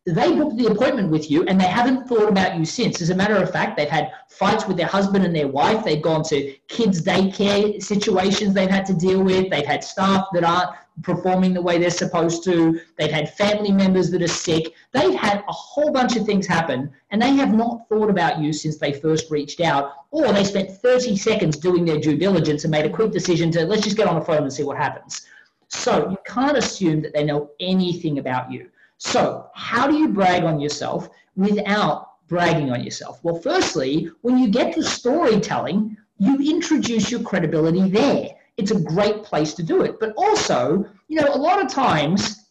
they 0.07 0.33
booked 0.33 0.55
the 0.55 0.67
appointment 0.67 1.09
with 1.11 1.29
you 1.29 1.43
and 1.47 1.59
they 1.59 1.65
haven't 1.65 2.07
thought 2.07 2.29
about 2.29 2.57
you 2.57 2.63
since. 2.63 3.01
As 3.01 3.09
a 3.09 3.15
matter 3.15 3.35
of 3.35 3.51
fact, 3.51 3.75
they've 3.75 3.89
had 3.89 4.13
fights 4.29 4.65
with 4.65 4.77
their 4.77 4.87
husband 4.87 5.25
and 5.25 5.35
their 5.35 5.49
wife. 5.49 5.83
They've 5.83 6.01
gone 6.01 6.23
to 6.25 6.55
kids' 6.69 7.01
daycare 7.03 7.83
situations 7.83 8.53
they've 8.53 8.69
had 8.69 8.85
to 8.85 8.93
deal 8.93 9.21
with. 9.21 9.49
They've 9.49 9.65
had 9.65 9.83
staff 9.83 10.27
that 10.31 10.45
aren't 10.45 10.69
performing 11.03 11.53
the 11.53 11.61
way 11.61 11.77
they're 11.77 11.89
supposed 11.89 12.45
to. 12.45 12.79
They've 12.97 13.11
had 13.11 13.33
family 13.33 13.71
members 13.71 14.09
that 14.11 14.21
are 14.21 14.29
sick. 14.29 14.73
They've 14.93 15.13
had 15.13 15.43
a 15.49 15.51
whole 15.51 15.91
bunch 15.91 16.15
of 16.15 16.25
things 16.25 16.47
happen 16.47 16.89
and 17.11 17.21
they 17.21 17.31
have 17.31 17.53
not 17.53 17.89
thought 17.89 18.09
about 18.09 18.39
you 18.39 18.53
since 18.53 18.77
they 18.77 18.93
first 18.93 19.29
reached 19.29 19.59
out 19.59 19.91
or 20.11 20.31
they 20.31 20.45
spent 20.45 20.71
30 20.71 21.17
seconds 21.17 21.57
doing 21.57 21.83
their 21.83 21.99
due 21.99 22.17
diligence 22.17 22.63
and 22.63 22.71
made 22.71 22.85
a 22.85 22.89
quick 22.89 23.11
decision 23.11 23.51
to 23.51 23.65
let's 23.65 23.83
just 23.83 23.97
get 23.97 24.07
on 24.07 24.17
the 24.17 24.25
phone 24.25 24.43
and 24.43 24.53
see 24.53 24.63
what 24.63 24.77
happens. 24.77 25.27
So 25.67 26.09
you 26.09 26.17
can't 26.25 26.57
assume 26.57 27.01
that 27.01 27.13
they 27.13 27.25
know 27.25 27.51
anything 27.59 28.19
about 28.19 28.49
you. 28.49 28.69
So, 28.97 29.49
how 29.53 29.87
do 29.87 29.95
you 29.95 30.09
brag 30.09 30.43
on 30.43 30.59
yourself 30.59 31.09
without 31.35 32.27
bragging 32.27 32.71
on 32.71 32.83
yourself? 32.83 33.19
Well, 33.23 33.35
firstly, 33.35 34.09
when 34.21 34.37
you 34.37 34.49
get 34.49 34.73
to 34.75 34.83
storytelling, 34.83 35.95
you 36.17 36.39
introduce 36.39 37.11
your 37.11 37.21
credibility 37.21 37.89
there. 37.89 38.29
It's 38.57 38.71
a 38.71 38.79
great 38.79 39.23
place 39.23 39.53
to 39.53 39.63
do 39.63 39.83
it. 39.83 39.99
But 39.99 40.13
also, 40.17 40.85
you 41.07 41.21
know, 41.21 41.27
a 41.31 41.37
lot 41.37 41.63
of 41.63 41.71
times 41.71 42.47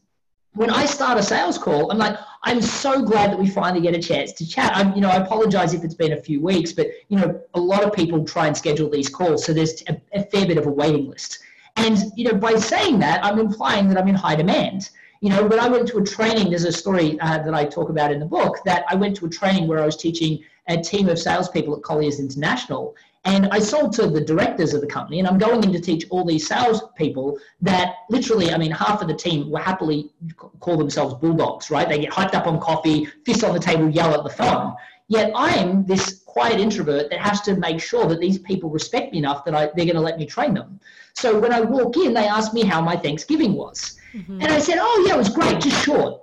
when 0.55 0.71
I 0.71 0.87
start 0.87 1.19
a 1.19 1.23
sales 1.23 1.59
call, 1.59 1.91
I'm 1.91 1.99
like, 1.99 2.17
I'm 2.45 2.63
so 2.63 3.03
glad 3.03 3.33
that 3.33 3.39
we 3.39 3.49
finally 3.49 3.83
get 3.83 3.95
a 3.95 3.99
chance 4.01 4.33
to 4.35 4.49
chat. 4.49 4.71
I'm, 4.75 4.95
you 4.95 5.01
know, 5.01 5.11
I 5.11 5.17
apologize 5.17 5.75
if 5.75 5.85
it's 5.85 5.95
been 5.95 6.13
a 6.13 6.23
few 6.23 6.41
weeks, 6.41 6.73
but 6.73 6.87
you 7.09 7.19
know, 7.19 7.41
a 7.55 7.61
lot 7.61 7.83
of 7.83 7.93
people 7.93 8.25
try 8.25 8.47
and 8.47 8.57
schedule 8.57 8.89
these 8.89 9.09
calls, 9.09 9.45
so 9.45 9.53
there's 9.53 9.83
a, 9.89 10.01
a 10.15 10.23
fair 10.23 10.47
bit 10.47 10.57
of 10.57 10.67
a 10.67 10.71
waiting 10.71 11.11
list. 11.11 11.41
And 11.77 11.99
you 12.17 12.25
know, 12.25 12.39
by 12.39 12.55
saying 12.55 13.01
that, 13.01 13.23
I'm 13.25 13.39
implying 13.39 13.89
that 13.89 13.99
I'm 13.99 14.09
in 14.09 14.15
high 14.15 14.37
demand. 14.37 14.91
You 15.27 15.33
know, 15.33 15.45
when 15.45 15.59
I 15.59 15.67
went 15.67 15.89
to 15.89 15.99
a 15.99 16.05
training, 16.05 16.51
there's 16.51 16.62
a 16.62 16.71
story 16.71 17.19
uh, 17.19 17.39
that 17.39 17.53
I 17.53 17.65
talk 17.65 17.89
about 17.89 18.12
in 18.12 18.21
the 18.21 18.27
book 18.27 18.59
that 18.65 18.85
I 18.89 18.95
went 18.95 19.17
to 19.17 19.27
a 19.27 19.29
training 19.29 19.67
where 19.67 19.81
I 19.81 19.85
was 19.85 19.97
teaching 19.97 20.45
a 20.69 20.81
team 20.81 21.09
of 21.09 21.19
salespeople 21.19 21.75
at 21.75 21.83
Colliers 21.83 22.21
International. 22.21 22.95
And 23.25 23.49
I 23.51 23.59
sold 23.59 23.93
to 23.95 24.07
the 24.07 24.21
directors 24.21 24.73
of 24.73 24.83
the 24.83 24.87
company, 24.87 25.19
and 25.19 25.27
I'm 25.27 25.37
going 25.37 25.65
in 25.65 25.73
to 25.73 25.81
teach 25.81 26.07
all 26.11 26.25
these 26.25 26.47
salespeople 26.47 27.41
that 27.61 27.97
literally, 28.09 28.53
I 28.53 28.57
mean, 28.57 28.71
half 28.71 29.03
of 29.03 29.09
the 29.09 29.15
team 29.15 29.51
will 29.51 29.59
happily 29.59 30.12
call 30.61 30.77
themselves 30.77 31.15
bulldogs, 31.15 31.73
right? 31.73 31.89
They 31.89 31.99
get 31.99 32.12
hyped 32.12 32.35
up 32.35 32.47
on 32.47 32.61
coffee, 32.61 33.07
fist 33.25 33.43
on 33.43 33.53
the 33.53 33.59
table, 33.59 33.91
yell 33.91 34.15
at 34.15 34.23
the 34.23 34.31
phone. 34.31 34.77
Yet 35.09 35.33
I'm 35.35 35.85
this 35.87 36.23
quiet 36.37 36.61
introvert 36.61 37.09
that 37.09 37.18
has 37.18 37.40
to 37.40 37.57
make 37.57 37.81
sure 37.81 38.05
that 38.05 38.20
these 38.20 38.38
people 38.38 38.68
respect 38.68 39.11
me 39.11 39.18
enough 39.20 39.42
that 39.46 39.55
I, 39.55 39.70
they're 39.75 39.87
going 39.87 40.03
to 40.03 40.03
let 40.03 40.18
me 40.18 40.27
train 40.27 40.53
them. 40.53 40.79
So 41.14 41.38
when 41.38 41.51
I 41.51 41.62
walk 41.62 41.96
in, 41.96 42.12
they 42.12 42.27
ask 42.27 42.53
me 42.53 42.62
how 42.62 42.83
my 42.83 42.94
Thanksgiving 42.94 43.55
was. 43.55 43.96
Mm-hmm. 44.12 44.42
And 44.42 44.53
I 44.53 44.59
said, 44.59 44.77
oh, 44.79 45.05
yeah, 45.07 45.14
it 45.14 45.16
was 45.16 45.31
great, 45.31 45.62
just 45.62 45.83
short. 45.83 46.20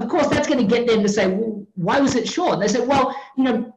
Of 0.00 0.08
course, 0.08 0.28
that's 0.28 0.48
going 0.48 0.66
to 0.66 0.74
get 0.76 0.86
them 0.86 1.02
to 1.02 1.10
say, 1.10 1.26
well, 1.26 1.66
why 1.74 2.00
was 2.00 2.14
it 2.14 2.26
short? 2.26 2.54
And 2.54 2.62
they 2.62 2.68
said, 2.68 2.88
well, 2.88 3.14
you 3.36 3.44
know, 3.44 3.76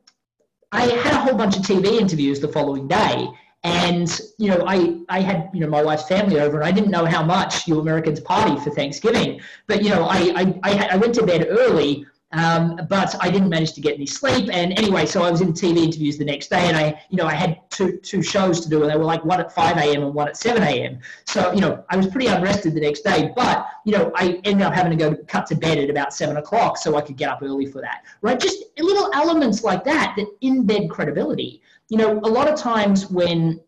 I 0.71 0.83
had 0.85 1.15
a 1.15 1.19
whole 1.19 1.35
bunch 1.35 1.57
of 1.57 1.63
TV 1.63 1.99
interviews 1.99 2.39
the 2.39 2.47
following 2.47 2.87
day. 2.87 3.27
And, 3.65 4.09
you 4.37 4.51
know, 4.51 4.63
I, 4.65 5.01
I 5.09 5.19
had, 5.19 5.49
you 5.53 5.59
know, 5.59 5.67
my 5.67 5.83
wife's 5.83 6.07
family 6.07 6.39
over 6.39 6.55
and 6.55 6.65
I 6.65 6.71
didn't 6.71 6.91
know 6.91 7.03
how 7.03 7.23
much 7.23 7.67
you 7.67 7.81
Americans 7.81 8.21
party 8.21 8.57
for 8.61 8.69
Thanksgiving. 8.69 9.41
But, 9.67 9.83
you 9.83 9.89
know, 9.89 10.05
I, 10.09 10.59
I, 10.63 10.87
I 10.93 10.95
went 10.95 11.13
to 11.15 11.25
bed 11.25 11.45
early 11.49 12.05
um, 12.33 12.79
but 12.89 13.15
I 13.21 13.29
didn't 13.29 13.49
manage 13.49 13.73
to 13.73 13.81
get 13.81 13.93
any 13.93 14.07
sleep. 14.07 14.49
And 14.51 14.77
anyway, 14.77 15.05
so 15.05 15.23
I 15.23 15.29
was 15.29 15.41
in 15.41 15.53
TV 15.53 15.77
interviews 15.83 16.17
the 16.17 16.25
next 16.25 16.49
day, 16.49 16.67
and 16.67 16.75
I, 16.75 16.99
you 17.09 17.17
know, 17.17 17.25
I 17.25 17.33
had 17.33 17.61
two 17.69 17.97
two 17.97 18.21
shows 18.23 18.59
to 18.61 18.69
do, 18.69 18.81
and 18.81 18.91
they 18.91 18.97
were 18.97 19.03
like 19.03 19.23
one 19.23 19.39
at 19.39 19.53
5 19.53 19.77
a.m. 19.77 20.03
and 20.03 20.13
one 20.13 20.27
at 20.27 20.35
7 20.35 20.61
a.m. 20.63 20.99
So 21.25 21.53
you 21.53 21.61
know, 21.61 21.83
I 21.89 21.95
was 21.95 22.07
pretty 22.07 22.27
unrested 22.27 22.73
the 22.73 22.81
next 22.81 23.01
day. 23.01 23.31
But 23.35 23.67
you 23.85 23.93
know, 23.93 24.11
I 24.15 24.41
ended 24.43 24.63
up 24.63 24.73
having 24.73 24.97
to 24.97 24.97
go 24.97 25.15
cut 25.27 25.45
to 25.47 25.55
bed 25.55 25.77
at 25.77 25.89
about 25.89 26.13
seven 26.13 26.37
o'clock 26.37 26.77
so 26.77 26.95
I 26.95 27.01
could 27.01 27.17
get 27.17 27.29
up 27.29 27.39
early 27.43 27.67
for 27.67 27.81
that. 27.81 28.03
Right? 28.21 28.39
Just 28.39 28.63
little 28.79 29.11
elements 29.13 29.63
like 29.63 29.83
that 29.83 30.15
that 30.17 30.27
embed 30.41 30.89
credibility. 30.89 31.61
You 31.89 31.97
know, 31.97 32.19
a 32.19 32.29
lot 32.29 32.47
of 32.47 32.57
times 32.57 33.11
when 33.11 33.59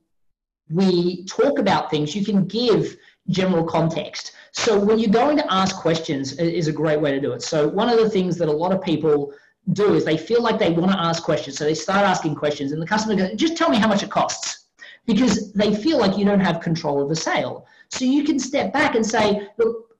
we 0.69 1.25
talk 1.25 1.59
about 1.59 1.91
things, 1.91 2.15
you 2.15 2.25
can 2.25 2.47
give 2.47 2.97
general 3.29 3.63
context. 3.63 4.33
So 4.55 4.79
when 4.79 4.99
you're 4.99 5.11
going 5.11 5.35
to 5.37 5.53
ask 5.53 5.75
questions 5.75 6.33
is 6.33 6.67
a 6.69 6.71
great 6.71 6.99
way 6.99 7.11
to 7.11 7.19
do 7.19 7.33
it. 7.33 7.41
So 7.41 7.67
one 7.67 7.89
of 7.89 7.97
the 7.99 8.09
things 8.09 8.37
that 8.37 8.47
a 8.47 8.51
lot 8.51 8.71
of 8.71 8.81
people 8.81 9.33
do 9.73 9.93
is 9.95 10.05
they 10.05 10.17
feel 10.17 10.41
like 10.41 10.57
they 10.57 10.71
want 10.71 10.91
to 10.91 10.97
ask 10.97 11.21
questions. 11.23 11.57
So 11.57 11.65
they 11.65 11.75
start 11.75 12.05
asking 12.05 12.35
questions 12.35 12.71
and 12.71 12.81
the 12.81 12.87
customer 12.87 13.15
goes, 13.15 13.35
just 13.35 13.57
tell 13.57 13.69
me 13.69 13.77
how 13.77 13.87
much 13.87 14.01
it 14.01 14.09
costs 14.09 14.67
because 15.05 15.51
they 15.51 15.75
feel 15.75 15.99
like 15.99 16.17
you 16.17 16.23
don't 16.23 16.39
have 16.39 16.61
control 16.61 17.01
of 17.01 17.09
the 17.09 17.15
sale. 17.15 17.67
So 17.89 18.05
you 18.05 18.23
can 18.23 18.39
step 18.39 18.71
back 18.71 18.95
and 18.95 19.05
say, 19.05 19.49
look, 19.57 19.97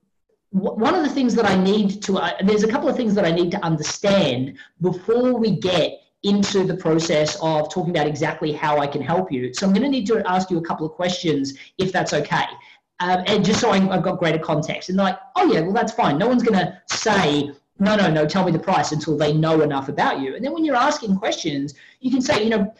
one 0.51 0.95
of 0.95 1.03
the 1.03 1.09
things 1.09 1.35
that 1.35 1.45
I 1.45 1.61
need 1.61 2.01
to, 2.03 2.17
uh, 2.17 2.31
there's 2.45 2.63
a 2.63 2.67
couple 2.67 2.87
of 2.87 2.95
things 2.95 3.13
that 3.15 3.25
I 3.25 3.31
need 3.31 3.51
to 3.51 3.63
understand 3.63 4.57
before 4.79 5.37
we 5.37 5.51
get 5.51 5.99
into 6.23 6.63
the 6.63 6.75
process 6.75 7.37
of 7.41 7.71
talking 7.71 7.91
about 7.91 8.07
exactly 8.07 8.51
how 8.51 8.79
I 8.79 8.87
can 8.87 9.01
help 9.01 9.31
you. 9.31 9.53
So 9.53 9.67
I'm 9.67 9.73
going 9.73 9.83
to 9.83 9.89
need 9.89 10.07
to 10.07 10.23
ask 10.25 10.49
you 10.49 10.57
a 10.57 10.61
couple 10.61 10.85
of 10.85 10.93
questions 10.93 11.53
if 11.77 11.91
that's 11.91 12.13
okay. 12.13 12.45
Um, 12.99 13.23
and 13.27 13.43
just 13.43 13.59
so 13.59 13.71
I've 13.71 14.03
got 14.03 14.19
greater 14.19 14.39
context. 14.39 14.89
And 14.89 14.97
like, 14.97 15.17
oh 15.35 15.51
yeah, 15.51 15.61
well 15.61 15.73
that's 15.73 15.93
fine. 15.93 16.17
No 16.17 16.27
one's 16.27 16.43
going 16.43 16.57
to 16.59 16.81
say, 16.87 17.51
no, 17.79 17.95
no, 17.95 18.09
no, 18.09 18.25
tell 18.25 18.45
me 18.45 18.51
the 18.51 18.59
price 18.59 18.93
until 18.93 19.17
they 19.17 19.33
know 19.33 19.61
enough 19.61 19.89
about 19.89 20.21
you. 20.21 20.35
And 20.35 20.43
then 20.43 20.53
when 20.53 20.63
you're 20.63 20.77
asking 20.77 21.17
questions, 21.17 21.73
you 21.99 22.09
can 22.09 22.21
say, 22.21 22.41
you 22.43 22.49
know, 22.49 22.73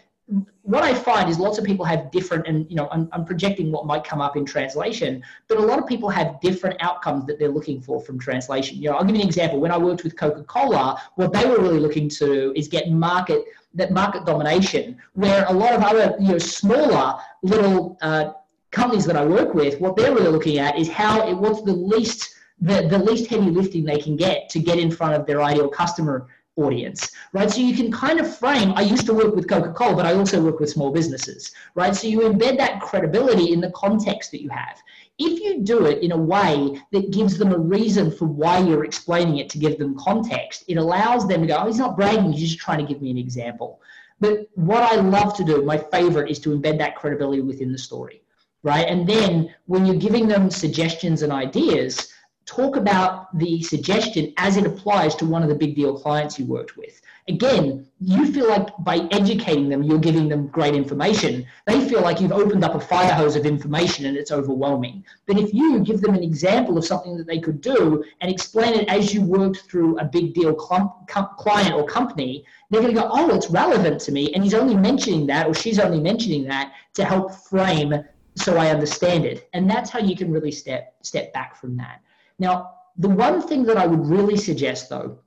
what 0.64 0.84
I 0.84 0.94
find 0.94 1.30
is 1.30 1.38
lots 1.38 1.60
of 1.60 1.66
people 1.66 1.86
have 1.86 2.10
different, 2.10 2.48
and 2.48 2.68
you 2.70 2.76
know, 2.76 2.88
I'm, 2.92 3.08
I'm, 3.12 3.26
projecting 3.26 3.72
what 3.72 3.86
might 3.86 4.04
come 4.04 4.20
up 4.20 4.36
in 4.36 4.44
translation, 4.44 5.22
but 5.48 5.60
a 5.60 5.62
lot 5.62 5.78
of 5.78 5.86
people 5.86 6.10
have 6.10 6.42
different 6.42 6.82
outcomes 6.82 7.28
that 7.28 7.38
they're 7.38 7.52
looking 7.52 7.80
for 7.80 8.02
from 8.02 8.18
translation. 8.18 8.78
You 8.78 8.90
know, 8.90 8.96
I'll 8.96 9.04
give 9.04 9.16
you 9.16 9.22
an 9.22 9.28
example. 9.28 9.60
When 9.60 9.72
I 9.72 9.78
worked 9.78 10.04
with 10.04 10.18
Coca-Cola, 10.18 11.00
what 11.14 11.32
they 11.32 11.46
were 11.46 11.60
really 11.60 11.80
looking 11.80 12.10
to 12.10 12.52
is 12.56 12.68
get 12.68 12.90
market 12.90 13.46
that 13.76 13.92
market 13.92 14.26
domination, 14.26 14.98
where 15.14 15.46
a 15.48 15.54
lot 15.54 15.74
of 15.74 15.84
other 15.84 16.16
you 16.20 16.30
know 16.30 16.38
smaller 16.40 17.20
little 17.44 17.96
uh, 18.02 18.32
companies 18.76 19.06
that 19.06 19.16
I 19.16 19.26
work 19.26 19.54
with, 19.54 19.80
what 19.80 19.96
they're 19.96 20.14
really 20.14 20.30
looking 20.30 20.60
at 20.60 20.78
is 20.78 20.90
how 20.90 21.28
it, 21.28 21.34
what's 21.36 21.62
the 21.64 21.74
least 21.74 22.36
the, 22.62 22.88
the 22.88 22.98
least 22.98 23.30
heavy 23.30 23.50
lifting 23.50 23.84
they 23.84 23.98
can 23.98 24.16
get 24.16 24.50
to 24.50 24.60
get 24.60 24.80
in 24.80 24.90
front 24.90 25.14
of 25.14 25.26
their 25.26 25.42
ideal 25.42 25.68
customer 25.68 26.28
audience, 26.58 27.12
right? 27.34 27.52
So 27.52 27.60
you 27.60 27.76
can 27.76 27.92
kind 27.92 28.18
of 28.18 28.38
frame, 28.38 28.72
I 28.76 28.82
used 28.82 29.06
to 29.08 29.14
work 29.14 29.36
with 29.36 29.50
Coca-Cola, 29.50 29.96
but 29.96 30.06
I 30.06 30.14
also 30.14 30.42
work 30.42 30.62
with 30.62 30.70
small 30.70 30.90
businesses, 30.90 31.52
right? 31.76 31.94
So 31.94 32.08
you 32.08 32.22
embed 32.22 32.58
that 32.58 32.80
credibility 32.80 33.52
in 33.52 33.60
the 33.60 33.72
context 33.72 34.32
that 34.32 34.42
you 34.42 34.50
have. 34.50 34.82
If 35.20 35.42
you 35.42 35.64
do 35.64 35.86
it 35.86 36.02
in 36.02 36.14
a 36.14 36.18
way 36.18 36.82
that 36.94 37.12
gives 37.12 37.38
them 37.38 37.52
a 37.52 37.58
reason 37.58 38.10
for 38.10 38.26
why 38.26 38.60
you're 38.60 38.86
explaining 38.86 39.38
it 39.38 39.50
to 39.50 39.58
give 39.58 39.78
them 39.78 39.98
context, 40.00 40.64
it 40.70 40.78
allows 40.78 41.28
them 41.28 41.42
to 41.42 41.48
go, 41.48 41.58
oh, 41.58 41.68
he's 41.68 41.78
not 41.78 41.98
bragging, 41.98 42.32
he's 42.32 42.52
just 42.52 42.60
trying 42.60 42.80
to 42.80 42.92
give 42.92 43.02
me 43.02 43.12
an 43.12 43.18
example. 43.18 43.82
But 44.22 44.48
what 44.56 44.82
I 44.82 44.96
love 44.96 45.36
to 45.36 45.44
do, 45.44 45.62
my 45.64 45.78
favorite, 45.78 46.32
is 46.32 46.40
to 46.40 46.58
embed 46.58 46.78
that 46.78 46.96
credibility 46.96 47.42
within 47.42 47.74
the 47.74 47.78
story 47.78 48.22
right? 48.66 48.88
And 48.88 49.08
then 49.08 49.54
when 49.68 49.86
you're 49.86 49.96
giving 49.96 50.28
them 50.28 50.50
suggestions 50.50 51.22
and 51.22 51.32
ideas, 51.32 52.12
talk 52.46 52.76
about 52.76 53.38
the 53.38 53.62
suggestion 53.62 54.34
as 54.38 54.58
it 54.58 54.66
applies 54.66 55.16
to 55.16 55.26
one 55.26 55.44
of 55.44 55.50
the 55.50 55.56
big 55.56 55.76
deal 55.76 55.98
clients 55.98 56.40
you 56.40 56.46
worked 56.46 56.76
with. 56.76 57.00
Again, 57.28 57.88
you 58.00 58.32
feel 58.32 58.48
like 58.48 58.68
by 58.80 59.08
educating 59.12 59.70
them, 59.70 59.82
you're 59.84 60.00
giving 60.00 60.30
them 60.30 60.48
great 60.48 60.76
information. 60.76 61.46
They 61.66 61.88
feel 61.88 62.02
like 62.02 62.20
you've 62.20 62.32
opened 62.32 62.64
up 62.64 62.76
a 62.76 62.80
fire 62.80 63.14
hose 63.14 63.36
of 63.36 63.46
information 63.46 64.06
and 64.06 64.18
it's 64.18 64.32
overwhelming. 64.32 65.04
But 65.28 65.40
if 65.40 65.54
you 65.54 65.80
give 65.80 66.02
them 66.02 66.14
an 66.14 66.24
example 66.24 66.78
of 66.78 66.86
something 66.86 67.18
that 67.18 67.26
they 67.26 67.40
could 67.40 67.62
do 67.62 68.04
and 68.22 68.32
explain 68.32 68.74
it 68.74 68.90
as 68.90 69.14
you 69.14 69.22
worked 69.22 69.62
through 69.70 69.98
a 70.00 70.06
big 70.06 70.34
deal 70.34 70.54
client 70.54 71.74
or 71.74 71.86
company, 71.86 72.46
they're 72.70 72.82
going 72.82 72.94
to 72.94 73.00
go, 73.00 73.10
oh, 73.12 73.36
it's 73.36 73.50
relevant 73.50 74.02
to 74.02 74.12
me. 74.12 74.32
And 74.34 74.44
he's 74.44 74.54
only 74.56 74.76
mentioning 74.76 75.26
that 75.28 75.48
or 75.48 75.54
she's 75.54 75.80
only 75.80 76.00
mentioning 76.00 76.44
that 76.46 76.74
to 76.94 77.06
help 77.06 77.32
frame 77.32 78.04
so 78.36 78.58
I 78.58 78.70
understand 78.70 79.26
it. 79.26 79.50
And 79.54 79.70
that's 79.70 79.90
how 79.90 80.00
you 80.00 80.16
can 80.16 80.32
really 80.32 80.52
step 80.52 80.96
step 81.02 81.34
back 81.34 81.56
from 81.56 81.78
that. 81.78 82.02
Now, 82.40 82.72
the 82.98 83.10
one 83.10 83.42
thing 83.42 83.64
that 83.64 83.78
I 83.78 83.86
would 83.86 84.06
really 84.06 84.38
suggest 84.38 84.90
though 84.90 85.20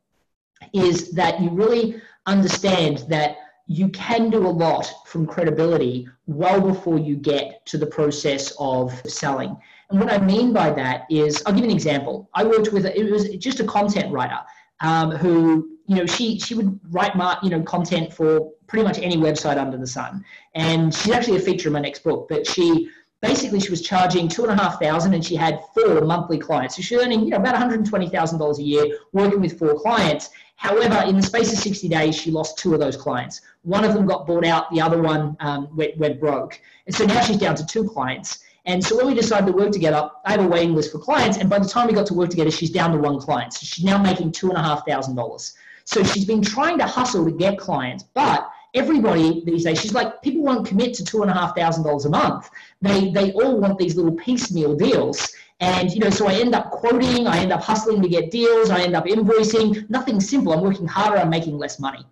is 0.72 1.10
that 1.12 1.40
you 1.40 1.50
really 1.50 2.00
understand 2.26 3.04
that 3.08 3.36
you 3.66 3.88
can 3.90 4.30
do 4.30 4.46
a 4.46 4.48
lot 4.48 4.90
from 5.06 5.26
credibility 5.26 6.08
well 6.26 6.60
before 6.60 6.98
you 6.98 7.16
get 7.16 7.64
to 7.66 7.76
the 7.76 7.86
process 7.86 8.52
of 8.58 8.98
selling. 9.06 9.56
And 9.90 10.00
what 10.00 10.10
I 10.10 10.18
mean 10.18 10.52
by 10.52 10.70
that 10.70 11.04
is, 11.10 11.42
I'll 11.44 11.52
give 11.52 11.64
you 11.64 11.70
an 11.70 11.76
example. 11.76 12.28
I 12.34 12.44
worked 12.44 12.72
with, 12.72 12.86
it 12.86 13.10
was 13.10 13.28
just 13.36 13.60
a 13.60 13.64
content 13.64 14.10
writer 14.10 14.40
um, 14.80 15.10
who, 15.10 15.76
you 15.86 15.96
know, 15.96 16.06
she, 16.06 16.38
she 16.38 16.54
would 16.54 16.80
write, 16.90 17.12
you 17.42 17.50
know, 17.50 17.62
content 17.62 18.12
for 18.12 18.50
pretty 18.66 18.84
much 18.84 18.98
any 18.98 19.16
website 19.16 19.58
under 19.58 19.76
the 19.76 19.86
sun. 19.86 20.24
And 20.54 20.94
she's 20.94 21.12
actually 21.12 21.36
a 21.36 21.40
feature 21.40 21.68
in 21.68 21.74
my 21.74 21.80
next 21.80 22.04
book, 22.04 22.26
but 22.28 22.46
she 22.46 22.88
basically 23.20 23.60
she 23.60 23.70
was 23.70 23.82
charging 23.82 24.28
two 24.28 24.44
and 24.44 24.52
a 24.52 24.62
half 24.62 24.80
thousand 24.80 25.14
and 25.14 25.24
she 25.24 25.34
had 25.34 25.60
four 25.74 26.02
monthly 26.02 26.38
clients. 26.38 26.76
So 26.76 26.82
she's 26.82 26.98
earning, 26.98 27.24
you 27.24 27.30
know, 27.30 27.38
about 27.38 27.54
$120,000 27.54 28.58
a 28.58 28.62
year 28.62 28.98
working 29.12 29.40
with 29.40 29.58
four 29.58 29.78
clients. 29.78 30.30
However, 30.56 31.04
in 31.06 31.16
the 31.16 31.22
space 31.22 31.52
of 31.52 31.58
60 31.58 31.88
days, 31.88 32.16
she 32.16 32.30
lost 32.30 32.58
two 32.58 32.74
of 32.74 32.80
those 32.80 32.96
clients. 32.96 33.40
One 33.62 33.84
of 33.84 33.94
them 33.94 34.06
got 34.06 34.26
bought 34.26 34.44
out, 34.44 34.70
the 34.70 34.80
other 34.80 35.00
one 35.00 35.36
um, 35.40 35.68
went, 35.76 35.96
went 35.98 36.20
broke. 36.20 36.60
And 36.86 36.94
so 36.94 37.04
now 37.04 37.20
she's 37.20 37.36
down 37.36 37.54
to 37.56 37.66
two 37.66 37.88
clients. 37.88 38.44
And 38.64 38.84
so 38.84 38.96
when 38.96 39.06
we 39.06 39.14
decided 39.14 39.46
to 39.46 39.52
work 39.52 39.72
together, 39.72 40.10
I 40.24 40.32
have 40.32 40.44
a 40.44 40.46
waiting 40.46 40.74
list 40.74 40.92
for 40.92 40.98
clients. 40.98 41.38
And 41.38 41.48
by 41.48 41.58
the 41.58 41.68
time 41.68 41.86
we 41.86 41.94
got 41.94 42.06
to 42.06 42.14
work 42.14 42.30
together, 42.30 42.50
she's 42.50 42.70
down 42.70 42.92
to 42.92 42.98
one 42.98 43.18
client. 43.18 43.54
So 43.54 43.64
she's 43.64 43.84
now 43.84 43.98
making 43.98 44.32
two 44.32 44.48
and 44.48 44.58
a 44.58 44.62
half 44.62 44.86
thousand 44.86 45.14
dollars. 45.16 45.54
So 45.84 46.02
she's 46.02 46.26
been 46.26 46.42
trying 46.42 46.76
to 46.78 46.86
hustle 46.86 47.24
to 47.24 47.30
get 47.30 47.56
clients, 47.56 48.04
but 48.12 48.50
everybody 48.74 49.42
these 49.44 49.64
days, 49.64 49.80
she's 49.80 49.94
like, 49.94 50.22
people 50.22 50.42
won't 50.42 50.66
commit 50.66 50.94
to 50.94 51.04
two 51.04 51.22
and 51.22 51.30
a 51.30 51.34
half 51.34 51.56
thousand 51.56 51.84
dollars 51.84 52.04
a 52.04 52.10
month. 52.10 52.50
They 52.82 53.10
they 53.10 53.32
all 53.32 53.58
want 53.60 53.78
these 53.78 53.96
little 53.96 54.12
piecemeal 54.12 54.76
deals. 54.76 55.32
And 55.60 55.92
you 55.92 56.00
know, 56.00 56.10
so 56.10 56.28
I 56.28 56.34
end 56.34 56.54
up 56.54 56.70
quoting, 56.70 57.26
I 57.26 57.38
end 57.38 57.52
up 57.52 57.62
hustling 57.62 58.00
to 58.02 58.08
get 58.08 58.30
deals, 58.30 58.70
I 58.70 58.82
end 58.82 58.94
up 58.94 59.06
invoicing. 59.06 59.88
Nothing 59.90 60.20
simple. 60.20 60.52
I'm 60.52 60.60
working 60.60 60.86
harder, 60.86 61.18
I'm 61.18 61.30
making 61.30 61.58
less 61.58 61.80
money. 61.80 62.04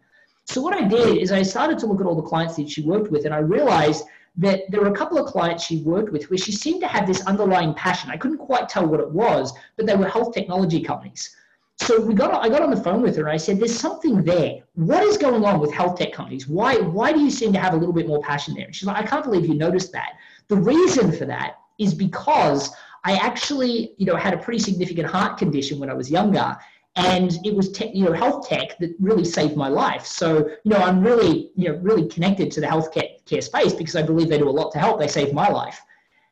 So 0.45 0.61
what 0.61 0.75
I 0.75 0.87
did 0.87 1.19
is 1.19 1.33
I 1.33 1.43
started 1.43 1.79
to 1.81 1.87
look 1.87 2.01
at 2.01 2.07
all 2.07 2.15
the 2.15 2.23
clients 2.23 2.57
that 2.57 2.71
she 2.71 2.83
worked 2.83 3.11
with, 3.11 3.25
and 3.25 3.35
I 3.35 3.39
realized 3.39 4.05
that 4.39 4.63
there 4.71 4.81
were 4.81 4.89
a 4.89 4.97
couple 4.97 5.19
of 5.19 5.27
clients 5.27 5.65
she 5.65 5.83
worked 5.83 6.13
with 6.13 6.29
where 6.31 6.39
she 6.39 6.53
seemed 6.53 6.81
to 6.83 6.87
have 6.87 7.07
this 7.07 7.25
underlying 7.27 7.75
passion. 7.75 8.11
I 8.11 8.17
couldn't 8.17 8.39
quite 8.39 8.69
tell 8.69 8.87
what 8.87 9.01
it 9.01 9.11
was, 9.11 9.53
but 9.77 9.87
they 9.87 9.97
were 9.97 10.09
health 10.09 10.35
technology 10.35 10.83
companies. 10.83 11.35
So 11.79 12.01
we 12.01 12.15
got 12.15 12.33
I 12.33 12.49
got 12.49 12.63
on 12.63 12.71
the 12.71 12.83
phone 12.83 13.03
with 13.03 13.17
her 13.17 13.23
and 13.23 13.33
I 13.33 13.37
said, 13.37 13.59
"There's 13.61 13.79
something 13.79 14.23
there. 14.23 14.63
What 14.75 15.03
is 15.05 15.19
going 15.19 15.45
on 15.45 15.61
with 15.61 15.73
health 15.73 15.99
tech 15.99 16.13
companies? 16.13 16.49
Why 16.49 16.77
why 16.77 17.13
do 17.13 17.21
you 17.21 17.31
seem 17.31 17.53
to 17.53 17.59
have 17.59 17.75
a 17.75 17.77
little 17.77 17.93
bit 17.93 18.09
more 18.09 18.21
passion 18.21 18.55
there?" 18.55 18.65
And 18.65 18.75
she's 18.75 18.87
like, 18.87 18.97
"I 18.97 19.07
can't 19.07 19.25
believe 19.25 19.47
you 19.47 19.55
noticed 19.55 19.93
that." 19.93 20.15
The 20.49 20.57
reason 20.57 21.13
for 21.13 21.27
that 21.27 21.57
is 21.79 21.93
because 21.93 22.75
I 23.05 23.17
actually, 23.17 23.93
you 23.99 24.07
know, 24.07 24.17
had 24.17 24.33
a 24.33 24.39
pretty 24.39 24.59
significant 24.59 25.07
heart 25.07 25.39
condition 25.39 25.79
when 25.79 25.91
I 25.91 25.95
was 25.95 26.11
younger, 26.11 26.57
and 26.97 27.39
it 27.45 27.55
was 27.55 27.71
tech, 27.71 27.95
you 27.95 28.07
know 28.07 28.13
health 28.13 28.49
tech 28.49 28.79
that 28.79 28.97
really 28.99 29.25
saved 29.25 29.55
my 29.55 29.69
life. 29.69 30.07
So 30.07 30.49
you 30.65 30.71
know, 30.71 30.79
I'm 30.79 31.03
really 31.03 31.51
you 31.57 31.69
know 31.69 31.77
really 31.77 32.09
connected 32.09 32.51
to 32.53 32.61
the 32.61 32.67
health 32.67 32.89
care 32.93 33.43
space 33.43 33.75
because 33.75 33.97
I 33.97 34.03
believe 34.03 34.31
they 34.31 34.39
do 34.39 34.49
a 34.49 34.51
lot 34.51 34.73
to 34.73 34.79
help. 34.79 34.99
They 34.99 35.09
saved 35.09 35.35
my 35.35 35.49
life. 35.49 35.79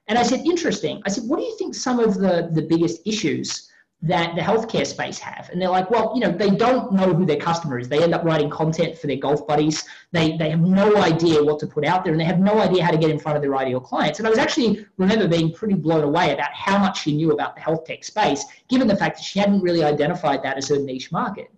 And 0.09 0.19
I 0.19 0.23
said, 0.23 0.41
interesting. 0.41 1.03
I 1.07 1.09
said, 1.09 1.25
what 1.25 1.39
do 1.39 1.45
you 1.45 1.57
think 1.59 1.75
some 1.75 2.01
of 2.01 2.15
the 2.15 2.49
the 2.53 2.63
biggest 2.63 3.03
issues 3.07 3.71
that 4.05 4.35
the 4.35 4.41
healthcare 4.43 4.87
space 4.87 5.19
have. 5.19 5.49
And 5.49 5.61
they're 5.61 5.71
like, 5.71 5.91
well, 5.91 6.13
you 6.15 6.21
know, 6.21 6.31
they 6.31 6.51
don't 6.51 6.93
know 6.93 7.15
who 7.15 7.25
their 7.25 7.39
customer 7.39 7.79
is. 7.79 7.89
They 7.89 8.03
end 8.03 8.15
up 8.15 8.23
writing 8.23 8.51
content 8.51 8.99
for 8.99 9.07
their 9.07 9.17
golf 9.17 9.47
buddies. 9.47 9.83
They, 10.13 10.37
they 10.37 10.51
have 10.51 10.61
no 10.61 10.99
idea 10.99 11.43
what 11.43 11.59
to 11.61 11.67
put 11.67 11.87
out 11.87 12.05
there 12.05 12.13
and 12.13 12.21
they 12.21 12.27
have 12.27 12.39
no 12.39 12.61
idea 12.61 12.85
how 12.85 12.91
to 12.91 12.99
get 12.99 13.09
in 13.09 13.19
front 13.19 13.37
of 13.37 13.43
their 13.43 13.57
ideal 13.57 13.81
clients. 13.81 14.19
And 14.19 14.27
I 14.27 14.31
was 14.31 14.39
actually 14.39 14.87
remember 14.99 15.27
being 15.27 15.55
pretty 15.55 15.75
blown 15.75 16.05
away 16.05 16.35
about 16.35 16.53
how 16.53 16.77
much 16.77 17.01
she 17.01 17.17
knew 17.17 17.33
about 17.33 17.55
the 17.55 17.63
health 17.63 17.87
tech 17.87 18.05
space, 18.05 18.45
given 18.69 18.87
the 18.89 18.97
fact 18.97 19.17
that 19.17 19.25
she 19.25 19.39
hadn't 19.39 19.63
really 19.63 19.83
identified 19.83 20.43
that 20.43 20.59
as 20.59 20.69
her 20.69 20.79
niche 20.79 21.11
market. 21.11 21.51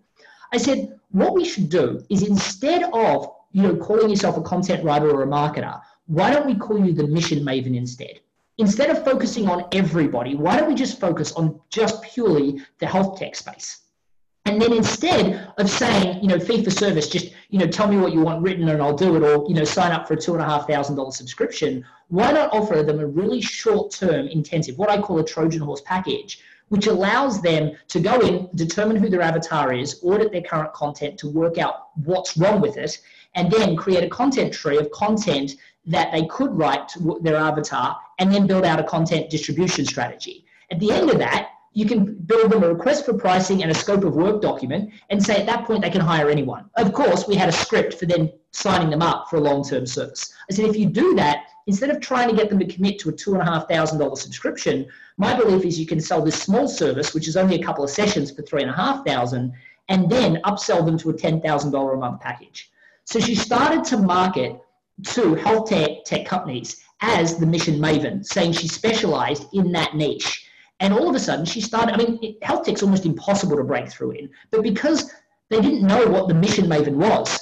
I 0.52 0.58
said, 0.58 1.00
what 1.10 1.34
we 1.34 1.44
should 1.44 1.68
do 1.68 2.04
is 2.10 2.22
instead 2.22 2.84
of, 2.92 3.28
you 3.50 3.62
know, 3.62 3.74
calling 3.74 4.08
yourself 4.08 4.36
a 4.36 4.42
content 4.42 4.84
writer 4.84 5.10
or 5.10 5.24
a 5.24 5.26
marketer, 5.26 5.82
why 6.06 6.32
don't 6.32 6.46
we 6.46 6.54
call 6.54 6.78
you 6.78 6.92
the 6.92 7.08
mission 7.08 7.40
maven 7.40 7.76
instead? 7.76 8.20
Instead 8.58 8.90
of 8.90 9.04
focusing 9.04 9.48
on 9.48 9.64
everybody, 9.72 10.34
why 10.34 10.58
don't 10.58 10.68
we 10.68 10.74
just 10.74 11.00
focus 11.00 11.32
on 11.32 11.60
just 11.70 12.02
purely 12.02 12.60
the 12.78 12.86
health 12.86 13.18
tech 13.18 13.34
space? 13.34 13.80
And 14.46 14.62
then 14.62 14.72
instead 14.72 15.52
of 15.58 15.68
saying, 15.68 16.22
you 16.22 16.28
know, 16.28 16.38
fee 16.38 16.62
for 16.62 16.70
service, 16.70 17.08
just, 17.08 17.32
you 17.50 17.58
know, 17.58 17.66
tell 17.66 17.88
me 17.88 17.96
what 17.96 18.12
you 18.12 18.20
want 18.20 18.42
written 18.42 18.68
and 18.68 18.80
I'll 18.80 18.96
do 18.96 19.16
it, 19.16 19.22
or, 19.22 19.44
you 19.48 19.54
know, 19.54 19.64
sign 19.64 19.90
up 19.90 20.06
for 20.06 20.14
a 20.14 20.16
two 20.16 20.34
and 20.34 20.42
a 20.42 20.44
half 20.44 20.68
thousand 20.68 20.94
dollar 20.94 21.10
subscription, 21.10 21.84
why 22.08 22.30
not 22.30 22.52
offer 22.52 22.82
them 22.84 23.00
a 23.00 23.06
really 23.06 23.40
short 23.40 23.90
term 23.90 24.28
intensive, 24.28 24.78
what 24.78 24.88
I 24.88 25.00
call 25.00 25.18
a 25.18 25.24
Trojan 25.24 25.62
horse 25.62 25.82
package, 25.84 26.40
which 26.68 26.86
allows 26.86 27.42
them 27.42 27.72
to 27.88 27.98
go 27.98 28.20
in, 28.20 28.48
determine 28.54 28.96
who 28.96 29.08
their 29.08 29.22
avatar 29.22 29.72
is, 29.72 29.98
audit 30.04 30.30
their 30.30 30.42
current 30.42 30.72
content 30.72 31.18
to 31.18 31.28
work 31.28 31.58
out 31.58 31.88
what's 32.04 32.36
wrong 32.36 32.60
with 32.60 32.76
it, 32.76 33.00
and 33.34 33.50
then 33.50 33.76
create 33.76 34.04
a 34.04 34.08
content 34.08 34.52
tree 34.54 34.78
of 34.78 34.90
content 34.92 35.56
that 35.86 36.12
they 36.12 36.24
could 36.26 36.56
write 36.56 36.88
to 36.90 37.18
their 37.20 37.36
avatar 37.36 37.98
and 38.18 38.32
then 38.32 38.46
build 38.46 38.64
out 38.64 38.80
a 38.80 38.84
content 38.84 39.30
distribution 39.30 39.84
strategy. 39.84 40.44
At 40.70 40.80
the 40.80 40.90
end 40.90 41.10
of 41.10 41.18
that, 41.18 41.50
you 41.76 41.84
can 41.84 42.14
build 42.14 42.50
them 42.50 42.62
a 42.62 42.68
request 42.68 43.04
for 43.04 43.12
pricing 43.12 43.62
and 43.62 43.70
a 43.70 43.74
scope 43.74 44.02
of 44.02 44.16
work 44.16 44.40
document 44.40 44.90
and 45.10 45.22
say 45.22 45.36
at 45.36 45.44
that 45.44 45.66
point 45.66 45.82
they 45.82 45.90
can 45.90 46.00
hire 46.00 46.30
anyone. 46.30 46.70
Of 46.76 46.94
course, 46.94 47.28
we 47.28 47.34
had 47.34 47.50
a 47.50 47.52
script 47.52 47.94
for 47.94 48.06
then 48.06 48.32
signing 48.52 48.88
them 48.88 49.02
up 49.02 49.28
for 49.28 49.36
a 49.36 49.40
long 49.40 49.62
term 49.62 49.84
service. 49.86 50.32
I 50.50 50.54
said, 50.54 50.64
if 50.64 50.76
you 50.76 50.86
do 50.86 51.14
that, 51.16 51.44
instead 51.66 51.90
of 51.90 52.00
trying 52.00 52.30
to 52.30 52.34
get 52.34 52.48
them 52.48 52.58
to 52.60 52.66
commit 52.66 52.98
to 53.00 53.10
a 53.10 53.12
$2,500 53.12 54.16
subscription, 54.16 54.86
my 55.18 55.38
belief 55.38 55.66
is 55.66 55.78
you 55.78 55.86
can 55.86 56.00
sell 56.00 56.22
this 56.22 56.42
small 56.42 56.66
service, 56.66 57.12
which 57.12 57.28
is 57.28 57.36
only 57.36 57.56
a 57.56 57.62
couple 57.62 57.84
of 57.84 57.90
sessions 57.90 58.30
for 58.30 58.40
3,500, 58.40 59.52
and 59.90 60.10
then 60.10 60.40
upsell 60.44 60.82
them 60.82 60.96
to 60.96 61.10
a 61.10 61.14
$10,000 61.14 61.92
a 61.92 61.96
month 61.98 62.20
package. 62.22 62.70
So 63.04 63.20
she 63.20 63.34
started 63.34 63.84
to 63.84 63.98
market 63.98 64.58
to 65.08 65.34
health 65.34 65.68
tech, 65.68 66.04
tech 66.04 66.24
companies 66.24 66.82
as 67.00 67.38
the 67.38 67.46
mission 67.46 67.78
maven, 67.78 68.24
saying 68.24 68.52
she 68.52 68.68
specialized 68.68 69.46
in 69.52 69.72
that 69.72 69.94
niche. 69.94 70.48
And 70.80 70.92
all 70.92 71.08
of 71.08 71.14
a 71.14 71.20
sudden, 71.20 71.44
she 71.44 71.60
started. 71.60 71.94
I 71.94 71.98
mean, 71.98 72.36
health 72.42 72.66
tech's 72.66 72.82
almost 72.82 73.06
impossible 73.06 73.56
to 73.56 73.64
break 73.64 73.88
through 73.88 74.12
in, 74.12 74.30
but 74.50 74.62
because 74.62 75.10
they 75.48 75.60
didn't 75.60 75.86
know 75.86 76.06
what 76.06 76.28
the 76.28 76.34
mission 76.34 76.66
maven 76.66 76.96
was, 76.96 77.38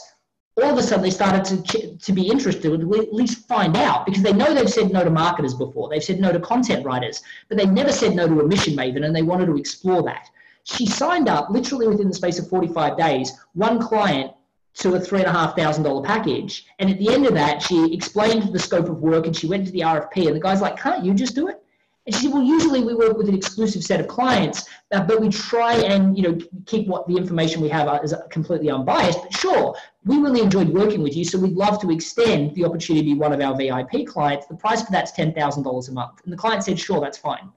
all 0.57 0.71
of 0.71 0.79
a 0.79 0.83
sudden 0.83 1.03
they 1.03 1.11
started 1.11 1.65
to, 1.65 1.97
to 1.97 2.13
be 2.13 2.29
interested, 2.29 2.73
at 2.73 3.13
least 3.13 3.49
find 3.49 3.77
out, 3.77 4.07
because 4.07 4.23
they 4.23 4.33
know 4.33 4.55
they've 4.55 4.71
said 4.71 4.93
no 4.93 5.03
to 5.03 5.11
marketers 5.11 5.55
before, 5.55 5.89
they've 5.89 6.05
said 6.05 6.21
no 6.21 6.31
to 6.31 6.39
content 6.39 6.85
writers, 6.85 7.23
but 7.49 7.59
they 7.59 7.67
never 7.67 7.91
said 7.91 8.15
no 8.15 8.29
to 8.29 8.41
a 8.41 8.47
mission 8.47 8.77
maven, 8.77 9.05
and 9.05 9.17
they 9.17 9.23
wanted 9.23 9.47
to 9.47 9.57
explore 9.57 10.03
that. 10.05 10.29
She 10.63 10.87
signed 10.87 11.29
up 11.29 11.51
literally 11.51 11.89
within 11.89 12.09
the 12.09 12.15
space 12.15 12.39
of 12.39 12.49
45 12.49 12.97
days. 12.97 13.33
One 13.55 13.81
client 13.81 14.33
to 14.75 14.95
a 14.95 15.01
three 15.01 15.21
and 15.21 15.29
a 15.29 15.33
half 15.33 15.57
thousand 15.57 15.85
dollar 15.85 16.03
package. 16.03 16.67
And 16.79 16.91
at 16.91 16.99
the 16.99 17.13
end 17.13 17.27
of 17.27 17.35
that, 17.35 17.63
she 17.63 17.95
explained 17.95 18.53
the 18.53 18.59
scope 18.59 18.89
of 18.89 19.01
work 19.01 19.27
and 19.27 19.37
she 19.37 19.47
went 19.47 19.67
to 19.67 19.73
the 19.73 19.81
RFP. 19.81 20.27
And 20.27 20.37
the 20.37 20.41
guy's 20.41 20.61
like, 20.61 20.79
"Can't 20.79 21.05
you 21.05 21.15
just 21.15 21.35
do 21.35 21.49
it?" 21.49 21.63
And 22.07 22.15
she 22.15 22.23
said, 22.23 22.33
"Well, 22.33 22.43
usually 22.43 22.83
we 22.83 22.95
work 22.95 23.17
with 23.17 23.29
an 23.29 23.35
exclusive 23.35 23.85
set 23.85 24.01
of 24.01 24.09
clients, 24.09 24.69
uh, 24.93 25.05
but 25.05 25.21
we 25.21 25.29
try 25.29 25.75
and 25.77 26.17
you 26.17 26.25
know 26.25 26.39
keep 26.67 26.89
what 26.89 27.07
the 27.07 27.17
information 27.17 27.63
we 27.63 27.69
have 27.69 28.05
is 28.05 28.15
completely 28.31 28.71
unbiased. 28.71 29.23
But 29.23 29.33
sure, 29.33 29.77
we 30.05 30.19
really 30.19 30.41
enjoyed 30.41 30.69
working 30.69 31.03
with 31.03 31.17
you, 31.17 31.25
so 31.25 31.39
we'd 31.39 31.55
love 31.55 31.81
to 31.81 31.91
extend 31.91 32.55
the 32.55 32.65
opportunity 32.65 33.09
to 33.09 33.15
be 33.15 33.19
one 33.19 33.33
of 33.33 33.41
our 33.41 33.57
VIP 33.57 34.07
clients. 34.07 34.47
The 34.47 34.55
price 34.55 34.83
for 34.83 34.91
that's 34.91 35.13
ten 35.13 35.33
thousand 35.33 35.63
dollars 35.63 35.89
a 35.89 35.93
month." 35.93 36.21
And 36.25 36.33
the 36.33 36.37
client 36.37 36.65
said, 36.65 36.79
"Sure, 36.79 37.01
that's 37.01 37.19
fine." 37.19 37.51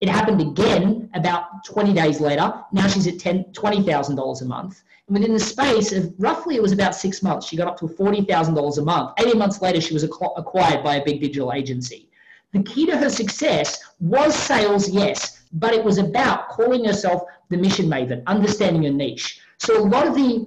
It 0.00 0.08
happened 0.08 0.40
again 0.40 1.08
about 1.14 1.64
20 1.64 1.94
days 1.94 2.20
later. 2.20 2.52
Now 2.72 2.88
she's 2.88 3.06
at 3.06 3.14
$10, 3.14 3.54
$20,000 3.54 4.42
a 4.42 4.44
month. 4.44 4.82
And 5.06 5.18
within 5.18 5.34
the 5.34 5.40
space 5.40 5.92
of 5.92 6.14
roughly, 6.18 6.56
it 6.56 6.62
was 6.62 6.72
about 6.72 6.94
six 6.94 7.22
months, 7.22 7.46
she 7.46 7.56
got 7.56 7.68
up 7.68 7.78
to 7.78 7.86
$40,000 7.86 8.78
a 8.78 8.82
month. 8.82 9.12
18 9.18 9.38
months 9.38 9.60
later, 9.60 9.80
she 9.80 9.92
was 9.92 10.02
acquired 10.02 10.82
by 10.82 10.96
a 10.96 11.04
big 11.04 11.20
digital 11.20 11.52
agency. 11.52 12.08
The 12.52 12.62
key 12.62 12.86
to 12.86 12.96
her 12.96 13.10
success 13.10 13.82
was 14.00 14.34
sales, 14.34 14.88
yes, 14.88 15.42
but 15.52 15.74
it 15.74 15.84
was 15.84 15.98
about 15.98 16.48
calling 16.48 16.84
herself 16.84 17.22
the 17.50 17.56
mission 17.56 17.86
maven, 17.86 18.22
understanding 18.26 18.84
her 18.84 18.90
niche. 18.90 19.40
So 19.58 19.78
a 19.78 19.84
lot 19.84 20.06
of 20.06 20.14
the 20.14 20.46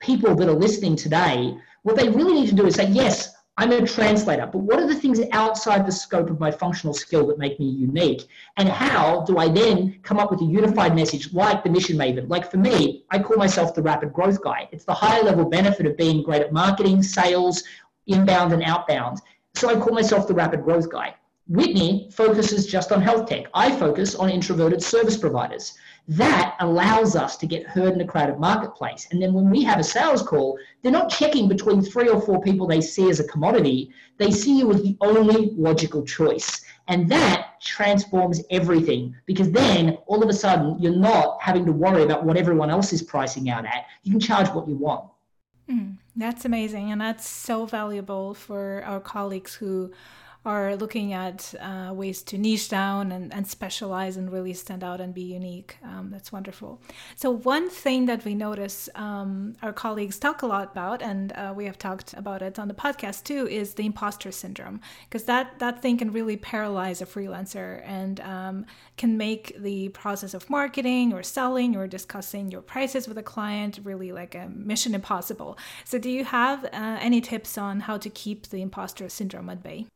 people 0.00 0.34
that 0.34 0.48
are 0.48 0.52
listening 0.52 0.96
today, 0.96 1.56
what 1.84 1.96
they 1.96 2.08
really 2.08 2.34
need 2.34 2.48
to 2.48 2.54
do 2.54 2.66
is 2.66 2.74
say, 2.74 2.88
yes, 2.88 3.35
I'm 3.58 3.72
a 3.72 3.86
translator, 3.86 4.46
but 4.52 4.58
what 4.58 4.78
are 4.78 4.86
the 4.86 4.94
things 4.94 5.18
outside 5.32 5.86
the 5.86 5.92
scope 5.92 6.28
of 6.28 6.38
my 6.38 6.50
functional 6.50 6.92
skill 6.92 7.26
that 7.28 7.38
make 7.38 7.58
me 7.58 7.64
unique? 7.66 8.28
And 8.58 8.68
how 8.68 9.22
do 9.22 9.38
I 9.38 9.48
then 9.48 9.98
come 10.02 10.18
up 10.18 10.30
with 10.30 10.42
a 10.42 10.44
unified 10.44 10.94
message 10.94 11.32
like 11.32 11.64
the 11.64 11.70
mission 11.70 11.96
maven? 11.96 12.28
Like 12.28 12.50
for 12.50 12.58
me, 12.58 13.04
I 13.10 13.18
call 13.18 13.38
myself 13.38 13.74
the 13.74 13.80
rapid 13.80 14.12
growth 14.12 14.42
guy. 14.42 14.68
It's 14.72 14.84
the 14.84 14.92
higher 14.92 15.22
level 15.22 15.46
benefit 15.46 15.86
of 15.86 15.96
being 15.96 16.22
great 16.22 16.42
at 16.42 16.52
marketing, 16.52 17.02
sales, 17.02 17.64
inbound 18.06 18.52
and 18.52 18.62
outbound. 18.62 19.22
So 19.54 19.70
I 19.70 19.80
call 19.80 19.94
myself 19.94 20.28
the 20.28 20.34
rapid 20.34 20.62
growth 20.62 20.90
guy. 20.90 21.14
Whitney 21.48 22.10
focuses 22.12 22.66
just 22.66 22.92
on 22.92 23.00
health 23.00 23.26
tech. 23.26 23.46
I 23.54 23.70
focus 23.70 24.16
on 24.16 24.28
introverted 24.28 24.82
service 24.82 25.16
providers. 25.16 25.74
That 26.08 26.56
allows 26.60 27.16
us 27.16 27.36
to 27.38 27.46
get 27.46 27.66
heard 27.66 27.94
in 27.94 28.00
a 28.00 28.06
crowded 28.06 28.38
marketplace. 28.38 29.08
And 29.10 29.20
then 29.20 29.32
when 29.32 29.50
we 29.50 29.64
have 29.64 29.80
a 29.80 29.84
sales 29.84 30.22
call, 30.22 30.56
they're 30.82 30.92
not 30.92 31.10
checking 31.10 31.48
between 31.48 31.82
three 31.82 32.08
or 32.08 32.20
four 32.20 32.40
people 32.40 32.66
they 32.66 32.80
see 32.80 33.10
as 33.10 33.18
a 33.18 33.24
commodity. 33.24 33.90
They 34.16 34.30
see 34.30 34.58
you 34.58 34.72
as 34.72 34.82
the 34.82 34.96
only 35.00 35.50
logical 35.56 36.04
choice. 36.04 36.64
And 36.86 37.08
that 37.08 37.60
transforms 37.60 38.40
everything 38.50 39.16
because 39.26 39.50
then 39.50 39.98
all 40.06 40.22
of 40.22 40.28
a 40.28 40.32
sudden 40.32 40.80
you're 40.80 40.94
not 40.94 41.42
having 41.42 41.66
to 41.66 41.72
worry 41.72 42.04
about 42.04 42.24
what 42.24 42.36
everyone 42.36 42.70
else 42.70 42.92
is 42.92 43.02
pricing 43.02 43.50
out 43.50 43.64
at. 43.64 43.86
You 44.04 44.12
can 44.12 44.20
charge 44.20 44.48
what 44.50 44.68
you 44.68 44.76
want. 44.76 45.10
Mm, 45.68 45.96
that's 46.14 46.44
amazing. 46.44 46.92
And 46.92 47.00
that's 47.00 47.28
so 47.28 47.66
valuable 47.66 48.34
for 48.34 48.84
our 48.86 49.00
colleagues 49.00 49.54
who 49.54 49.90
are 50.46 50.76
looking 50.76 51.12
at 51.12 51.52
uh, 51.60 51.92
ways 51.92 52.22
to 52.22 52.38
niche 52.38 52.68
down 52.68 53.10
and, 53.10 53.34
and 53.34 53.46
specialize 53.48 54.16
and 54.16 54.32
really 54.32 54.54
stand 54.54 54.84
out 54.84 55.00
and 55.00 55.12
be 55.12 55.22
unique. 55.22 55.76
Um, 55.82 56.08
that's 56.12 56.30
wonderful. 56.30 56.80
So, 57.16 57.32
one 57.32 57.68
thing 57.68 58.06
that 58.06 58.24
we 58.24 58.36
notice 58.36 58.88
um, 58.94 59.56
our 59.60 59.72
colleagues 59.72 60.20
talk 60.20 60.42
a 60.42 60.46
lot 60.46 60.70
about, 60.70 61.02
and 61.02 61.32
uh, 61.32 61.52
we 61.54 61.64
have 61.64 61.78
talked 61.78 62.14
about 62.14 62.42
it 62.42 62.60
on 62.60 62.68
the 62.68 62.74
podcast 62.74 63.24
too, 63.24 63.48
is 63.48 63.74
the 63.74 63.86
imposter 63.86 64.30
syndrome, 64.30 64.80
because 65.08 65.24
that, 65.24 65.58
that 65.58 65.82
thing 65.82 65.98
can 65.98 66.12
really 66.12 66.36
paralyze 66.36 67.02
a 67.02 67.06
freelancer 67.06 67.82
and 67.84 68.20
um, 68.20 68.64
can 68.96 69.16
make 69.16 69.60
the 69.60 69.88
process 69.88 70.32
of 70.32 70.48
marketing 70.48 71.12
or 71.12 71.24
selling 71.24 71.74
or 71.74 71.88
discussing 71.88 72.52
your 72.52 72.62
prices 72.62 73.08
with 73.08 73.18
a 73.18 73.22
client 73.22 73.80
really 73.82 74.12
like 74.12 74.36
a 74.36 74.48
mission 74.54 74.94
impossible. 74.94 75.58
So, 75.84 75.98
do 75.98 76.08
you 76.08 76.24
have 76.24 76.64
uh, 76.66 76.68
any 77.00 77.20
tips 77.20 77.58
on 77.58 77.80
how 77.80 77.98
to 77.98 78.08
keep 78.08 78.46
the 78.46 78.62
imposter 78.62 79.08
syndrome 79.08 79.50
at 79.50 79.64
bay? 79.64 79.86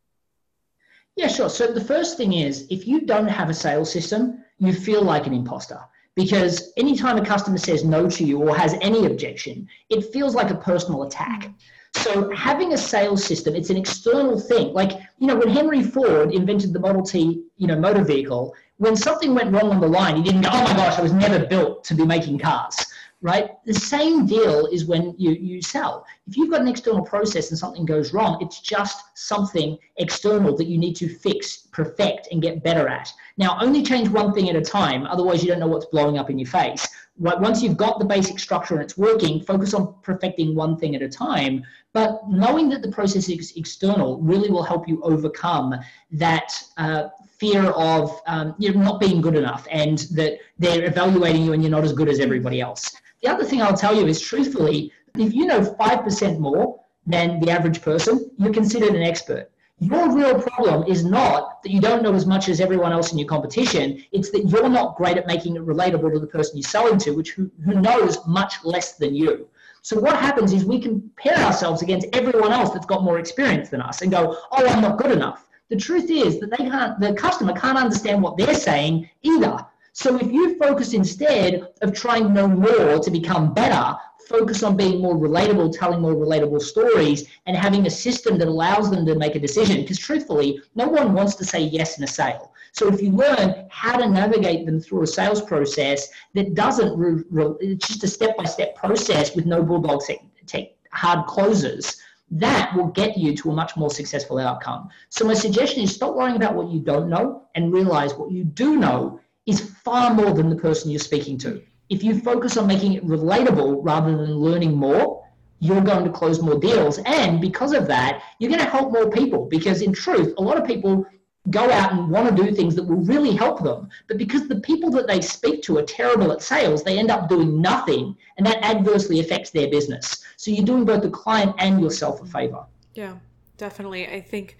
Yeah, 1.17 1.29
sure. 1.29 1.51
So 1.51 1.67
the 1.67 1.85
first 1.85 2.17
thing 2.17 2.33
is 2.35 2.67
if 2.71 2.87
you 2.87 3.03
don't 3.03 3.29
have 3.29 3.51
a 3.51 3.55
sales 3.55 3.93
system, 3.93 4.45
you 4.59 4.73
feel 4.73 5.03
like 5.03 5.27
an 5.27 5.35
imposter 5.35 5.81
because 6.17 6.73
anytime 6.77 7.17
a 7.17 7.25
customer 7.25 7.59
says 7.59 7.85
no 7.85 8.09
to 8.09 8.25
you 8.25 8.39
or 8.41 8.55
has 8.57 8.75
any 8.81 9.07
objection, 9.07 9.69
it 9.89 10.13
feels 10.13 10.35
like 10.35 10.51
a 10.51 10.55
personal 10.57 11.05
attack. 11.05 11.51
So 11.97 12.31
having 12.31 12.73
a 12.73 12.79
sales 12.79 13.25
system, 13.25 13.55
it's 13.57 13.71
an 13.71 13.77
external 13.77 14.39
thing. 14.39 14.73
Like, 14.73 14.93
you 15.19 15.27
know, 15.27 15.37
when 15.37 15.49
Henry 15.49 15.83
Ford 15.83 16.33
invented 16.33 16.73
the 16.73 16.79
Model 16.79 17.03
T, 17.03 17.45
you 17.57 17.67
know, 17.67 17.79
motor 17.79 18.05
vehicle, 18.05 18.55
when 18.77 18.97
something 18.97 19.35
went 19.35 19.53
wrong 19.53 19.71
on 19.71 19.81
the 19.81 19.89
line, 19.89 20.17
he 20.17 20.23
didn't 20.23 20.43
go, 20.43 20.51
oh 20.53 20.65
my 20.65 20.75
gosh, 20.75 20.99
I 20.99 21.03
was 21.03 21.13
never 21.13 21.45
built 21.47 21.85
to 21.85 21.95
be 21.95 22.07
making 22.07 22.39
cars 22.39 22.77
right? 23.23 23.51
The 23.67 23.75
same 23.75 24.25
deal 24.25 24.67
is 24.67 24.87
when 24.87 25.15
you, 25.19 25.33
you 25.33 25.61
sell. 25.61 26.07
If 26.27 26.37
you've 26.37 26.51
got 26.51 26.63
an 26.63 26.69
external 26.69 27.03
process 27.03 27.51
and 27.51 27.59
something 27.59 27.85
goes 27.85 28.15
wrong, 28.15 28.39
it's 28.41 28.61
just 28.61 29.03
something 29.15 29.77
external 29.97 30.57
that 30.57 30.67
you 30.67 30.79
need 30.79 30.95
to 30.97 31.09
fix, 31.09 31.69
perfect, 31.73 32.29
and 32.31 32.41
get 32.41 32.63
better 32.63 32.89
at. 32.89 33.13
Now, 33.37 33.59
only 33.61 33.83
change 33.83 34.09
one 34.09 34.33
thing 34.33 34.49
at 34.49 34.57
a 34.57 34.63
time, 34.63 35.07
otherwise, 35.07 35.43
you 35.43 35.51
don't 35.51 35.61
know 35.61 35.67
what's 35.67 35.87
blowing 35.87 36.17
up 36.19 36.31
in 36.31 36.39
your 36.39 36.49
face. 36.49 36.89
Once 37.19 37.63
you've 37.63 37.77
got 37.77 37.99
the 37.99 38.05
basic 38.05 38.39
structure 38.39 38.75
and 38.75 38.83
it's 38.83 38.97
working, 38.97 39.43
focus 39.43 39.75
on 39.75 39.95
perfecting 40.03 40.55
one 40.55 40.79
thing 40.79 40.97
at 40.97 41.03
a 41.03 41.09
time. 41.09 41.63
But 41.93 42.23
knowing 42.31 42.71
that 42.71 42.81
the 42.81 42.91
process 42.91 43.29
is 43.29 43.53
external 43.57 44.19
really 44.23 44.51
will 44.51 44.63
help 44.63 44.89
you 44.89 45.03
overcome 45.03 45.75
that 46.13 46.63
uh, 46.79 47.09
fear 47.41 47.65
of 47.73 48.21
um, 48.27 48.55
you 48.59 48.73
know, 48.73 48.81
not 48.81 49.01
being 49.01 49.21
good 49.21 49.35
enough 49.35 49.67
and 49.71 49.99
that 50.13 50.39
they're 50.59 50.85
evaluating 50.85 51.45
you 51.45 51.53
and 51.53 51.63
you're 51.63 51.71
not 51.71 51.85
as 51.85 51.93
good 51.93 52.09
as 52.09 52.21
everybody 52.21 52.61
else. 52.61 52.97
The 53.23 53.29
other 53.29 53.45
thing 53.45 53.61
I'll 53.61 53.77
tell 53.77 53.95
you 53.95 54.07
is 54.07 54.21
truthfully, 54.21 54.93
if 55.19 55.35
you 55.35 55.45
know 55.47 55.61
5% 55.61 56.39
more 56.39 56.81
than 57.07 57.39
the 57.41 57.51
average 57.51 57.83
person, 57.83 58.31
you're 58.39 58.53
considered 58.53 58.95
an 58.95 59.03
expert. 59.03 59.51
Your 59.79 60.15
real 60.15 60.41
problem 60.41 60.85
is 60.87 61.05
not 61.05 61.63
that 61.63 61.71
you 61.71 61.81
don't 61.81 62.03
know 62.03 62.15
as 62.15 62.27
much 62.27 62.49
as 62.49 62.61
everyone 62.61 62.93
else 62.93 63.13
in 63.13 63.19
your 63.19 63.29
competition. 63.29 64.05
It's 64.13 64.31
that 64.31 64.47
you're 64.47 64.69
not 64.69 64.97
great 64.97 65.17
at 65.17 65.27
making 65.27 65.57
it 65.57 65.67
relatable 65.67 66.13
to 66.13 66.19
the 66.19 66.27
person 66.27 66.57
you're 66.57 66.69
selling 66.69 66.99
to, 66.99 67.13
which 67.13 67.33
who, 67.33 67.51
who 67.65 67.81
knows 67.81 68.19
much 68.27 68.65
less 68.65 68.93
than 68.95 69.15
you. 69.15 69.49
So 69.83 69.99
what 69.99 70.17
happens 70.17 70.53
is 70.53 70.65
we 70.65 70.81
compare 70.81 71.37
ourselves 71.39 71.81
against 71.81 72.09
everyone 72.13 72.53
else 72.53 72.71
that's 72.71 72.87
got 72.87 73.03
more 73.03 73.19
experience 73.19 73.71
than 73.71 73.81
us 73.81 74.03
and 74.03 74.11
go, 74.11 74.37
oh, 74.53 74.67
I'm 74.67 74.83
not 74.83 74.99
good 74.99 75.13
enough. 75.13 75.47
The 75.71 75.77
truth 75.77 76.11
is 76.11 76.41
that 76.41 76.51
they 76.51 76.69
can't, 76.69 77.01
the 77.01 77.15
customer 77.15 77.55
can't 77.55 77.79
understand 77.79 78.23
what 78.23 78.37
they're 78.37 78.55
saying 78.55 79.09
either. 79.23 79.65
So 80.01 80.17
if 80.17 80.33
you 80.33 80.57
focus 80.57 80.95
instead 80.95 81.69
of 81.83 81.93
trying 81.93 82.23
to 82.23 82.31
know 82.31 82.49
more 82.49 82.99
to 83.01 83.11
become 83.11 83.53
better, 83.53 83.99
focus 84.31 84.63
on 84.63 84.75
being 84.75 85.03
more 85.03 85.15
relatable, 85.15 85.79
telling 85.79 86.01
more 86.01 86.15
relatable 86.15 86.63
stories, 86.63 87.29
and 87.45 87.55
having 87.55 87.87
a 87.87 87.91
system 87.91 88.39
that 88.39 88.49
allows 88.49 88.91
them 88.91 89.05
to 89.05 89.15
make 89.15 89.35
a 89.35 89.39
decision. 89.39 89.83
Because 89.83 89.99
truthfully, 89.99 90.63
no 90.75 90.89
one 90.89 91.13
wants 91.13 91.35
to 91.35 91.45
say 91.45 91.61
yes 91.61 91.99
in 91.99 92.05
a 92.05 92.07
sale. 92.07 92.55
So 92.73 92.89
if 92.89 93.03
you 93.03 93.11
learn 93.11 93.67
how 93.69 93.99
to 93.99 94.09
navigate 94.09 94.65
them 94.65 94.81
through 94.81 95.03
a 95.03 95.07
sales 95.07 95.43
process 95.43 96.09
that 96.33 96.55
doesn't, 96.55 96.97
re- 96.99 97.23
re- 97.29 97.57
it's 97.61 97.87
just 97.87 98.03
a 98.03 98.09
step-by-step 98.09 98.77
process 98.77 99.37
with 99.37 99.45
no 99.45 99.63
bulldog 99.63 100.01
take 100.47 100.79
hard 100.93 101.27
closes, 101.27 102.01
that 102.31 102.75
will 102.75 102.87
get 102.87 103.19
you 103.19 103.37
to 103.37 103.51
a 103.51 103.55
much 103.55 103.77
more 103.77 103.91
successful 103.91 104.39
outcome. 104.39 104.89
So 105.11 105.27
my 105.27 105.35
suggestion 105.35 105.83
is 105.83 105.95
stop 105.95 106.15
worrying 106.15 106.37
about 106.37 106.55
what 106.55 106.71
you 106.71 106.81
don't 106.81 107.11
know 107.11 107.43
and 107.55 107.71
realize 107.71 108.15
what 108.15 108.31
you 108.31 108.45
do 108.45 108.77
know 108.77 109.21
is 109.51 109.61
far 109.85 110.15
more 110.15 110.33
than 110.33 110.49
the 110.49 110.57
person 110.57 110.91
you're 110.91 111.01
speaking 111.01 111.37
to. 111.39 111.63
If 111.89 112.03
you 112.05 112.19
focus 112.19 112.57
on 112.57 112.67
making 112.67 112.93
it 112.95 113.05
relatable 113.05 113.81
rather 113.83 114.17
than 114.17 114.37
learning 114.37 114.75
more, 114.77 115.27
you're 115.59 115.83
going 115.83 116.05
to 116.05 116.11
close 116.11 116.41
more 116.41 116.59
deals. 116.59 116.99
And 117.05 117.41
because 117.41 117.73
of 117.73 117.87
that, 117.89 118.23
you're 118.39 118.51
going 118.51 118.65
to 118.65 118.71
help 118.71 118.93
more 118.93 119.11
people. 119.11 119.47
Because 119.47 119.83
in 119.83 119.93
truth, 119.93 120.33
a 120.39 120.43
lot 120.43 120.57
of 120.57 120.67
people 120.67 121.05
go 121.51 121.71
out 121.71 121.93
and 121.93 122.11
want 122.11 122.35
to 122.35 122.43
do 122.43 122.55
things 122.55 122.75
that 122.77 122.85
will 122.85 123.05
really 123.05 123.35
help 123.35 123.63
them. 123.63 123.89
But 124.09 124.19
because 124.19 124.47
the 124.47 124.61
people 124.61 124.91
that 124.93 125.07
they 125.07 125.21
speak 125.21 125.63
to 125.65 125.79
are 125.79 125.83
terrible 125.83 126.33
at 126.33 126.43
sales, 126.43 126.83
they 126.83 126.99
end 126.99 127.11
up 127.11 127.29
doing 127.29 127.61
nothing. 127.61 128.17
And 128.37 128.47
that 128.47 128.63
adversely 128.63 129.21
affects 129.21 129.51
their 129.51 129.69
business. 129.69 130.25
So 130.37 130.51
you're 130.51 130.65
doing 130.65 130.85
both 130.85 131.03
the 131.03 131.11
client 131.11 131.55
and 131.59 131.81
yourself 131.81 132.23
a 132.23 132.27
favor. 132.27 132.65
Yeah, 132.95 133.17
definitely. 133.57 134.07
I 134.07 134.21
think 134.21 134.57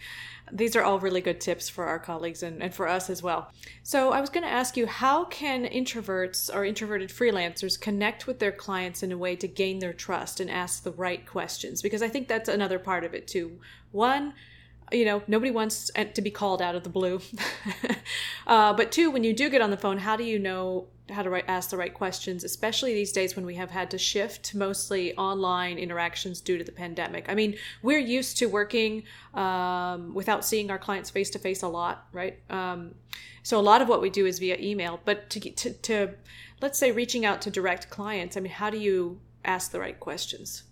these 0.53 0.77
are 0.77 0.83
all 0.83 0.99
really 0.99 1.21
good 1.21 1.41
tips 1.41 1.69
for 1.69 1.87
our 1.87 1.99
colleagues 1.99 2.43
and, 2.43 2.63
and 2.63 2.75
for 2.75 2.89
us 2.89 3.11
as 3.11 3.23
well. 3.23 3.53
So, 3.83 4.13
I 4.13 4.21
was 4.21 4.31
going 4.31 4.45
to 4.45 4.53
ask 4.53 4.77
you 4.77 4.87
how 4.87 5.25
can 5.25 5.65
introverts 5.67 6.55
or 6.55 6.65
introverted 6.65 7.11
freelancers 7.11 7.81
connect 7.81 8.27
with 8.27 8.39
their 8.39 8.53
clients 8.53 9.03
in 9.03 9.13
a 9.13 9.19
way 9.19 9.37
to 9.37 9.49
gain 9.49 9.79
their 9.79 9.93
trust 9.93 10.41
and 10.41 10.51
ask 10.51 10.83
the 10.83 10.93
right 10.93 11.27
questions? 11.27 11.83
Because 11.83 12.03
I 12.03 12.09
think 12.09 12.29
that's 12.29 12.49
another 12.49 12.79
part 12.79 13.05
of 13.05 13.15
it 13.15 13.27
too. 13.27 13.59
One, 13.93 14.35
you 14.93 15.05
know, 15.05 15.23
nobody 15.27 15.51
wants 15.51 15.91
to 15.95 16.23
be 16.23 16.31
called 16.31 16.61
out 16.61 16.75
of 16.75 16.83
the 16.83 16.89
blue. 16.89 17.21
uh, 18.47 18.73
but 18.73 18.93
two, 18.93 19.11
when 19.11 19.25
you 19.25 19.33
do 19.33 19.49
get 19.49 19.61
on 19.61 19.71
the 19.71 19.77
phone, 19.77 19.99
how 19.99 20.17
do 20.17 20.25
you 20.25 20.39
know 20.39 20.89
how 21.11 21.23
to 21.23 21.51
ask 21.51 21.71
the 21.71 21.77
right 21.77 21.93
questions, 21.93 22.45
especially 22.45 22.95
these 22.95 23.13
days 23.13 23.37
when 23.37 23.45
we 23.45 23.55
have 23.57 23.71
had 23.71 23.91
to 23.91 23.99
shift 23.99 24.45
to 24.45 24.59
mostly 24.59 25.15
online 25.17 25.79
interactions 25.79 26.41
due 26.41 26.59
to 26.59 26.65
the 26.65 26.73
pandemic? 26.73 27.27
I 27.29 27.35
mean, 27.35 27.57
we're 27.83 27.99
used 27.99 28.39
to 28.39 28.47
working 28.47 29.05
um, 29.35 30.15
without 30.15 30.45
seeing 30.45 30.71
our 30.71 30.79
clients 30.79 31.11
face 31.11 31.31
to 31.31 31.39
face 31.39 31.63
a 31.63 31.69
lot, 31.69 32.07
right? 32.13 32.39
Um, 32.51 32.95
so 33.43 33.59
a 33.59 33.63
lot 33.63 33.83
of 33.83 33.89
what 33.89 34.01
we 34.01 34.11
do 34.11 34.27
is 34.27 34.39
via 34.39 34.57
email. 34.59 35.01
But 35.05 35.31
to, 35.31 35.41
to, 35.41 35.73
to, 35.73 36.15
let's 36.61 36.79
say, 36.79 36.93
reaching 36.93 37.25
out 37.25 37.43
to 37.43 37.51
direct 37.51 37.91
clients, 37.91 38.37
I 38.37 38.41
mean, 38.41 38.53
how 38.53 38.71
do 38.71 38.79
you 38.79 39.21
ask 39.45 39.71
the 39.71 39.81
right 39.81 39.99
questions? 39.99 40.65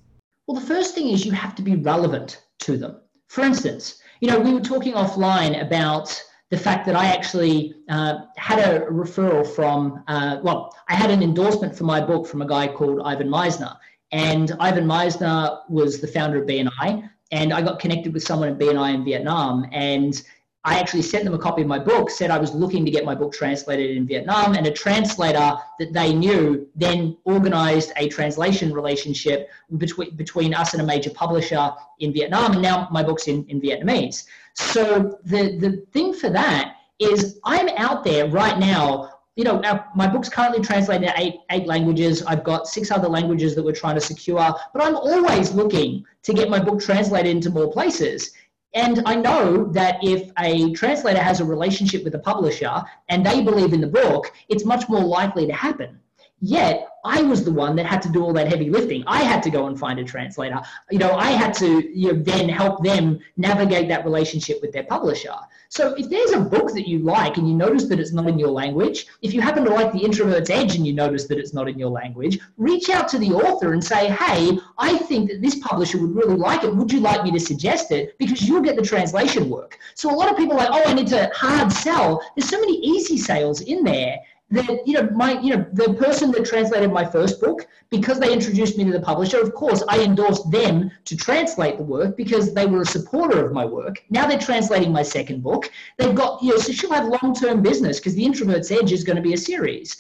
Well, 0.47 0.61
the 0.61 0.67
first 0.67 0.95
thing 0.95 1.09
is 1.09 1.27
you 1.27 1.33
have 1.33 1.55
to 1.57 1.63
be 1.63 1.77
relevant 1.77 2.43
to 2.61 2.77
them. 2.77 3.01
For 3.29 3.43
instance, 3.43 4.01
you 4.21 4.29
know, 4.29 4.39
we 4.39 4.53
were 4.53 4.61
talking 4.61 4.95
offline 4.95 5.61
about 5.61 6.23
the 6.51 6.57
fact 6.57 6.87
that 6.87 6.97
I 6.97 7.07
actually 7.07 7.75
uh, 7.89 8.21
had 8.37 8.59
a 8.59 8.87
referral 8.87 9.47
from, 9.47 10.03
uh, 10.09 10.39
well, 10.43 10.75
I 10.89 10.95
had 10.95 11.11
an 11.11 11.23
endorsement 11.23 11.77
for 11.77 11.85
my 11.85 12.01
book 12.01 12.27
from 12.27 12.43
a 12.43 12.47
guy 12.47 12.69
called 12.69 13.03
Ivan 13.05 13.29
Misner. 13.29 13.77
And 14.13 14.53
Ivan 14.59 14.87
Misner 14.87 15.61
was 15.69 16.01
the 16.01 16.07
founder 16.07 16.43
of 16.43 16.49
BNI. 16.49 17.11
And 17.31 17.53
I 17.53 17.61
got 17.61 17.79
connected 17.79 18.15
with 18.15 18.23
someone 18.23 18.49
at 18.49 18.59
BNI 18.59 18.95
in 18.95 19.05
Vietnam. 19.05 19.67
And 19.73 20.23
I 20.69 20.79
actually 20.79 21.01
sent 21.01 21.25
them 21.25 21.33
a 21.33 21.39
copy 21.39 21.63
of 21.63 21.69
my 21.69 21.79
book, 21.79 22.11
said 22.11 22.31
I 22.31 22.37
was 22.37 22.53
looking 22.53 22.85
to 22.85 22.91
get 22.91 23.03
my 23.03 23.15
book 23.15 23.33
translated 23.33 23.97
in 23.97 24.07
Vietnam, 24.07 24.55
and 24.55 24.67
a 24.67 24.71
translator 24.71 25.57
that 25.79 25.95
they 25.95 26.13
knew 26.13 26.69
then 26.77 27.17
organized 27.25 27.91
a 27.97 28.11
translation 28.11 28.75
relationship 28.75 29.49
between, 29.79 30.15
between 30.15 30.53
us 30.53 30.75
and 30.75 30.83
a 30.83 30.85
major 30.85 31.09
publisher 31.09 31.71
in 32.01 32.13
Vietnam, 32.13 32.53
and 32.53 32.61
now 32.61 32.87
my 32.91 33.03
book's 33.03 33.29
in, 33.29 33.47
in 33.47 33.63
Vietnamese. 33.63 34.25
So 34.53 35.19
the, 35.25 35.57
the 35.57 35.87
thing 35.93 36.13
for 36.13 36.29
that 36.29 36.75
is 36.99 37.41
I'm 37.45 37.71
out 37.71 38.05
there 38.05 38.29
right 38.29 38.59
now 38.59 39.19
you 39.37 39.45
know, 39.45 39.63
my 39.95 40.09
book's 40.09 40.29
currently 40.29 40.65
translated 40.65 41.07
to 41.07 41.15
eight, 41.17 41.37
eight 41.53 41.65
languages. 41.65 42.25
I've 42.25 42.43
got 42.43 42.67
six 42.67 42.91
other 42.91 43.07
languages 43.07 43.55
that 43.55 43.63
we're 43.63 43.71
trying 43.71 43.95
to 43.95 44.01
secure, 44.01 44.53
but 44.73 44.83
I'm 44.83 44.97
always 44.97 45.53
looking 45.53 46.05
to 46.25 46.35
get 46.35 46.51
my 46.51 46.59
book 46.59 46.81
translated 46.81 47.31
into 47.31 47.49
more 47.49 47.71
places. 47.71 48.33
And 48.75 49.03
I 49.07 49.15
know 49.15 49.65
that 49.73 49.99
if 50.03 50.31
a 50.39 50.73
translator 50.73 51.21
has 51.21 51.41
a 51.41 51.45
relationship 51.45 52.05
with 52.05 52.15
a 52.15 52.19
publisher 52.19 52.83
and 53.09 53.25
they 53.25 53.43
believe 53.43 53.73
in 53.73 53.81
the 53.81 53.87
book, 53.87 54.33
it's 54.49 54.65
much 54.65 54.89
more 54.89 55.03
likely 55.03 55.47
to 55.47 55.53
happen. 55.53 56.01
Yet 56.41 56.89
I 57.05 57.23
was 57.23 57.45
the 57.45 57.53
one 57.53 57.75
that 57.77 57.87
had 57.87 58.03
to 58.03 58.09
do 58.09 58.23
all 58.23 58.33
that 58.35 58.49
heavy 58.49 58.71
lifting. 58.71 59.03
I 59.07 59.23
had 59.23 59.43
to 59.45 59.51
go 59.51 59.67
and 59.67 59.79
find 59.79 59.99
a 59.99 60.05
translator. 60.05 60.61
You 60.91 60.99
know, 60.99 61.13
I 61.13 61.31
had 61.31 61.55
to 61.55 61.99
you 61.99 62.13
know, 62.13 62.23
then 62.23 62.49
help 62.49 62.85
them 62.85 63.19
navigate 63.37 63.89
that 63.89 64.05
relationship 64.05 64.61
with 64.61 64.73
their 64.73 64.85
publisher. 64.85 65.35
So 65.69 65.95
if 65.95 66.09
there's 66.09 66.33
a 66.33 66.41
book 66.41 66.73
that 66.75 66.89
you 66.89 67.01
like 67.01 67.37
and 67.37 67.49
you 67.49 67.55
notice 67.55 67.85
that 67.89 68.01
it's 68.01 68.13
not 68.13 68.27
in 68.27 68.39
your 68.39 68.51
language, 68.51 69.07
if 69.23 69.35
you 69.35 69.41
happen 69.41 69.65
to 69.65 69.71
like 69.71 69.93
The 69.93 70.05
Introvert's 70.05 70.51
Edge 70.51 70.77
and 70.77 70.87
you 70.87 70.93
notice 70.93 71.27
that 71.27 71.39
it's 71.39 71.53
not 71.53 71.69
in 71.69 71.79
your 71.79 71.91
language, 71.91 72.39
reach 72.57 72.89
out 72.89 73.09
to 73.09 73.19
the 73.19 73.33
author 73.33 73.73
and 73.73 73.85
say, 73.85 74.09
hey, 74.09 74.59
I 74.79 74.97
think 74.99 75.31
that 75.31 75.43
this 75.43 75.57
publisher 75.57 75.99
would 75.99 76.15
really 76.15 76.37
like 76.37 76.65
it. 76.65 76.75
Would 76.75 76.93
you 76.93 77.01
like 77.01 77.23
me 77.23 77.31
to 77.33 77.41
suggest 77.41 77.91
it? 77.91 78.17
Because 78.19 78.47
you'll 78.49 78.63
get 78.63 78.77
the 78.77 78.83
translation 78.83 79.51
work. 79.51 79.79
So 79.95 80.11
a 80.11 80.17
lot 80.17 80.31
of 80.31 80.37
people 80.37 80.55
are 80.55 80.71
like, 80.71 80.71
oh, 80.73 80.91
I 80.91 80.95
need 80.95 81.09
to 81.09 81.31
hard 81.35 81.73
sell. 81.73 82.23
There's 82.37 82.49
so 82.49 82.61
many 82.61 82.79
easy 82.79 83.19
sales 83.19 83.61
in 83.61 83.85
there 83.85 84.19
that 84.51 84.87
you 84.87 84.95
know 84.95 85.09
my 85.15 85.39
you 85.41 85.55
know 85.55 85.67
the 85.73 85.93
person 85.95 86.31
that 86.31 86.45
translated 86.45 86.91
my 86.91 87.05
first 87.05 87.41
book 87.41 87.67
because 87.91 88.19
they 88.19 88.33
introduced 88.33 88.79
me 88.79 88.85
to 88.85 88.93
the 88.93 89.01
publisher 89.01 89.39
of 89.39 89.55
course 89.55 89.83
i 89.89 90.01
endorsed 90.01 90.51
them 90.51 90.91
to 91.05 91.17
translate 91.17 91.77
the 91.77 91.83
work 91.83 92.17
because 92.17 92.55
they 92.55 92.65
were 92.65 92.83
a 92.83 92.87
supporter 92.87 93.45
of 93.45 93.53
my 93.53 93.65
work. 93.65 94.03
Now 94.11 94.27
they're 94.27 94.39
translating 94.39 94.93
my 94.93 95.03
second 95.03 95.43
book. 95.43 95.71
They've 95.99 96.15
got 96.15 96.43
you 96.43 96.51
know 96.51 96.59
so 96.59 96.73
she'll 96.73 96.93
have 96.93 97.09
long-term 97.23 97.63
business 97.63 97.99
because 97.99 98.15
the 98.15 98.25
introvert's 98.25 98.71
edge 98.71 98.93
is 98.93 99.05
going 99.05 99.17
to 99.17 99.23
be 99.23 99.35
a 99.35 99.39
series. 99.39 99.97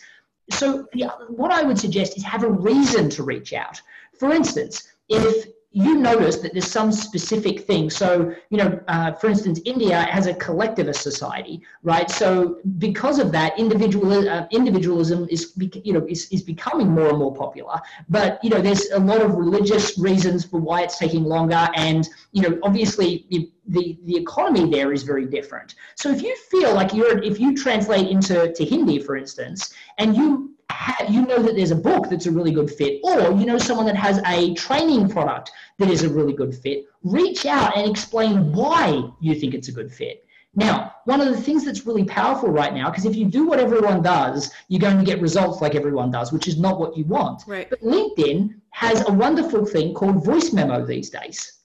So 0.50 0.86
what 1.28 1.52
i 1.52 1.62
would 1.62 1.78
suggest 1.78 2.16
is 2.16 2.24
have 2.24 2.42
a 2.42 2.50
reason 2.50 3.10
to 3.10 3.22
reach 3.22 3.52
out. 3.52 3.80
For 4.18 4.32
instance 4.32 4.88
if 5.08 5.46
you 5.70 5.96
notice 5.96 6.38
that 6.38 6.52
there's 6.52 6.70
some 6.70 6.90
specific 6.90 7.60
thing. 7.60 7.90
So, 7.90 8.34
you 8.48 8.56
know, 8.56 8.80
uh, 8.88 9.12
for 9.12 9.28
instance, 9.28 9.60
India 9.66 10.00
has 10.00 10.26
a 10.26 10.34
collectivist 10.34 11.02
society, 11.02 11.60
right? 11.82 12.10
So, 12.10 12.58
because 12.78 13.18
of 13.18 13.32
that, 13.32 13.58
individual 13.58 14.28
uh, 14.28 14.46
individualism 14.50 15.28
is, 15.30 15.52
you 15.84 15.92
know, 15.92 16.06
is, 16.08 16.28
is 16.32 16.42
becoming 16.42 16.88
more 16.88 17.10
and 17.10 17.18
more 17.18 17.34
popular. 17.34 17.78
But 18.08 18.42
you 18.42 18.48
know, 18.48 18.62
there's 18.62 18.90
a 18.90 18.98
lot 18.98 19.20
of 19.20 19.34
religious 19.34 19.98
reasons 19.98 20.44
for 20.44 20.58
why 20.58 20.82
it's 20.82 20.98
taking 20.98 21.24
longer, 21.24 21.68
and 21.74 22.08
you 22.32 22.42
know, 22.42 22.58
obviously, 22.62 23.26
the, 23.68 23.98
the 24.04 24.16
economy 24.16 24.70
there 24.70 24.92
is 24.92 25.02
very 25.02 25.26
different. 25.26 25.74
So 25.94 26.10
if 26.10 26.22
you 26.22 26.34
feel 26.50 26.74
like 26.74 26.94
you're, 26.94 27.22
if 27.22 27.38
you 27.38 27.54
translate 27.54 28.08
into 28.08 28.52
to 28.52 28.64
Hindi, 28.64 28.98
for 29.00 29.16
instance, 29.16 29.74
and 29.98 30.16
you 30.16 30.54
you 31.08 31.26
know 31.26 31.42
that 31.42 31.54
there's 31.56 31.70
a 31.70 31.76
book 31.76 32.08
that's 32.10 32.26
a 32.26 32.30
really 32.30 32.50
good 32.52 32.70
fit, 32.70 33.00
or 33.02 33.32
you 33.32 33.46
know 33.46 33.58
someone 33.58 33.86
that 33.86 33.96
has 33.96 34.20
a 34.26 34.54
training 34.54 35.08
product 35.08 35.50
that 35.78 35.90
is 35.90 36.02
a 36.02 36.08
really 36.08 36.32
good 36.32 36.54
fit, 36.54 36.86
reach 37.02 37.46
out 37.46 37.76
and 37.76 37.88
explain 37.88 38.52
why 38.52 39.02
you 39.20 39.34
think 39.34 39.54
it's 39.54 39.68
a 39.68 39.72
good 39.72 39.92
fit. 39.92 40.24
Now, 40.54 40.94
one 41.04 41.20
of 41.20 41.28
the 41.28 41.40
things 41.40 41.64
that's 41.64 41.86
really 41.86 42.04
powerful 42.04 42.48
right 42.48 42.74
now, 42.74 42.90
because 42.90 43.04
if 43.04 43.14
you 43.14 43.26
do 43.26 43.46
what 43.46 43.60
everyone 43.60 44.02
does, 44.02 44.50
you're 44.68 44.80
going 44.80 44.98
to 44.98 45.04
get 45.04 45.20
results 45.20 45.60
like 45.60 45.74
everyone 45.74 46.10
does, 46.10 46.32
which 46.32 46.48
is 46.48 46.58
not 46.58 46.80
what 46.80 46.96
you 46.96 47.04
want. 47.04 47.44
Right. 47.46 47.70
But 47.70 47.80
LinkedIn 47.80 48.54
has 48.70 49.06
a 49.08 49.12
wonderful 49.12 49.64
thing 49.64 49.94
called 49.94 50.24
voice 50.24 50.52
memo 50.52 50.84
these 50.84 51.10
days, 51.10 51.60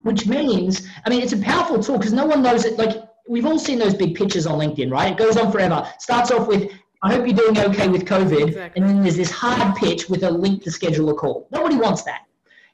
which 0.00 0.26
means, 0.26 0.88
I 1.06 1.10
mean, 1.10 1.22
it's 1.22 1.32
a 1.32 1.38
powerful 1.38 1.80
tool 1.80 1.98
because 1.98 2.12
no 2.12 2.26
one 2.26 2.42
knows 2.42 2.64
it. 2.64 2.76
Like, 2.76 3.04
we've 3.28 3.46
all 3.46 3.58
seen 3.58 3.78
those 3.78 3.94
big 3.94 4.16
pictures 4.16 4.46
on 4.46 4.58
LinkedIn, 4.58 4.90
right? 4.90 5.12
It 5.12 5.18
goes 5.18 5.36
on 5.36 5.52
forever. 5.52 5.86
Starts 5.98 6.30
off 6.30 6.48
with, 6.48 6.72
I 7.04 7.12
hope 7.12 7.26
you're 7.26 7.36
doing 7.36 7.58
okay 7.58 7.86
with 7.88 8.06
COVID. 8.06 8.48
Exactly. 8.48 8.80
And 8.80 8.88
then 8.88 9.02
there's 9.02 9.16
this 9.16 9.30
hard 9.30 9.76
pitch 9.76 10.08
with 10.08 10.22
a 10.22 10.30
link 10.30 10.62
to 10.62 10.70
schedule 10.70 11.10
a 11.10 11.14
call. 11.14 11.46
Nobody 11.50 11.76
wants 11.76 12.02
that. 12.04 12.22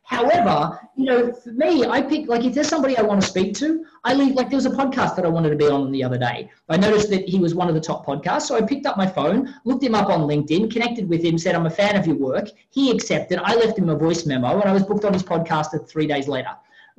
However, 0.05 0.79
you 0.97 1.05
know, 1.05 1.33
for 1.33 1.51
me, 1.51 1.85
I 1.85 2.01
pick 2.01 2.29
like 2.29 2.45
if 2.45 2.55
there's 2.55 2.69
somebody 2.69 2.97
I 2.97 3.03
want 3.03 3.21
to 3.23 3.27
speak 3.27 3.55
to, 3.55 3.85
I 4.05 4.15
leave 4.15 4.35
like 4.35 4.49
there 4.49 4.57
was 4.57 4.67
a 4.67 4.71
podcast 4.71 5.17
that 5.17 5.25
I 5.25 5.29
wanted 5.29 5.51
to 5.51 5.57
be 5.57 5.67
on 5.67 5.91
the 5.91 6.05
other 6.05 6.19
day. 6.19 6.49
I 6.69 6.77
noticed 6.77 7.11
that 7.11 7.29
he 7.29 7.41
was 7.41 7.57
one 7.57 7.69
of 7.69 7.75
the 7.75 7.81
top 7.81 8.07
podcasts, 8.07 8.43
so 8.43 8.57
I 8.57 8.63
picked 8.63 8.87
up 8.87 8.97
my 8.97 9.07
phone, 9.07 9.53
looked 9.65 9.83
him 9.83 9.97
up 9.97 10.09
on 10.09 10.21
LinkedIn, 10.21 10.71
connected 10.71 11.09
with 11.09 11.25
him, 11.25 11.37
said 11.37 11.57
I'm 11.57 11.67
a 11.67 11.71
fan 11.71 11.97
of 11.97 12.07
your 12.07 12.17
work. 12.17 12.51
He 12.71 12.93
accepted. 12.93 13.41
I 13.43 13.57
left 13.57 13.79
him 13.79 13.89
a 13.89 13.97
voice 13.97 14.27
memo, 14.27 14.61
and 14.61 14.69
I 14.69 14.73
was 14.73 14.85
booked 14.85 15.05
on 15.05 15.13
his 15.13 15.25
podcast 15.25 15.89
three 15.89 16.07
days 16.07 16.29
later. 16.29 16.57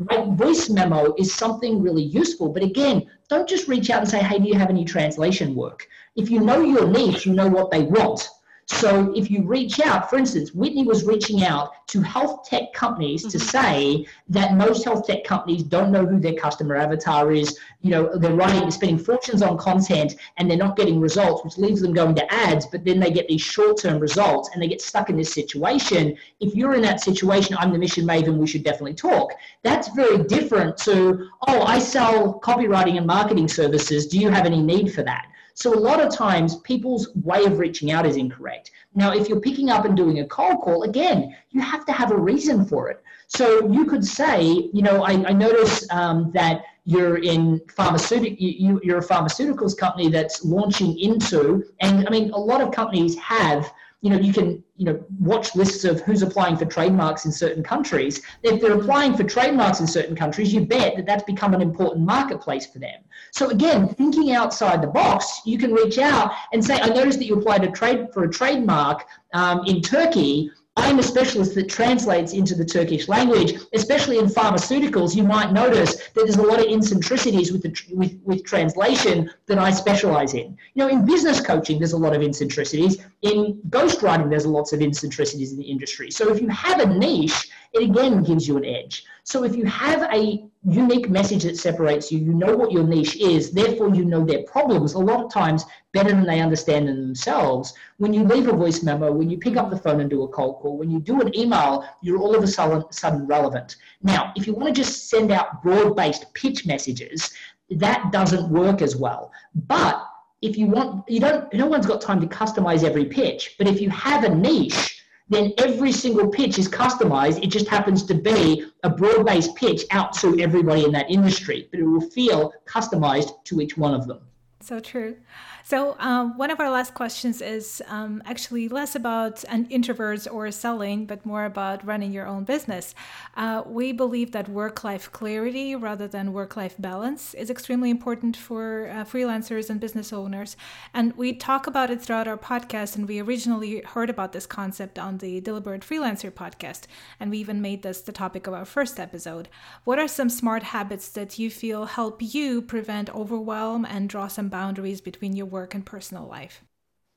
Right? 0.10 0.28
Voice 0.30 0.68
memo 0.70 1.14
is 1.18 1.32
something 1.32 1.80
really 1.80 2.02
useful, 2.02 2.50
but 2.50 2.64
again, 2.64 3.08
don't 3.30 3.48
just 3.48 3.68
reach 3.68 3.92
out 3.92 4.02
and 4.02 4.10
say, 4.10 4.20
"Hey, 4.20 4.40
do 4.40 4.48
you 4.48 4.56
have 4.56 4.72
any 4.72 4.84
translation 4.84 5.54
work?" 5.54 5.88
If 6.16 6.32
you 6.32 6.40
know 6.40 6.62
your 6.62 6.88
niche, 6.88 7.28
you 7.28 7.34
know 7.34 7.48
what 7.48 7.70
they 7.70 7.84
want. 7.84 8.28
So 8.72 9.14
if 9.16 9.30
you 9.30 9.44
reach 9.44 9.80
out, 9.80 10.10
for 10.10 10.18
instance, 10.18 10.54
Whitney 10.54 10.84
was 10.84 11.06
reaching 11.06 11.44
out 11.44 11.88
to 11.88 12.02
health 12.02 12.48
tech 12.48 12.74
companies 12.74 13.24
to 13.24 13.38
mm-hmm. 13.38 13.48
say 13.48 14.08
that 14.30 14.56
most 14.56 14.86
health 14.86 15.06
tech 15.06 15.24
companies 15.24 15.62
don't 15.62 15.92
know 15.92 16.06
who 16.06 16.20
their 16.20 16.34
customer 16.34 16.76
avatar 16.76 17.32
is. 17.32 17.60
You 17.82 17.92
know, 17.92 18.18
they're 18.18 18.34
running, 18.34 18.62
they're 18.62 18.72
spending 18.72 18.98
fortunes 18.98 19.42
on 19.42 19.58
content 19.58 20.16
and 20.38 20.50
they're 20.50 20.58
not 20.58 20.78
getting 20.78 21.00
results, 21.00 21.44
which 21.44 21.58
leaves 21.58 21.82
them 21.82 21.94
going 21.94 22.16
to 22.16 22.34
ads, 22.34 22.66
but 22.66 22.84
then 22.86 23.00
they 23.00 23.12
get 23.12 23.28
these 23.28 23.42
short-term 23.42 24.00
results 24.00 24.50
and 24.54 24.64
they 24.64 24.68
get 24.68 24.82
stuck 24.82 25.10
in 25.10 25.18
this 25.18 25.34
situation. 25.34 26.18
If 26.40 26.56
you're 26.56 26.74
in 26.74 26.82
that 26.82 27.02
situation, 27.02 27.58
I'm 27.60 27.72
the 27.74 27.78
mission 27.78 28.06
maven, 28.06 28.38
we 28.38 28.48
should 28.48 28.64
definitely 28.64 28.96
talk. 28.96 29.34
That's 29.64 29.90
very 29.90 30.24
different 30.24 30.78
to, 30.78 31.30
oh, 31.48 31.62
I 31.64 31.78
sell 31.78 32.40
copywriting 32.40 32.98
and 32.98 33.06
marketing 33.06 33.48
services. 33.48 34.08
Do 34.08 34.18
you 34.18 34.30
have 34.30 34.46
any 34.46 34.62
need 34.62 34.94
for 34.94 35.04
that? 35.04 35.28
So 35.54 35.74
a 35.74 35.80
lot 35.80 36.00
of 36.02 36.14
times 36.14 36.58
people's 36.58 37.14
way 37.16 37.46
of 37.46 37.60
reaching 37.60 37.92
out 37.92 38.06
is 38.06 38.18
incorrect. 38.18 38.72
Now, 38.96 39.14
if 39.14 39.30
you're 39.30 39.40
picking 39.40 39.70
up 39.70 39.86
and 39.86 39.96
doing 39.96 40.20
a 40.20 40.26
cold 40.28 40.62
call, 40.62 40.84
again, 40.84 41.36
you 41.52 41.62
have 41.62 41.86
to 41.86 41.92
have 41.92 42.12
a 42.12 42.18
reason 42.18 42.66
for 42.66 42.90
it. 42.90 43.04
So 43.28 43.72
you 43.72 43.86
could 43.86 44.06
say, 44.06 44.44
you 44.44 44.82
know, 44.82 45.04
I, 45.04 45.12
I 45.30 45.34
notice 45.34 45.90
um, 45.92 46.32
that 46.34 46.64
you're 46.86 47.20
in 47.20 47.62
pharmaceutical, 47.76 48.36
you, 48.38 48.82
you're 48.84 49.00
a 49.00 49.06
pharmaceuticals 49.06 49.78
company 49.78 50.10
that's 50.10 50.44
launching 50.44 51.00
into, 51.00 51.64
and 51.80 52.08
I 52.08 52.12
mean, 52.12 52.32
a 52.32 52.40
lot 52.40 52.60
of 52.60 52.72
companies 52.72 53.18
have 53.20 53.72
you 54.02 54.10
know, 54.10 54.18
you 54.18 54.34
can, 54.34 54.64
you 54.78 54.86
know, 54.86 55.04
watch 55.20 55.56
lists 55.56 55.86
of 55.86 56.02
who's 56.02 56.24
applying 56.24 56.58
for 56.58 56.66
trademarks 56.66 57.26
in 57.26 57.32
certain 57.32 57.64
countries. 57.64 58.22
If 58.42 58.60
they're 58.60 58.74
applying 58.74 59.16
for 59.16 59.24
trademarks 59.24 59.80
in 59.80 59.86
certain 59.86 60.16
countries, 60.16 60.52
you 60.52 60.66
bet 60.66 60.96
that 60.96 61.06
that's 61.06 61.24
become 61.24 61.54
an 61.54 61.62
important 61.62 62.04
marketplace 62.06 62.66
for 62.66 62.80
them. 62.80 63.00
So 63.32 63.50
again, 63.50 63.88
thinking 63.88 64.32
outside 64.32 64.82
the 64.82 64.88
box, 64.88 65.42
you 65.46 65.60
can 65.60 65.72
reach 65.72 66.00
out 66.00 66.32
and 66.52 66.66
say, 66.66 66.80
I 66.82 66.88
noticed 66.88 67.20
that 67.20 67.26
you 67.26 67.36
applied 67.36 67.64
a 67.64 67.72
trade 67.72 68.08
for 68.12 68.24
a 68.24 68.30
trademark 68.30 69.06
um, 69.34 69.64
in 69.68 69.82
Turkey. 69.82 70.50
I'm 70.78 71.00
a 71.00 71.04
specialist 71.04 71.54
that 71.56 71.68
translates 71.68 72.32
into 72.32 72.56
the 72.56 72.64
Turkish 72.64 73.10
language, 73.10 73.60
especially 73.74 74.20
in 74.20 74.28
pharmaceuticals. 74.28 75.16
You 75.16 75.24
might 75.24 75.52
notice 75.52 75.98
that 75.98 76.24
there's 76.24 76.38
a 76.38 76.42
lot 76.42 76.60
of 76.60 76.66
eccentricities 76.66 77.52
with, 77.52 77.64
the, 77.64 77.76
with, 77.94 78.18
with 78.24 78.46
translation 78.46 79.30
that 79.48 79.60
I 79.60 79.72
specialize 79.72 80.34
in. 80.34 80.58
You 80.74 80.84
know, 80.84 80.88
in 80.88 81.06
business 81.06 81.42
coaching, 81.42 81.78
there's 81.78 81.92
a 81.92 81.98
lot 81.98 82.16
of 82.16 82.22
eccentricities. 82.22 83.04
In 83.22 83.62
ghostwriting, 83.70 84.30
there's 84.30 84.46
lots 84.46 84.72
of 84.72 84.82
eccentricities 84.82 85.52
in 85.52 85.58
the 85.58 85.66
industry. 85.66 86.10
So 86.10 86.34
if 86.34 86.42
you 86.42 86.48
have 86.48 86.80
a 86.80 86.86
niche, 86.86 87.50
it 87.74 87.84
again 87.84 88.24
gives 88.24 88.48
you 88.48 88.56
an 88.56 88.64
edge. 88.64 89.04
So 89.24 89.44
if 89.44 89.58
you 89.58 89.66
have 89.66 90.04
a 90.14 90.46
unique 90.64 91.10
message 91.10 91.44
that 91.44 91.58
separates 91.58 92.12
you, 92.12 92.20
you 92.20 92.34
know 92.34 92.56
what 92.56 92.72
your 92.72 92.84
niche 92.84 93.16
is, 93.16 93.52
therefore 93.52 93.96
you 93.96 94.06
know 94.06 94.24
their 94.24 94.44
problems 94.44 94.94
a 94.94 95.00
lot 95.00 95.24
of 95.24 95.32
times 95.32 95.66
better 95.92 96.10
than 96.10 96.26
they 96.26 96.40
understand 96.40 96.88
them 96.88 97.02
themselves. 97.02 97.74
When 97.98 98.14
you 98.14 98.24
leave 98.24 98.48
a 98.48 98.54
voice 98.54 98.84
memo, 98.84 99.12
when 99.12 99.30
you 99.30 99.38
pick 99.38 99.58
up 99.58 99.72
the 99.72 99.78
phone 99.78 100.02
and 100.02 100.10
do 100.10 100.24
a 100.24 100.28
cold 100.28 100.58
call, 100.58 100.78
when 100.78 100.92
you 100.92 101.00
do 101.00 101.20
an 101.20 101.36
email, 101.38 101.88
you're 102.02 102.20
all 102.20 102.36
of 102.36 102.44
a 102.44 102.48
sudden 102.48 103.26
relevant. 103.26 103.78
Now, 104.04 104.34
if 104.36 104.46
you 104.46 104.54
want 104.54 104.68
to 104.68 104.82
just 104.82 105.10
send 105.10 105.32
out 105.32 105.64
broad-based 105.64 106.32
pitch 106.36 106.66
messages, 106.68 107.32
that 107.72 108.12
doesn't 108.12 108.50
work 108.50 108.82
as 108.82 108.96
well. 108.96 109.32
But 109.68 110.06
if 110.42 110.58
you 110.58 110.68
want, 110.68 111.10
you 111.10 111.20
don't, 111.20 111.52
no 111.54 111.66
one's 111.66 111.86
got 111.88 112.02
time 112.02 112.22
to 112.22 112.28
customize 112.28 112.84
every 112.84 113.06
pitch. 113.06 113.56
But 113.58 113.68
if 113.68 113.82
you 113.82 113.90
have 113.90 114.24
a 114.24 114.34
niche, 114.34 115.01
then 115.32 115.54
every 115.58 115.94
single 115.94 116.28
pitch 116.28 116.60
is 116.60 116.68
customized. 116.68 117.42
It 117.42 117.48
just 117.48 117.68
happens 117.68 118.04
to 118.04 118.14
be 118.14 118.66
a 118.84 118.90
broad 118.90 119.26
based 119.26 119.56
pitch 119.56 119.84
out 119.90 120.14
to 120.16 120.38
everybody 120.40 120.84
in 120.84 120.92
that 120.92 121.10
industry, 121.10 121.70
but 121.72 121.80
it 121.80 121.84
will 121.84 122.02
feel 122.02 122.54
customized 122.66 123.44
to 123.46 123.62
each 123.62 123.78
one 123.78 123.94
of 123.94 124.08
them. 124.08 124.20
So 124.60 124.80
true. 124.80 125.16
So, 125.64 125.96
um, 126.00 126.38
one 126.38 126.50
of 126.50 126.60
our 126.60 126.70
last 126.70 126.94
questions 126.94 127.42
is 127.42 127.82
um, 127.88 128.22
actually 128.26 128.68
less 128.68 128.96
about 128.96 129.44
an 129.46 129.68
introverts 129.68 130.32
or 130.32 130.50
selling, 130.52 131.06
but 131.06 131.26
more 131.26 131.46
about 131.46 131.86
running 131.86 132.12
your 132.12 132.28
own 132.28 132.44
business. 132.44 132.96
Uh, 133.38 133.64
we 133.66 133.92
believe 133.92 134.32
that 134.32 134.50
work 134.50 134.84
life 134.84 135.12
clarity 135.12 135.76
rather 135.76 136.08
than 136.08 136.34
work 136.34 136.56
life 136.56 136.76
balance 136.80 137.34
is 137.36 137.50
extremely 137.50 137.90
important 137.90 138.36
for 138.36 138.90
uh, 138.90 139.04
freelancers 139.04 139.70
and 139.70 139.80
business 139.80 140.12
owners. 140.12 140.58
And 140.94 141.16
we 141.16 141.34
talk 141.34 141.68
about 141.68 141.92
it 141.92 142.02
throughout 142.02 142.28
our 142.28 142.38
podcast. 142.38 142.96
And 142.96 143.08
we 143.08 143.20
originally 143.20 143.82
heard 143.82 144.10
about 144.10 144.34
this 144.34 144.46
concept 144.46 144.98
on 144.98 145.20
the 145.20 145.42
Deliberate 145.42 145.82
Freelancer 145.82 146.32
podcast. 146.32 146.86
And 147.20 147.30
we 147.32 147.38
even 147.38 147.62
made 147.62 147.84
this 147.84 148.02
the 148.02 148.12
topic 148.12 148.48
of 148.48 148.54
our 148.54 148.66
first 148.66 149.00
episode. 149.00 149.48
What 149.84 150.00
are 150.00 150.08
some 150.08 150.30
smart 150.30 150.64
habits 150.64 151.10
that 151.10 151.38
you 151.38 151.50
feel 151.52 151.86
help 151.86 152.22
you 152.22 152.62
prevent 152.62 153.14
overwhelm 153.14 153.86
and 153.86 154.10
draw 154.10 154.28
some 154.28 154.50
boundaries 154.50 155.02
between 155.02 155.36
your 155.36 155.51
work? 155.52 155.76
and 155.76 155.86
personal 155.86 156.26
life? 156.26 156.64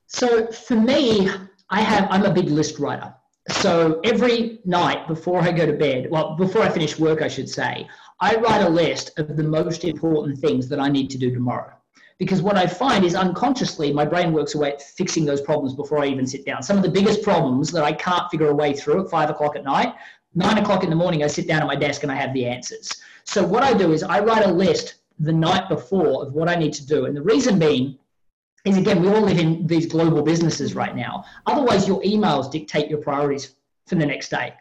So 0.06 0.46
for 0.48 0.76
me, 0.76 1.30
I 1.70 1.80
have 1.80 2.06
I'm 2.10 2.24
a 2.24 2.32
big 2.32 2.48
list 2.50 2.78
writer. 2.78 3.14
So 3.50 4.00
every 4.04 4.60
night 4.64 5.06
before 5.06 5.40
I 5.40 5.52
go 5.52 5.66
to 5.66 5.72
bed, 5.72 6.08
well, 6.10 6.34
before 6.36 6.62
I 6.62 6.68
finish 6.68 6.98
work, 6.98 7.20
I 7.22 7.28
should 7.28 7.48
say, 7.48 7.86
I 8.20 8.36
write 8.36 8.62
a 8.62 8.68
list 8.68 9.18
of 9.18 9.36
the 9.36 9.42
most 9.42 9.84
important 9.84 10.38
things 10.38 10.68
that 10.68 10.80
I 10.80 10.88
need 10.88 11.10
to 11.10 11.18
do 11.18 11.32
tomorrow. 11.32 11.74
Because 12.18 12.40
what 12.40 12.56
I 12.56 12.66
find 12.66 13.04
is 13.04 13.14
unconsciously, 13.14 13.92
my 13.92 14.04
brain 14.04 14.32
works 14.32 14.54
away 14.54 14.72
at 14.72 14.82
fixing 14.82 15.24
those 15.24 15.40
problems 15.40 15.74
before 15.74 15.98
I 15.98 16.06
even 16.06 16.26
sit 16.26 16.46
down. 16.46 16.62
Some 16.62 16.76
of 16.76 16.82
the 16.82 16.88
biggest 16.88 17.22
problems 17.22 17.70
that 17.72 17.82
I 17.84 17.92
can't 17.92 18.30
figure 18.30 18.48
a 18.48 18.54
way 18.54 18.72
through 18.72 19.04
at 19.04 19.10
five 19.10 19.30
o'clock 19.30 19.56
at 19.56 19.64
night, 19.64 19.94
nine 20.34 20.58
o'clock 20.58 20.84
in 20.84 20.90
the 20.90 20.96
morning, 20.96 21.22
I 21.24 21.26
sit 21.26 21.48
down 21.48 21.60
at 21.60 21.66
my 21.66 21.76
desk 21.76 22.02
and 22.02 22.12
I 22.12 22.14
have 22.14 22.32
the 22.32 22.46
answers. 22.46 22.90
So 23.24 23.44
what 23.44 23.62
I 23.62 23.74
do 23.74 23.92
is 23.92 24.02
I 24.02 24.20
write 24.20 24.46
a 24.46 24.52
list 24.52 24.96
the 25.18 25.32
night 25.32 25.68
before 25.68 26.24
of 26.24 26.32
what 26.32 26.48
I 26.48 26.54
need 26.54 26.72
to 26.74 26.86
do. 26.86 27.06
And 27.06 27.16
the 27.16 27.22
reason 27.22 27.58
being 27.58 27.98
is 28.64 28.76
again, 28.78 29.02
we 29.02 29.08
all 29.08 29.20
live 29.20 29.38
in 29.38 29.66
these 29.66 29.86
global 29.86 30.22
businesses 30.22 30.74
right 30.74 30.96
now. 30.96 31.24
Otherwise, 31.46 31.86
your 31.86 32.00
emails 32.02 32.50
dictate 32.50 32.88
your 32.88 33.00
priorities 33.00 33.56
for 33.86 33.96
the 33.96 34.06
next 34.06 34.30
day. 34.30 34.54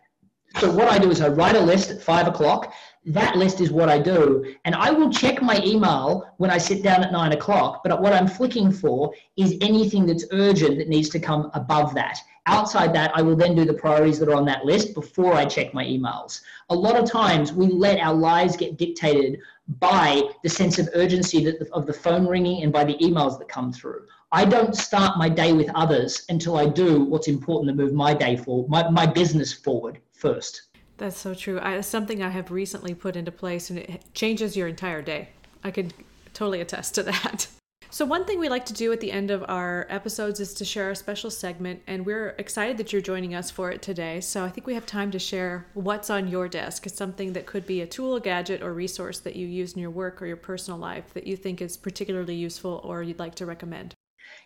So 0.59 0.71
what 0.71 0.87
I 0.87 0.99
do 0.99 1.09
is 1.09 1.21
I 1.21 1.29
write 1.29 1.55
a 1.55 1.59
list 1.59 1.89
at 1.89 2.01
five 2.01 2.27
o'clock. 2.27 2.73
That 3.05 3.37
list 3.37 3.59
is 3.59 3.71
what 3.71 3.89
I 3.89 3.99
do. 3.99 4.53
And 4.65 4.75
I 4.75 4.91
will 4.91 5.11
check 5.11 5.41
my 5.41 5.59
email 5.63 6.29
when 6.37 6.51
I 6.51 6.57
sit 6.57 6.83
down 6.83 7.03
at 7.03 7.11
nine 7.11 7.31
o'clock. 7.31 7.81
But 7.83 7.99
what 8.01 8.13
I'm 8.13 8.27
flicking 8.27 8.71
for 8.71 9.13
is 9.35 9.57
anything 9.61 10.05
that's 10.05 10.25
urgent 10.31 10.77
that 10.77 10.89
needs 10.89 11.09
to 11.09 11.19
come 11.19 11.49
above 11.53 11.95
that. 11.95 12.19
Outside 12.45 12.93
that, 12.93 13.15
I 13.15 13.21
will 13.21 13.37
then 13.37 13.55
do 13.55 13.63
the 13.63 13.73
priorities 13.73 14.19
that 14.19 14.27
are 14.27 14.35
on 14.35 14.45
that 14.45 14.65
list 14.65 14.93
before 14.93 15.33
I 15.33 15.45
check 15.45 15.73
my 15.73 15.85
emails. 15.85 16.41
A 16.69 16.75
lot 16.75 16.97
of 16.97 17.09
times 17.09 17.53
we 17.53 17.67
let 17.67 17.99
our 17.99 18.13
lives 18.13 18.57
get 18.57 18.77
dictated 18.77 19.39
by 19.79 20.23
the 20.43 20.49
sense 20.49 20.77
of 20.77 20.89
urgency 20.93 21.45
that, 21.45 21.65
of 21.71 21.85
the 21.85 21.93
phone 21.93 22.27
ringing 22.27 22.63
and 22.63 22.73
by 22.73 22.83
the 22.83 22.95
emails 22.95 23.39
that 23.39 23.47
come 23.47 23.71
through. 23.71 24.05
I 24.33 24.43
don't 24.43 24.75
start 24.75 25.17
my 25.17 25.29
day 25.29 25.53
with 25.53 25.69
others 25.73 26.25
until 26.27 26.57
I 26.57 26.65
do 26.65 27.05
what's 27.05 27.29
important 27.29 27.69
to 27.69 27.81
move 27.81 27.93
my 27.93 28.13
day 28.13 28.35
forward, 28.35 28.69
my, 28.69 28.89
my 28.89 29.05
business 29.05 29.53
forward 29.53 29.99
first. 30.11 30.63
That's 30.97 31.17
so 31.17 31.33
true. 31.33 31.59
I, 31.61 31.79
something 31.81 32.21
I 32.21 32.29
have 32.29 32.51
recently 32.51 32.93
put 32.93 33.15
into 33.15 33.31
place 33.31 33.69
and 33.69 33.79
it 33.79 34.03
changes 34.13 34.57
your 34.57 34.67
entire 34.67 35.01
day. 35.01 35.29
I 35.63 35.71
could 35.71 35.93
totally 36.33 36.59
attest 36.59 36.95
to 36.95 37.03
that. 37.03 37.47
So, 37.93 38.05
one 38.05 38.25
thing 38.25 38.39
we 38.39 38.49
like 38.49 38.65
to 38.65 38.73
do 38.73 38.91
at 38.91 39.01
the 39.01 39.11
end 39.11 39.29
of 39.29 39.45
our 39.47 39.85
episodes 39.87 40.39
is 40.39 40.55
to 40.55 40.65
share 40.65 40.89
a 40.89 40.95
special 40.95 41.29
segment, 41.29 41.83
and 41.85 42.07
we're 42.07 42.29
excited 42.39 42.77
that 42.77 42.91
you're 42.91 43.03
joining 43.03 43.35
us 43.35 43.51
for 43.51 43.69
it 43.69 43.83
today. 43.83 44.19
So, 44.19 44.43
I 44.43 44.49
think 44.49 44.65
we 44.65 44.73
have 44.73 44.87
time 44.87 45.11
to 45.11 45.19
share 45.19 45.67
what's 45.75 46.09
on 46.09 46.27
your 46.27 46.47
desk. 46.47 46.87
It's 46.87 46.97
something 46.97 47.33
that 47.33 47.45
could 47.45 47.67
be 47.67 47.81
a 47.81 47.85
tool, 47.85 48.19
gadget, 48.19 48.63
or 48.63 48.73
resource 48.73 49.19
that 49.19 49.35
you 49.35 49.45
use 49.45 49.73
in 49.73 49.79
your 49.79 49.91
work 49.91 50.23
or 50.23 50.25
your 50.25 50.37
personal 50.37 50.79
life 50.79 51.13
that 51.13 51.27
you 51.27 51.37
think 51.37 51.61
is 51.61 51.77
particularly 51.77 52.33
useful 52.33 52.81
or 52.83 53.03
you'd 53.03 53.19
like 53.19 53.35
to 53.35 53.45
recommend. 53.45 53.93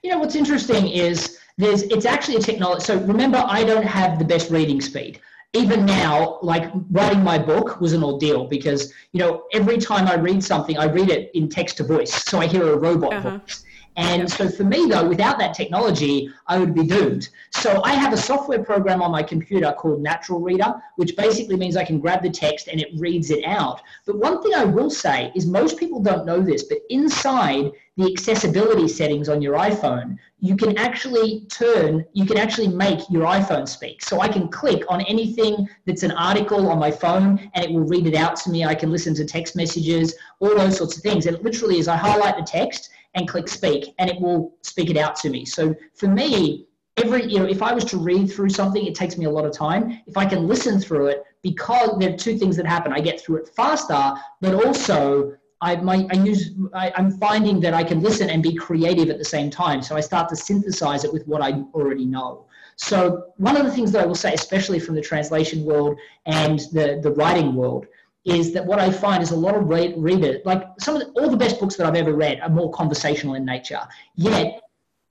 You 0.04 0.12
know, 0.12 0.20
what's 0.20 0.36
interesting 0.36 0.90
is 0.90 1.40
there's 1.58 1.84
it's 1.84 2.06
actually 2.06 2.36
a 2.36 2.42
technology. 2.42 2.84
So, 2.84 3.00
remember, 3.00 3.42
I 3.48 3.64
don't 3.64 3.88
have 3.88 4.20
the 4.20 4.26
best 4.26 4.52
reading 4.52 4.82
speed 4.82 5.22
even 5.54 5.86
now, 5.86 6.40
like 6.42 6.72
writing 6.92 7.24
my 7.24 7.38
book 7.38 7.80
was 7.80 7.94
an 7.94 8.04
ordeal 8.04 8.46
because, 8.46 8.94
you 9.12 9.20
know, 9.20 9.44
every 9.54 9.78
time 9.78 10.08
I 10.08 10.16
read 10.16 10.44
something, 10.44 10.78
I 10.78 10.86
read 10.86 11.10
it 11.10 11.32
in 11.34 11.50
text 11.50 11.78
to 11.78 11.84
voice. 11.84 12.14
So 12.26 12.40
I 12.40 12.48
hear 12.48 12.74
a 12.74 12.78
robot 12.78 13.14
uh-huh. 13.14 13.38
voice. 13.40 13.64
And 13.98 14.32
so 14.32 14.48
for 14.48 14.64
me, 14.64 14.86
though, 14.86 15.08
without 15.08 15.40
that 15.40 15.56
technology, 15.56 16.30
I 16.46 16.60
would 16.60 16.76
be 16.76 16.86
doomed. 16.86 17.30
So 17.50 17.82
I 17.84 17.94
have 17.96 18.14
a 18.14 18.18
software 18.18 18.64
program 18.64 19.02
on 19.02 19.12
my 19.12 19.24
computer 19.24 19.74
called 19.74 20.04
Natural 20.04 20.40
Reader, 20.40 20.76
which 20.98 21.16
basically 21.18 21.58
means 21.58 21.76
I 21.76 21.84
can 21.84 22.00
grab 22.00 22.22
the 22.22 22.30
text 22.30 22.68
and 22.68 22.80
it 22.80 22.90
reads 22.98 23.32
it 23.32 23.44
out. 23.44 23.82
But 24.06 24.18
one 24.18 24.44
thing 24.44 24.54
I 24.54 24.66
will 24.66 24.92
say 24.92 25.32
is 25.36 25.48
most 25.48 25.78
people 25.78 26.00
don't 26.00 26.28
know 26.28 26.40
this, 26.42 26.64
but 26.64 26.78
inside 26.92 27.72
the 27.98 28.12
accessibility 28.12 28.88
settings 28.88 29.28
on 29.28 29.42
your 29.42 29.56
iPhone, 29.56 30.18
you 30.40 30.56
can 30.56 30.78
actually 30.78 31.48
turn, 31.50 32.06
you 32.14 32.26
can 32.28 32.38
actually 32.38 32.68
make 32.68 33.00
your 33.10 33.26
iPhone 33.26 33.68
speak. 33.68 34.04
So 34.04 34.22
I 34.22 34.28
can 34.28 34.48
click 34.50 34.84
on 34.88 35.02
anything 35.02 35.68
that's 35.86 36.04
an 36.04 36.12
article 36.12 36.70
on 36.70 36.78
my 36.78 36.92
phone 36.92 37.50
and 37.56 37.66
it 37.66 37.72
will 37.72 37.88
read 37.88 38.06
it 38.06 38.14
out 38.14 38.36
to 38.42 38.52
me. 38.52 38.64
I 38.64 38.76
can 38.76 38.92
listen 38.92 39.16
to 39.16 39.26
text 39.26 39.56
messages, 39.56 40.14
all 40.40 40.56
those 40.56 40.78
sorts 40.78 40.96
of 40.96 41.02
things. 41.02 41.26
And 41.26 41.36
it 41.36 41.44
literally 41.44 41.80
is 41.80 41.88
I 41.88 41.96
highlight 41.96 42.38
the 42.38 42.44
text 42.44 42.92
and 43.18 43.28
click 43.28 43.50
speak 43.50 43.94
and 44.00 44.10
it 44.10 44.22
will 44.22 44.54
speak 44.62 44.90
it 44.90 44.96
out 44.96 45.16
to 45.18 45.30
me. 45.30 45.44
So 45.44 45.76
for 45.96 46.08
me, 46.08 46.68
every, 46.98 47.26
you 47.26 47.40
know, 47.40 47.46
if 47.46 47.62
I 47.62 47.74
was 47.74 47.84
to 47.86 47.98
read 47.98 48.32
through 48.32 48.50
something, 48.50 48.86
it 48.86 48.96
takes 48.96 49.18
me 49.18 49.26
a 49.26 49.30
lot 49.30 49.44
of 49.44 49.52
time. 49.52 50.02
If 50.06 50.18
I 50.18 50.26
can 50.26 50.48
listen 50.48 50.80
through 50.80 51.08
it, 51.08 51.24
because 51.42 51.98
there 52.00 52.14
are 52.14 52.18
two 52.18 52.38
things 52.38 52.56
that 52.58 52.66
happen. 52.66 52.94
I 52.94 53.00
get 53.00 53.20
through 53.20 53.38
it 53.38 53.50
faster, 53.50 54.14
but 54.40 54.54
also 54.66 55.36
I, 55.62 55.76
my, 55.78 56.08
I 56.12 56.16
use, 56.16 56.52
I, 56.74 56.94
I'm 56.96 57.12
finding 57.12 57.60
that 57.62 57.74
I 57.74 57.84
can 57.84 58.02
listen 58.02 58.30
and 58.30 58.44
be 58.44 58.54
creative 58.54 59.10
at 59.10 59.18
the 59.18 59.26
same 59.26 59.50
time. 59.50 59.82
So 59.82 59.96
I 59.96 60.02
start 60.02 60.30
to 60.30 60.36
synthesize 60.36 61.04
it 61.04 61.12
with 61.12 61.28
what 61.28 61.42
I 61.42 61.52
already 61.74 62.06
know. 62.06 62.46
So 62.76 63.34
one 63.38 63.58
of 63.58 63.66
the 63.66 63.72
things 63.72 63.92
that 63.94 64.04
I 64.04 64.06
will 64.06 64.16
say, 64.16 64.34
especially 64.34 64.80
from 64.80 64.94
the 64.94 65.02
translation 65.02 65.66
world 65.66 65.98
and 66.28 66.60
the, 66.72 67.00
the 67.02 67.12
writing 67.12 67.56
world, 67.56 67.88
is 68.28 68.52
that 68.52 68.66
what 68.66 68.78
I 68.78 68.92
find 68.92 69.24
is 69.24 69.32
a 69.32 69.36
lot 69.36 69.56
of 69.56 69.70
read, 69.70 69.96
like 70.44 70.68
some 70.80 70.98
of 70.98 71.02
the, 71.02 71.08
all 71.22 71.30
the 71.30 71.38
best 71.38 71.62
books 71.62 71.78
that 71.78 71.88
I've 71.88 71.96
ever 71.96 72.14
read 72.14 72.42
are 72.42 72.50
more 72.50 72.70
conversational 72.72 73.36
in 73.36 73.46
nature. 73.46 73.80
Yet, 74.16 74.62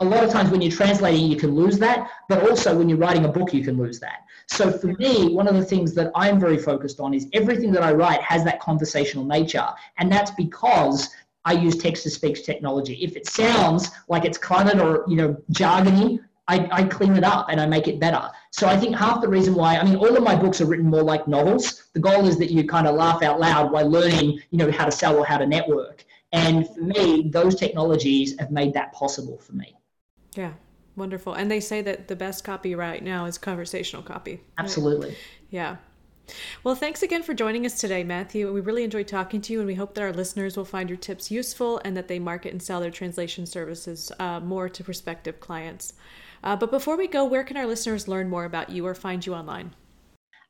a 0.00 0.04
lot 0.04 0.22
of 0.22 0.30
times 0.30 0.50
when 0.50 0.60
you're 0.60 0.70
translating, 0.70 1.24
you 1.24 1.36
can 1.36 1.54
lose 1.54 1.78
that, 1.78 2.10
but 2.28 2.46
also 2.46 2.76
when 2.76 2.90
you're 2.90 2.98
writing 2.98 3.24
a 3.24 3.28
book, 3.28 3.54
you 3.54 3.64
can 3.64 3.78
lose 3.78 3.98
that. 4.00 4.26
So 4.48 4.70
for 4.70 4.88
me, 4.98 5.32
one 5.32 5.48
of 5.48 5.54
the 5.54 5.64
things 5.64 5.94
that 5.94 6.12
I'm 6.14 6.38
very 6.38 6.58
focused 6.58 7.00
on 7.00 7.14
is 7.14 7.26
everything 7.32 7.72
that 7.72 7.82
I 7.82 7.92
write 7.92 8.20
has 8.20 8.44
that 8.44 8.60
conversational 8.60 9.24
nature, 9.24 9.66
and 9.96 10.12
that's 10.12 10.32
because 10.32 11.08
I 11.46 11.52
use 11.52 11.78
text 11.78 12.02
to 12.02 12.10
speech 12.10 12.44
technology. 12.44 12.98
If 13.02 13.16
it 13.16 13.26
sounds 13.26 13.92
like 14.08 14.26
it's 14.26 14.36
cluttered 14.36 14.78
or 14.78 15.04
you 15.08 15.16
know 15.16 15.36
jargony, 15.52 16.20
I, 16.48 16.68
I 16.70 16.84
clean 16.84 17.16
it 17.16 17.24
up 17.24 17.46
and 17.48 17.60
I 17.60 17.66
make 17.66 17.88
it 17.88 17.98
better. 17.98 18.30
So 18.58 18.66
I 18.66 18.76
think 18.78 18.96
half 18.96 19.20
the 19.20 19.28
reason 19.28 19.54
why, 19.54 19.76
I 19.76 19.84
mean, 19.84 19.96
all 19.96 20.16
of 20.16 20.22
my 20.22 20.34
books 20.34 20.62
are 20.62 20.64
written 20.64 20.86
more 20.86 21.02
like 21.02 21.28
novels. 21.28 21.88
The 21.92 22.00
goal 22.00 22.26
is 22.26 22.38
that 22.38 22.50
you 22.50 22.66
kind 22.66 22.86
of 22.86 22.94
laugh 22.94 23.22
out 23.22 23.38
loud 23.38 23.70
while 23.70 23.86
learning, 23.86 24.40
you 24.50 24.56
know, 24.56 24.70
how 24.72 24.86
to 24.86 24.90
sell 24.90 25.18
or 25.18 25.26
how 25.26 25.36
to 25.36 25.46
network. 25.46 26.06
And 26.32 26.66
for 26.66 26.80
me, 26.80 27.28
those 27.28 27.54
technologies 27.54 28.34
have 28.38 28.50
made 28.50 28.72
that 28.72 28.94
possible 28.94 29.36
for 29.36 29.52
me. 29.52 29.76
Yeah, 30.34 30.54
wonderful. 30.96 31.34
And 31.34 31.50
they 31.50 31.60
say 31.60 31.82
that 31.82 32.08
the 32.08 32.16
best 32.16 32.44
copy 32.44 32.74
right 32.74 33.04
now 33.04 33.26
is 33.26 33.36
conversational 33.36 34.02
copy. 34.02 34.40
Absolutely. 34.56 35.10
Right? 35.10 35.18
Yeah. 35.50 35.76
Well, 36.64 36.74
thanks 36.74 37.02
again 37.02 37.22
for 37.22 37.34
joining 37.34 37.66
us 37.66 37.78
today, 37.78 38.04
Matthew. 38.04 38.50
We 38.50 38.62
really 38.62 38.84
enjoyed 38.84 39.06
talking 39.06 39.42
to 39.42 39.52
you, 39.52 39.58
and 39.58 39.66
we 39.66 39.74
hope 39.74 39.94
that 39.94 40.02
our 40.02 40.14
listeners 40.14 40.56
will 40.56 40.64
find 40.64 40.88
your 40.88 40.96
tips 40.98 41.30
useful 41.30 41.78
and 41.84 41.94
that 41.94 42.08
they 42.08 42.18
market 42.18 42.52
and 42.52 42.62
sell 42.62 42.80
their 42.80 42.90
translation 42.90 43.44
services 43.44 44.10
uh, 44.18 44.40
more 44.40 44.70
to 44.70 44.82
prospective 44.82 45.40
clients. 45.40 45.92
Uh, 46.42 46.56
but 46.56 46.70
before 46.70 46.96
we 46.96 47.06
go, 47.06 47.24
where 47.24 47.44
can 47.44 47.56
our 47.56 47.66
listeners 47.66 48.08
learn 48.08 48.28
more 48.28 48.44
about 48.44 48.70
you 48.70 48.86
or 48.86 48.94
find 48.94 49.24
you 49.24 49.34
online? 49.34 49.74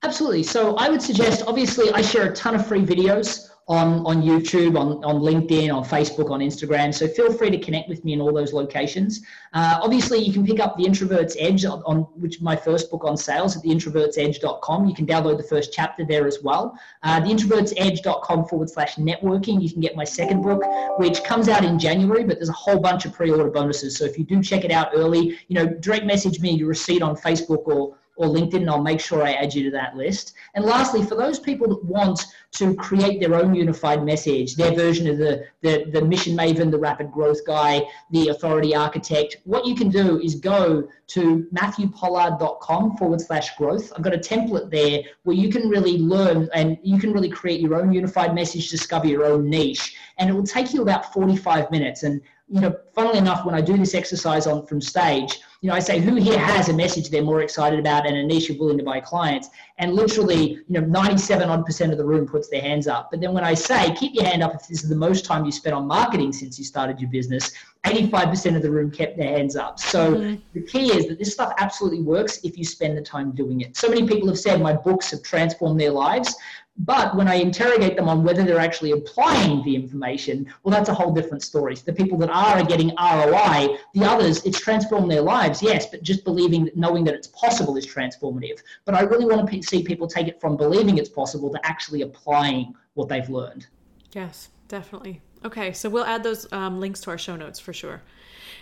Absolutely. 0.03 0.43
So 0.43 0.77
I 0.77 0.89
would 0.89 1.03
suggest, 1.03 1.45
obviously, 1.47 1.91
I 1.93 2.03
share 2.03 2.31
a 2.31 2.35
ton 2.35 2.55
of 2.55 2.67
free 2.67 2.85
videos 2.85 3.49
on, 3.69 4.07
on 4.07 4.23
YouTube, 4.23 4.79
on, 4.79 5.03
on 5.05 5.21
LinkedIn, 5.21 5.75
on 5.75 5.85
Facebook, 5.85 6.31
on 6.31 6.39
Instagram. 6.39 6.95
So 6.95 7.09
feel 7.09 7.33
free 7.33 7.51
to 7.51 7.59
connect 7.59 7.89
with 7.89 8.05
me 8.05 8.13
in 8.13 8.21
all 8.21 8.33
those 8.33 8.53
locations. 8.53 9.23
Uh, 9.55 9.81
obviously, 9.83 10.21
you 10.21 10.33
can 10.33 10.47
pick 10.47 10.61
up 10.61 10.77
The 10.77 10.85
Introvert's 10.85 11.37
Edge 11.41 11.65
on, 11.65 11.83
on 11.85 12.03
which 12.15 12.41
my 12.41 12.55
first 12.55 12.91
book 12.93 13.05
on 13.05 13.17
sales 13.17 13.57
at 13.57 13.65
theintrovertsedge.com. 13.65 14.87
You 14.87 14.95
can 14.95 15.05
download 15.05 15.39
the 15.39 15.43
first 15.43 15.73
chapter 15.73 16.05
there 16.05 16.29
as 16.29 16.45
well. 16.45 16.79
Uh, 17.03 17.21
theintrovertsedge.com 17.21 18.45
forward 18.45 18.71
slash 18.71 18.95
networking. 18.97 19.61
You 19.61 19.71
can 19.73 19.81
get 19.81 19.97
my 19.97 20.05
second 20.05 20.43
book, 20.43 20.63
which 20.99 21.25
comes 21.25 21.49
out 21.49 21.65
in 21.65 21.77
January, 21.77 22.23
but 22.23 22.37
there's 22.37 22.51
a 22.51 22.53
whole 22.53 22.79
bunch 22.79 23.05
of 23.05 23.13
pre-order 23.13 23.51
bonuses. 23.51 23.97
So 23.97 24.05
if 24.05 24.17
you 24.17 24.25
do 24.25 24.41
check 24.41 24.65
it 24.65 24.71
out 24.71 24.91
early, 24.95 25.39
you 25.49 25.55
know, 25.57 25.67
direct 25.67 26.07
message 26.07 26.39
me 26.39 26.53
your 26.53 26.69
receipt 26.69 27.03
on 27.03 27.17
Facebook 27.17 27.67
or 27.67 27.97
or 28.17 28.27
LinkedIn, 28.27 28.63
and 28.63 28.71
I'll 28.71 28.83
make 28.83 29.01
sure 29.01 29.23
I 29.23 29.33
add 29.33 29.55
you 29.55 29.65
to 29.65 29.71
that 29.73 29.97
list. 29.97 30.35
And 30.55 30.65
lastly, 30.65 31.03
for 31.03 31.15
those 31.15 31.39
people 31.39 31.69
that 31.69 31.85
want 31.85 32.27
to 32.53 32.75
create 32.75 33.21
their 33.21 33.35
own 33.35 33.55
unified 33.55 34.05
message, 34.05 34.57
their 34.57 34.75
version 34.75 35.09
of 35.09 35.19
the, 35.19 35.45
the, 35.61 35.85
the 35.93 36.03
mission 36.03 36.37
maven, 36.37 36.71
the 36.71 36.79
rapid 36.79 37.13
growth 37.13 37.45
guy, 37.47 37.83
the 38.11 38.29
authority 38.29 38.75
architect, 38.75 39.37
what 39.45 39.67
you 39.67 39.75
can 39.75 39.91
do 39.91 40.19
is 40.21 40.35
go 40.35 40.89
to 41.09 41.47
matthewpollard.com 41.53 42.97
forward 42.97 43.21
slash 43.21 43.57
growth. 43.57 43.93
I've 43.95 44.03
got 44.03 44.15
a 44.15 44.19
template 44.19 44.71
there 44.71 45.03
where 45.25 45.37
you 45.37 45.51
can 45.51 45.69
really 45.69 45.99
learn 45.99 46.49
and 46.55 46.79
you 46.83 46.99
can 46.99 47.13
really 47.13 47.31
create 47.31 47.61
your 47.61 47.75
own 47.75 47.93
unified 47.93 48.35
message, 48.35 48.71
discover 48.71 49.07
your 49.07 49.25
own 49.25 49.49
niche. 49.49 49.97
And 50.19 50.31
it 50.31 50.33
will 50.33 50.47
take 50.47 50.73
you 50.73 50.83
about 50.83 51.13
45 51.13 51.71
minutes. 51.71 52.03
And 52.03 52.23
you 52.49 52.61
know, 52.61 52.77
funnily 52.95 53.19
enough, 53.19 53.45
when 53.45 53.55
I 53.55 53.61
do 53.61 53.77
this 53.77 53.95
exercise 53.95 54.47
on 54.47 54.67
from 54.67 54.81
stage, 54.81 55.41
you 55.61 55.71
know, 55.71 55.75
I 55.75 55.79
say, 55.79 56.01
who 56.01 56.17
here 56.17 56.39
has 56.39 56.69
a 56.69 56.73
message 56.73 57.09
they're 57.09 57.23
more 57.23 57.43
excited 57.43 57.79
about 57.79 58.07
and 58.07 58.17
a 58.17 58.23
niche 58.23 58.49
you're 58.49 58.59
willing 58.59 58.79
to 58.79 58.85
buy 58.85 59.01
clients? 59.01 59.49
And 59.79 59.93
literally, 59.95 60.53
you 60.69 60.81
know, 60.81 60.81
97 60.81 61.49
odd 61.49 61.67
percent 61.67 61.93
of 61.93 61.99
the 61.99 62.05
room 62.05 62.27
puts 62.27 62.49
their 62.49 62.63
hands 62.63 62.89
up. 62.89 63.11
But 63.11 63.21
then 63.21 63.35
when 63.35 63.45
I 63.45 63.53
say, 63.53 63.95
keep 63.95 64.15
your 64.15 64.25
hand 64.25 64.43
up 64.43 64.55
if 64.55 64.67
this 64.67 64.83
is 64.83 64.89
the 64.89 64.97
most 64.97 65.27
time 65.27 65.45
you 65.45 65.53
spent 65.53 65.75
on 65.75 65.87
marketing 65.87 66.33
since 66.33 66.59
you 66.59 66.65
started 66.65 66.99
your 66.99 67.11
business, 67.11 67.53
85% 67.85 68.57
of 68.57 68.63
the 68.63 68.71
room 68.71 68.91
kept 68.91 69.17
their 69.17 69.37
hands 69.37 69.55
up. 69.55 69.79
So 69.79 70.15
mm-hmm. 70.15 70.43
the 70.55 70.63
key 70.63 70.93
is 70.93 71.09
that 71.09 71.19
this 71.19 71.33
stuff 71.33 71.53
absolutely 71.59 72.03
works 72.03 72.41
if 72.43 72.57
you 72.57 72.65
spend 72.65 72.97
the 72.97 73.03
time 73.03 73.33
doing 73.33 73.61
it. 73.61 73.77
So 73.77 73.89
many 73.89 74.07
people 74.07 74.29
have 74.29 74.39
said 74.39 74.61
my 74.61 74.73
books 74.73 75.11
have 75.11 75.23
transformed 75.23 75.79
their 75.79 75.93
lives. 75.93 76.35
But 76.79 77.17
when 77.17 77.27
I 77.27 77.37
interrogate 77.37 77.97
them 77.97 78.09
on 78.09 78.23
whether 78.23 78.45
they're 78.45 78.59
actually 78.59 78.91
applying 78.91 79.63
the 79.65 79.75
information, 79.75 80.53
well, 80.63 80.75
that's 80.75 80.91
a 80.91 80.95
whole 80.95 81.13
different 81.13 81.43
story. 81.43 81.75
So 81.75 81.85
the 81.87 81.93
people 81.95 82.19
that 82.19 82.29
are 82.29 82.59
are 82.59 82.65
getting 82.65 82.89
ROI, 82.99 83.79
the 83.95 84.05
others, 84.05 84.45
it's 84.45 84.61
transformed 84.61 85.11
their 85.11 85.23
lives, 85.23 85.63
yes, 85.63 85.87
but 85.87 86.03
just 86.03 86.23
believing, 86.25 86.67
that 86.67 86.77
knowing 86.77 87.05
that 87.05 87.15
it's 87.15 87.29
possible 87.29 87.79
is 87.79 87.87
transformative. 87.87 88.61
But 88.85 88.95
I 88.95 89.03
really 89.03 89.25
want 89.25 89.41
to 89.41 89.47
see 89.67 89.83
people 89.83 90.07
take 90.07 90.29
it 90.29 90.41
from 90.41 90.57
believing 90.57 90.99
it's 90.99 91.09
possible 91.09 91.51
to 91.51 91.61
actually 91.65 92.03
applying 92.03 92.75
what 92.95 93.09
they've 93.09 93.29
learned. 93.29 93.67
Yes, 94.13 94.49
definitely. 94.69 95.21
Okay, 95.45 95.73
so 95.73 95.89
we'll 95.89 96.05
add 96.05 96.23
those 96.23 96.51
um, 96.53 96.81
links 96.81 97.01
to 97.03 97.11
our 97.11 97.19
show 97.19 97.37
notes 97.37 97.59
for 97.59 97.73
sure. 97.73 98.03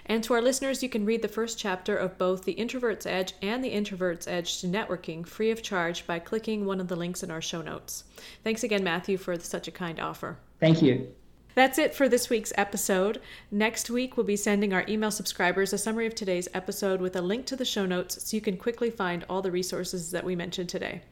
And 0.07 0.23
to 0.25 0.35
our 0.35 0.43
listeners, 0.43 0.83
you 0.83 0.89
can 0.89 1.07
read 1.07 1.23
the 1.23 1.29
first 1.29 1.59
chapter 1.59 1.97
of 1.97 2.19
both 2.19 2.45
The 2.45 2.53
Introvert's 2.53 3.07
Edge 3.07 3.33
and 3.41 3.65
The 3.65 3.71
Introvert's 3.71 4.27
Edge 4.27 4.61
to 4.61 4.67
Networking 4.67 5.27
free 5.27 5.51
of 5.51 5.63
charge 5.63 6.07
by 6.07 6.19
clicking 6.19 6.67
one 6.67 6.81
of 6.81 6.89
the 6.89 6.97
links 6.97 7.23
in 7.23 7.31
our 7.31 7.41
show 7.41 7.63
notes. 7.63 8.05
Thanks 8.43 8.65
again, 8.65 8.85
Matthew, 8.85 9.17
for 9.17 9.39
such 9.39 9.69
a 9.69 9.73
kind 9.73 9.99
offer. 9.99 10.37
Thank 10.61 10.83
you. 10.83 11.15
That's 11.55 11.79
it 11.79 11.95
for 11.95 12.09
this 12.09 12.29
week's 12.29 12.53
episode. 12.57 13.21
Next 13.51 13.89
week, 13.89 14.17
we'll 14.17 14.27
be 14.27 14.37
sending 14.37 14.73
our 14.73 14.85
email 14.89 15.13
subscribers 15.13 15.73
a 15.73 15.79
summary 15.79 16.07
of 16.07 16.15
today's 16.15 16.49
episode 16.53 17.01
with 17.01 17.15
a 17.15 17.23
link 17.23 17.47
to 17.47 17.57
the 17.57 17.65
show 17.65 17.87
notes 17.87 18.29
so 18.29 18.37
you 18.37 18.41
can 18.41 18.57
quickly 18.57 18.91
find 18.91 19.25
all 19.29 19.41
the 19.41 19.53
resources 19.53 20.11
that 20.11 20.25
we 20.25 20.35
mentioned 20.35 20.69
today. 20.69 21.03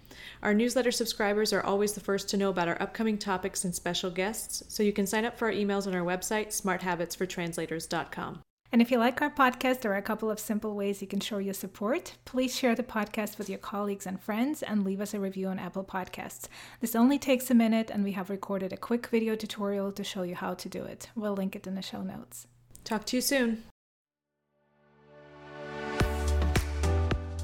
Our 0.42 0.52
newsletter 0.52 0.90
subscribers 0.90 1.52
are 1.52 1.62
always 1.62 1.92
the 1.92 2.00
first 2.00 2.28
to 2.30 2.36
know 2.36 2.50
about 2.50 2.68
our 2.68 2.80
upcoming 2.82 3.18
topics 3.18 3.64
and 3.64 3.74
special 3.74 4.10
guests, 4.10 4.64
so 4.68 4.82
you 4.82 4.92
can 4.92 5.06
sign 5.06 5.24
up 5.24 5.38
for 5.38 5.46
our 5.46 5.54
emails 5.54 5.86
on 5.86 5.94
our 5.94 6.04
website, 6.04 6.48
smarthabitsfortranslators.com. 6.48 8.40
And 8.72 8.80
if 8.80 8.90
you 8.90 8.96
like 8.96 9.20
our 9.20 9.30
podcast, 9.30 9.82
there 9.82 9.92
are 9.92 9.98
a 9.98 10.02
couple 10.02 10.30
of 10.30 10.40
simple 10.40 10.74
ways 10.74 11.02
you 11.02 11.06
can 11.06 11.20
show 11.20 11.36
your 11.36 11.52
support. 11.52 12.14
Please 12.24 12.56
share 12.56 12.74
the 12.74 12.82
podcast 12.82 13.36
with 13.36 13.50
your 13.50 13.58
colleagues 13.58 14.06
and 14.06 14.18
friends 14.18 14.62
and 14.62 14.82
leave 14.82 15.02
us 15.02 15.12
a 15.12 15.20
review 15.20 15.48
on 15.48 15.58
Apple 15.58 15.84
Podcasts. 15.84 16.48
This 16.80 16.96
only 16.96 17.18
takes 17.18 17.50
a 17.50 17.54
minute, 17.54 17.90
and 17.90 18.02
we 18.02 18.12
have 18.12 18.30
recorded 18.30 18.72
a 18.72 18.78
quick 18.78 19.08
video 19.08 19.36
tutorial 19.36 19.92
to 19.92 20.02
show 20.02 20.22
you 20.22 20.34
how 20.34 20.54
to 20.54 20.70
do 20.70 20.84
it. 20.84 21.10
We'll 21.14 21.34
link 21.34 21.54
it 21.54 21.66
in 21.66 21.74
the 21.74 21.82
show 21.82 22.00
notes. 22.00 22.46
Talk 22.82 23.04
to 23.06 23.16
you 23.18 23.20
soon. 23.20 23.64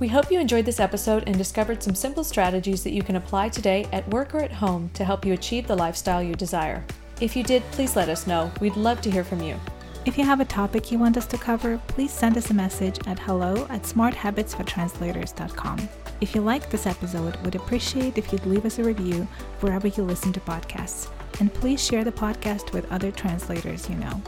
We 0.00 0.08
hope 0.08 0.30
you 0.30 0.40
enjoyed 0.40 0.64
this 0.64 0.80
episode 0.80 1.24
and 1.26 1.36
discovered 1.36 1.82
some 1.82 1.94
simple 1.94 2.24
strategies 2.24 2.82
that 2.84 2.92
you 2.92 3.02
can 3.02 3.16
apply 3.16 3.50
today 3.50 3.86
at 3.92 4.08
work 4.08 4.34
or 4.34 4.40
at 4.40 4.52
home 4.52 4.88
to 4.94 5.04
help 5.04 5.26
you 5.26 5.34
achieve 5.34 5.66
the 5.66 5.76
lifestyle 5.76 6.22
you 6.22 6.34
desire. 6.34 6.86
If 7.20 7.36
you 7.36 7.42
did, 7.42 7.62
please 7.72 7.96
let 7.96 8.08
us 8.08 8.26
know. 8.26 8.50
We'd 8.60 8.76
love 8.76 9.02
to 9.02 9.10
hear 9.10 9.24
from 9.24 9.42
you. 9.42 9.60
If 10.06 10.16
you 10.16 10.24
have 10.24 10.40
a 10.40 10.44
topic 10.44 10.90
you 10.90 10.98
want 10.98 11.16
us 11.16 11.26
to 11.26 11.38
cover, 11.38 11.80
please 11.88 12.12
send 12.12 12.36
us 12.36 12.50
a 12.50 12.54
message 12.54 12.98
at 13.06 13.18
hello 13.18 13.66
at 13.68 13.82
smarthabitsfortranslators.com. 13.82 15.88
If 16.20 16.34
you 16.34 16.40
like 16.40 16.70
this 16.70 16.86
episode, 16.86 17.36
we'd 17.44 17.56
appreciate 17.56 18.16
if 18.16 18.32
you'd 18.32 18.46
leave 18.46 18.64
us 18.64 18.78
a 18.78 18.84
review 18.84 19.28
wherever 19.60 19.88
you 19.88 20.02
listen 20.02 20.32
to 20.32 20.40
podcasts. 20.40 21.10
And 21.40 21.52
please 21.52 21.84
share 21.84 22.04
the 22.04 22.12
podcast 22.12 22.72
with 22.72 22.90
other 22.90 23.12
translators 23.12 23.88
you 23.88 23.96
know. 23.96 24.22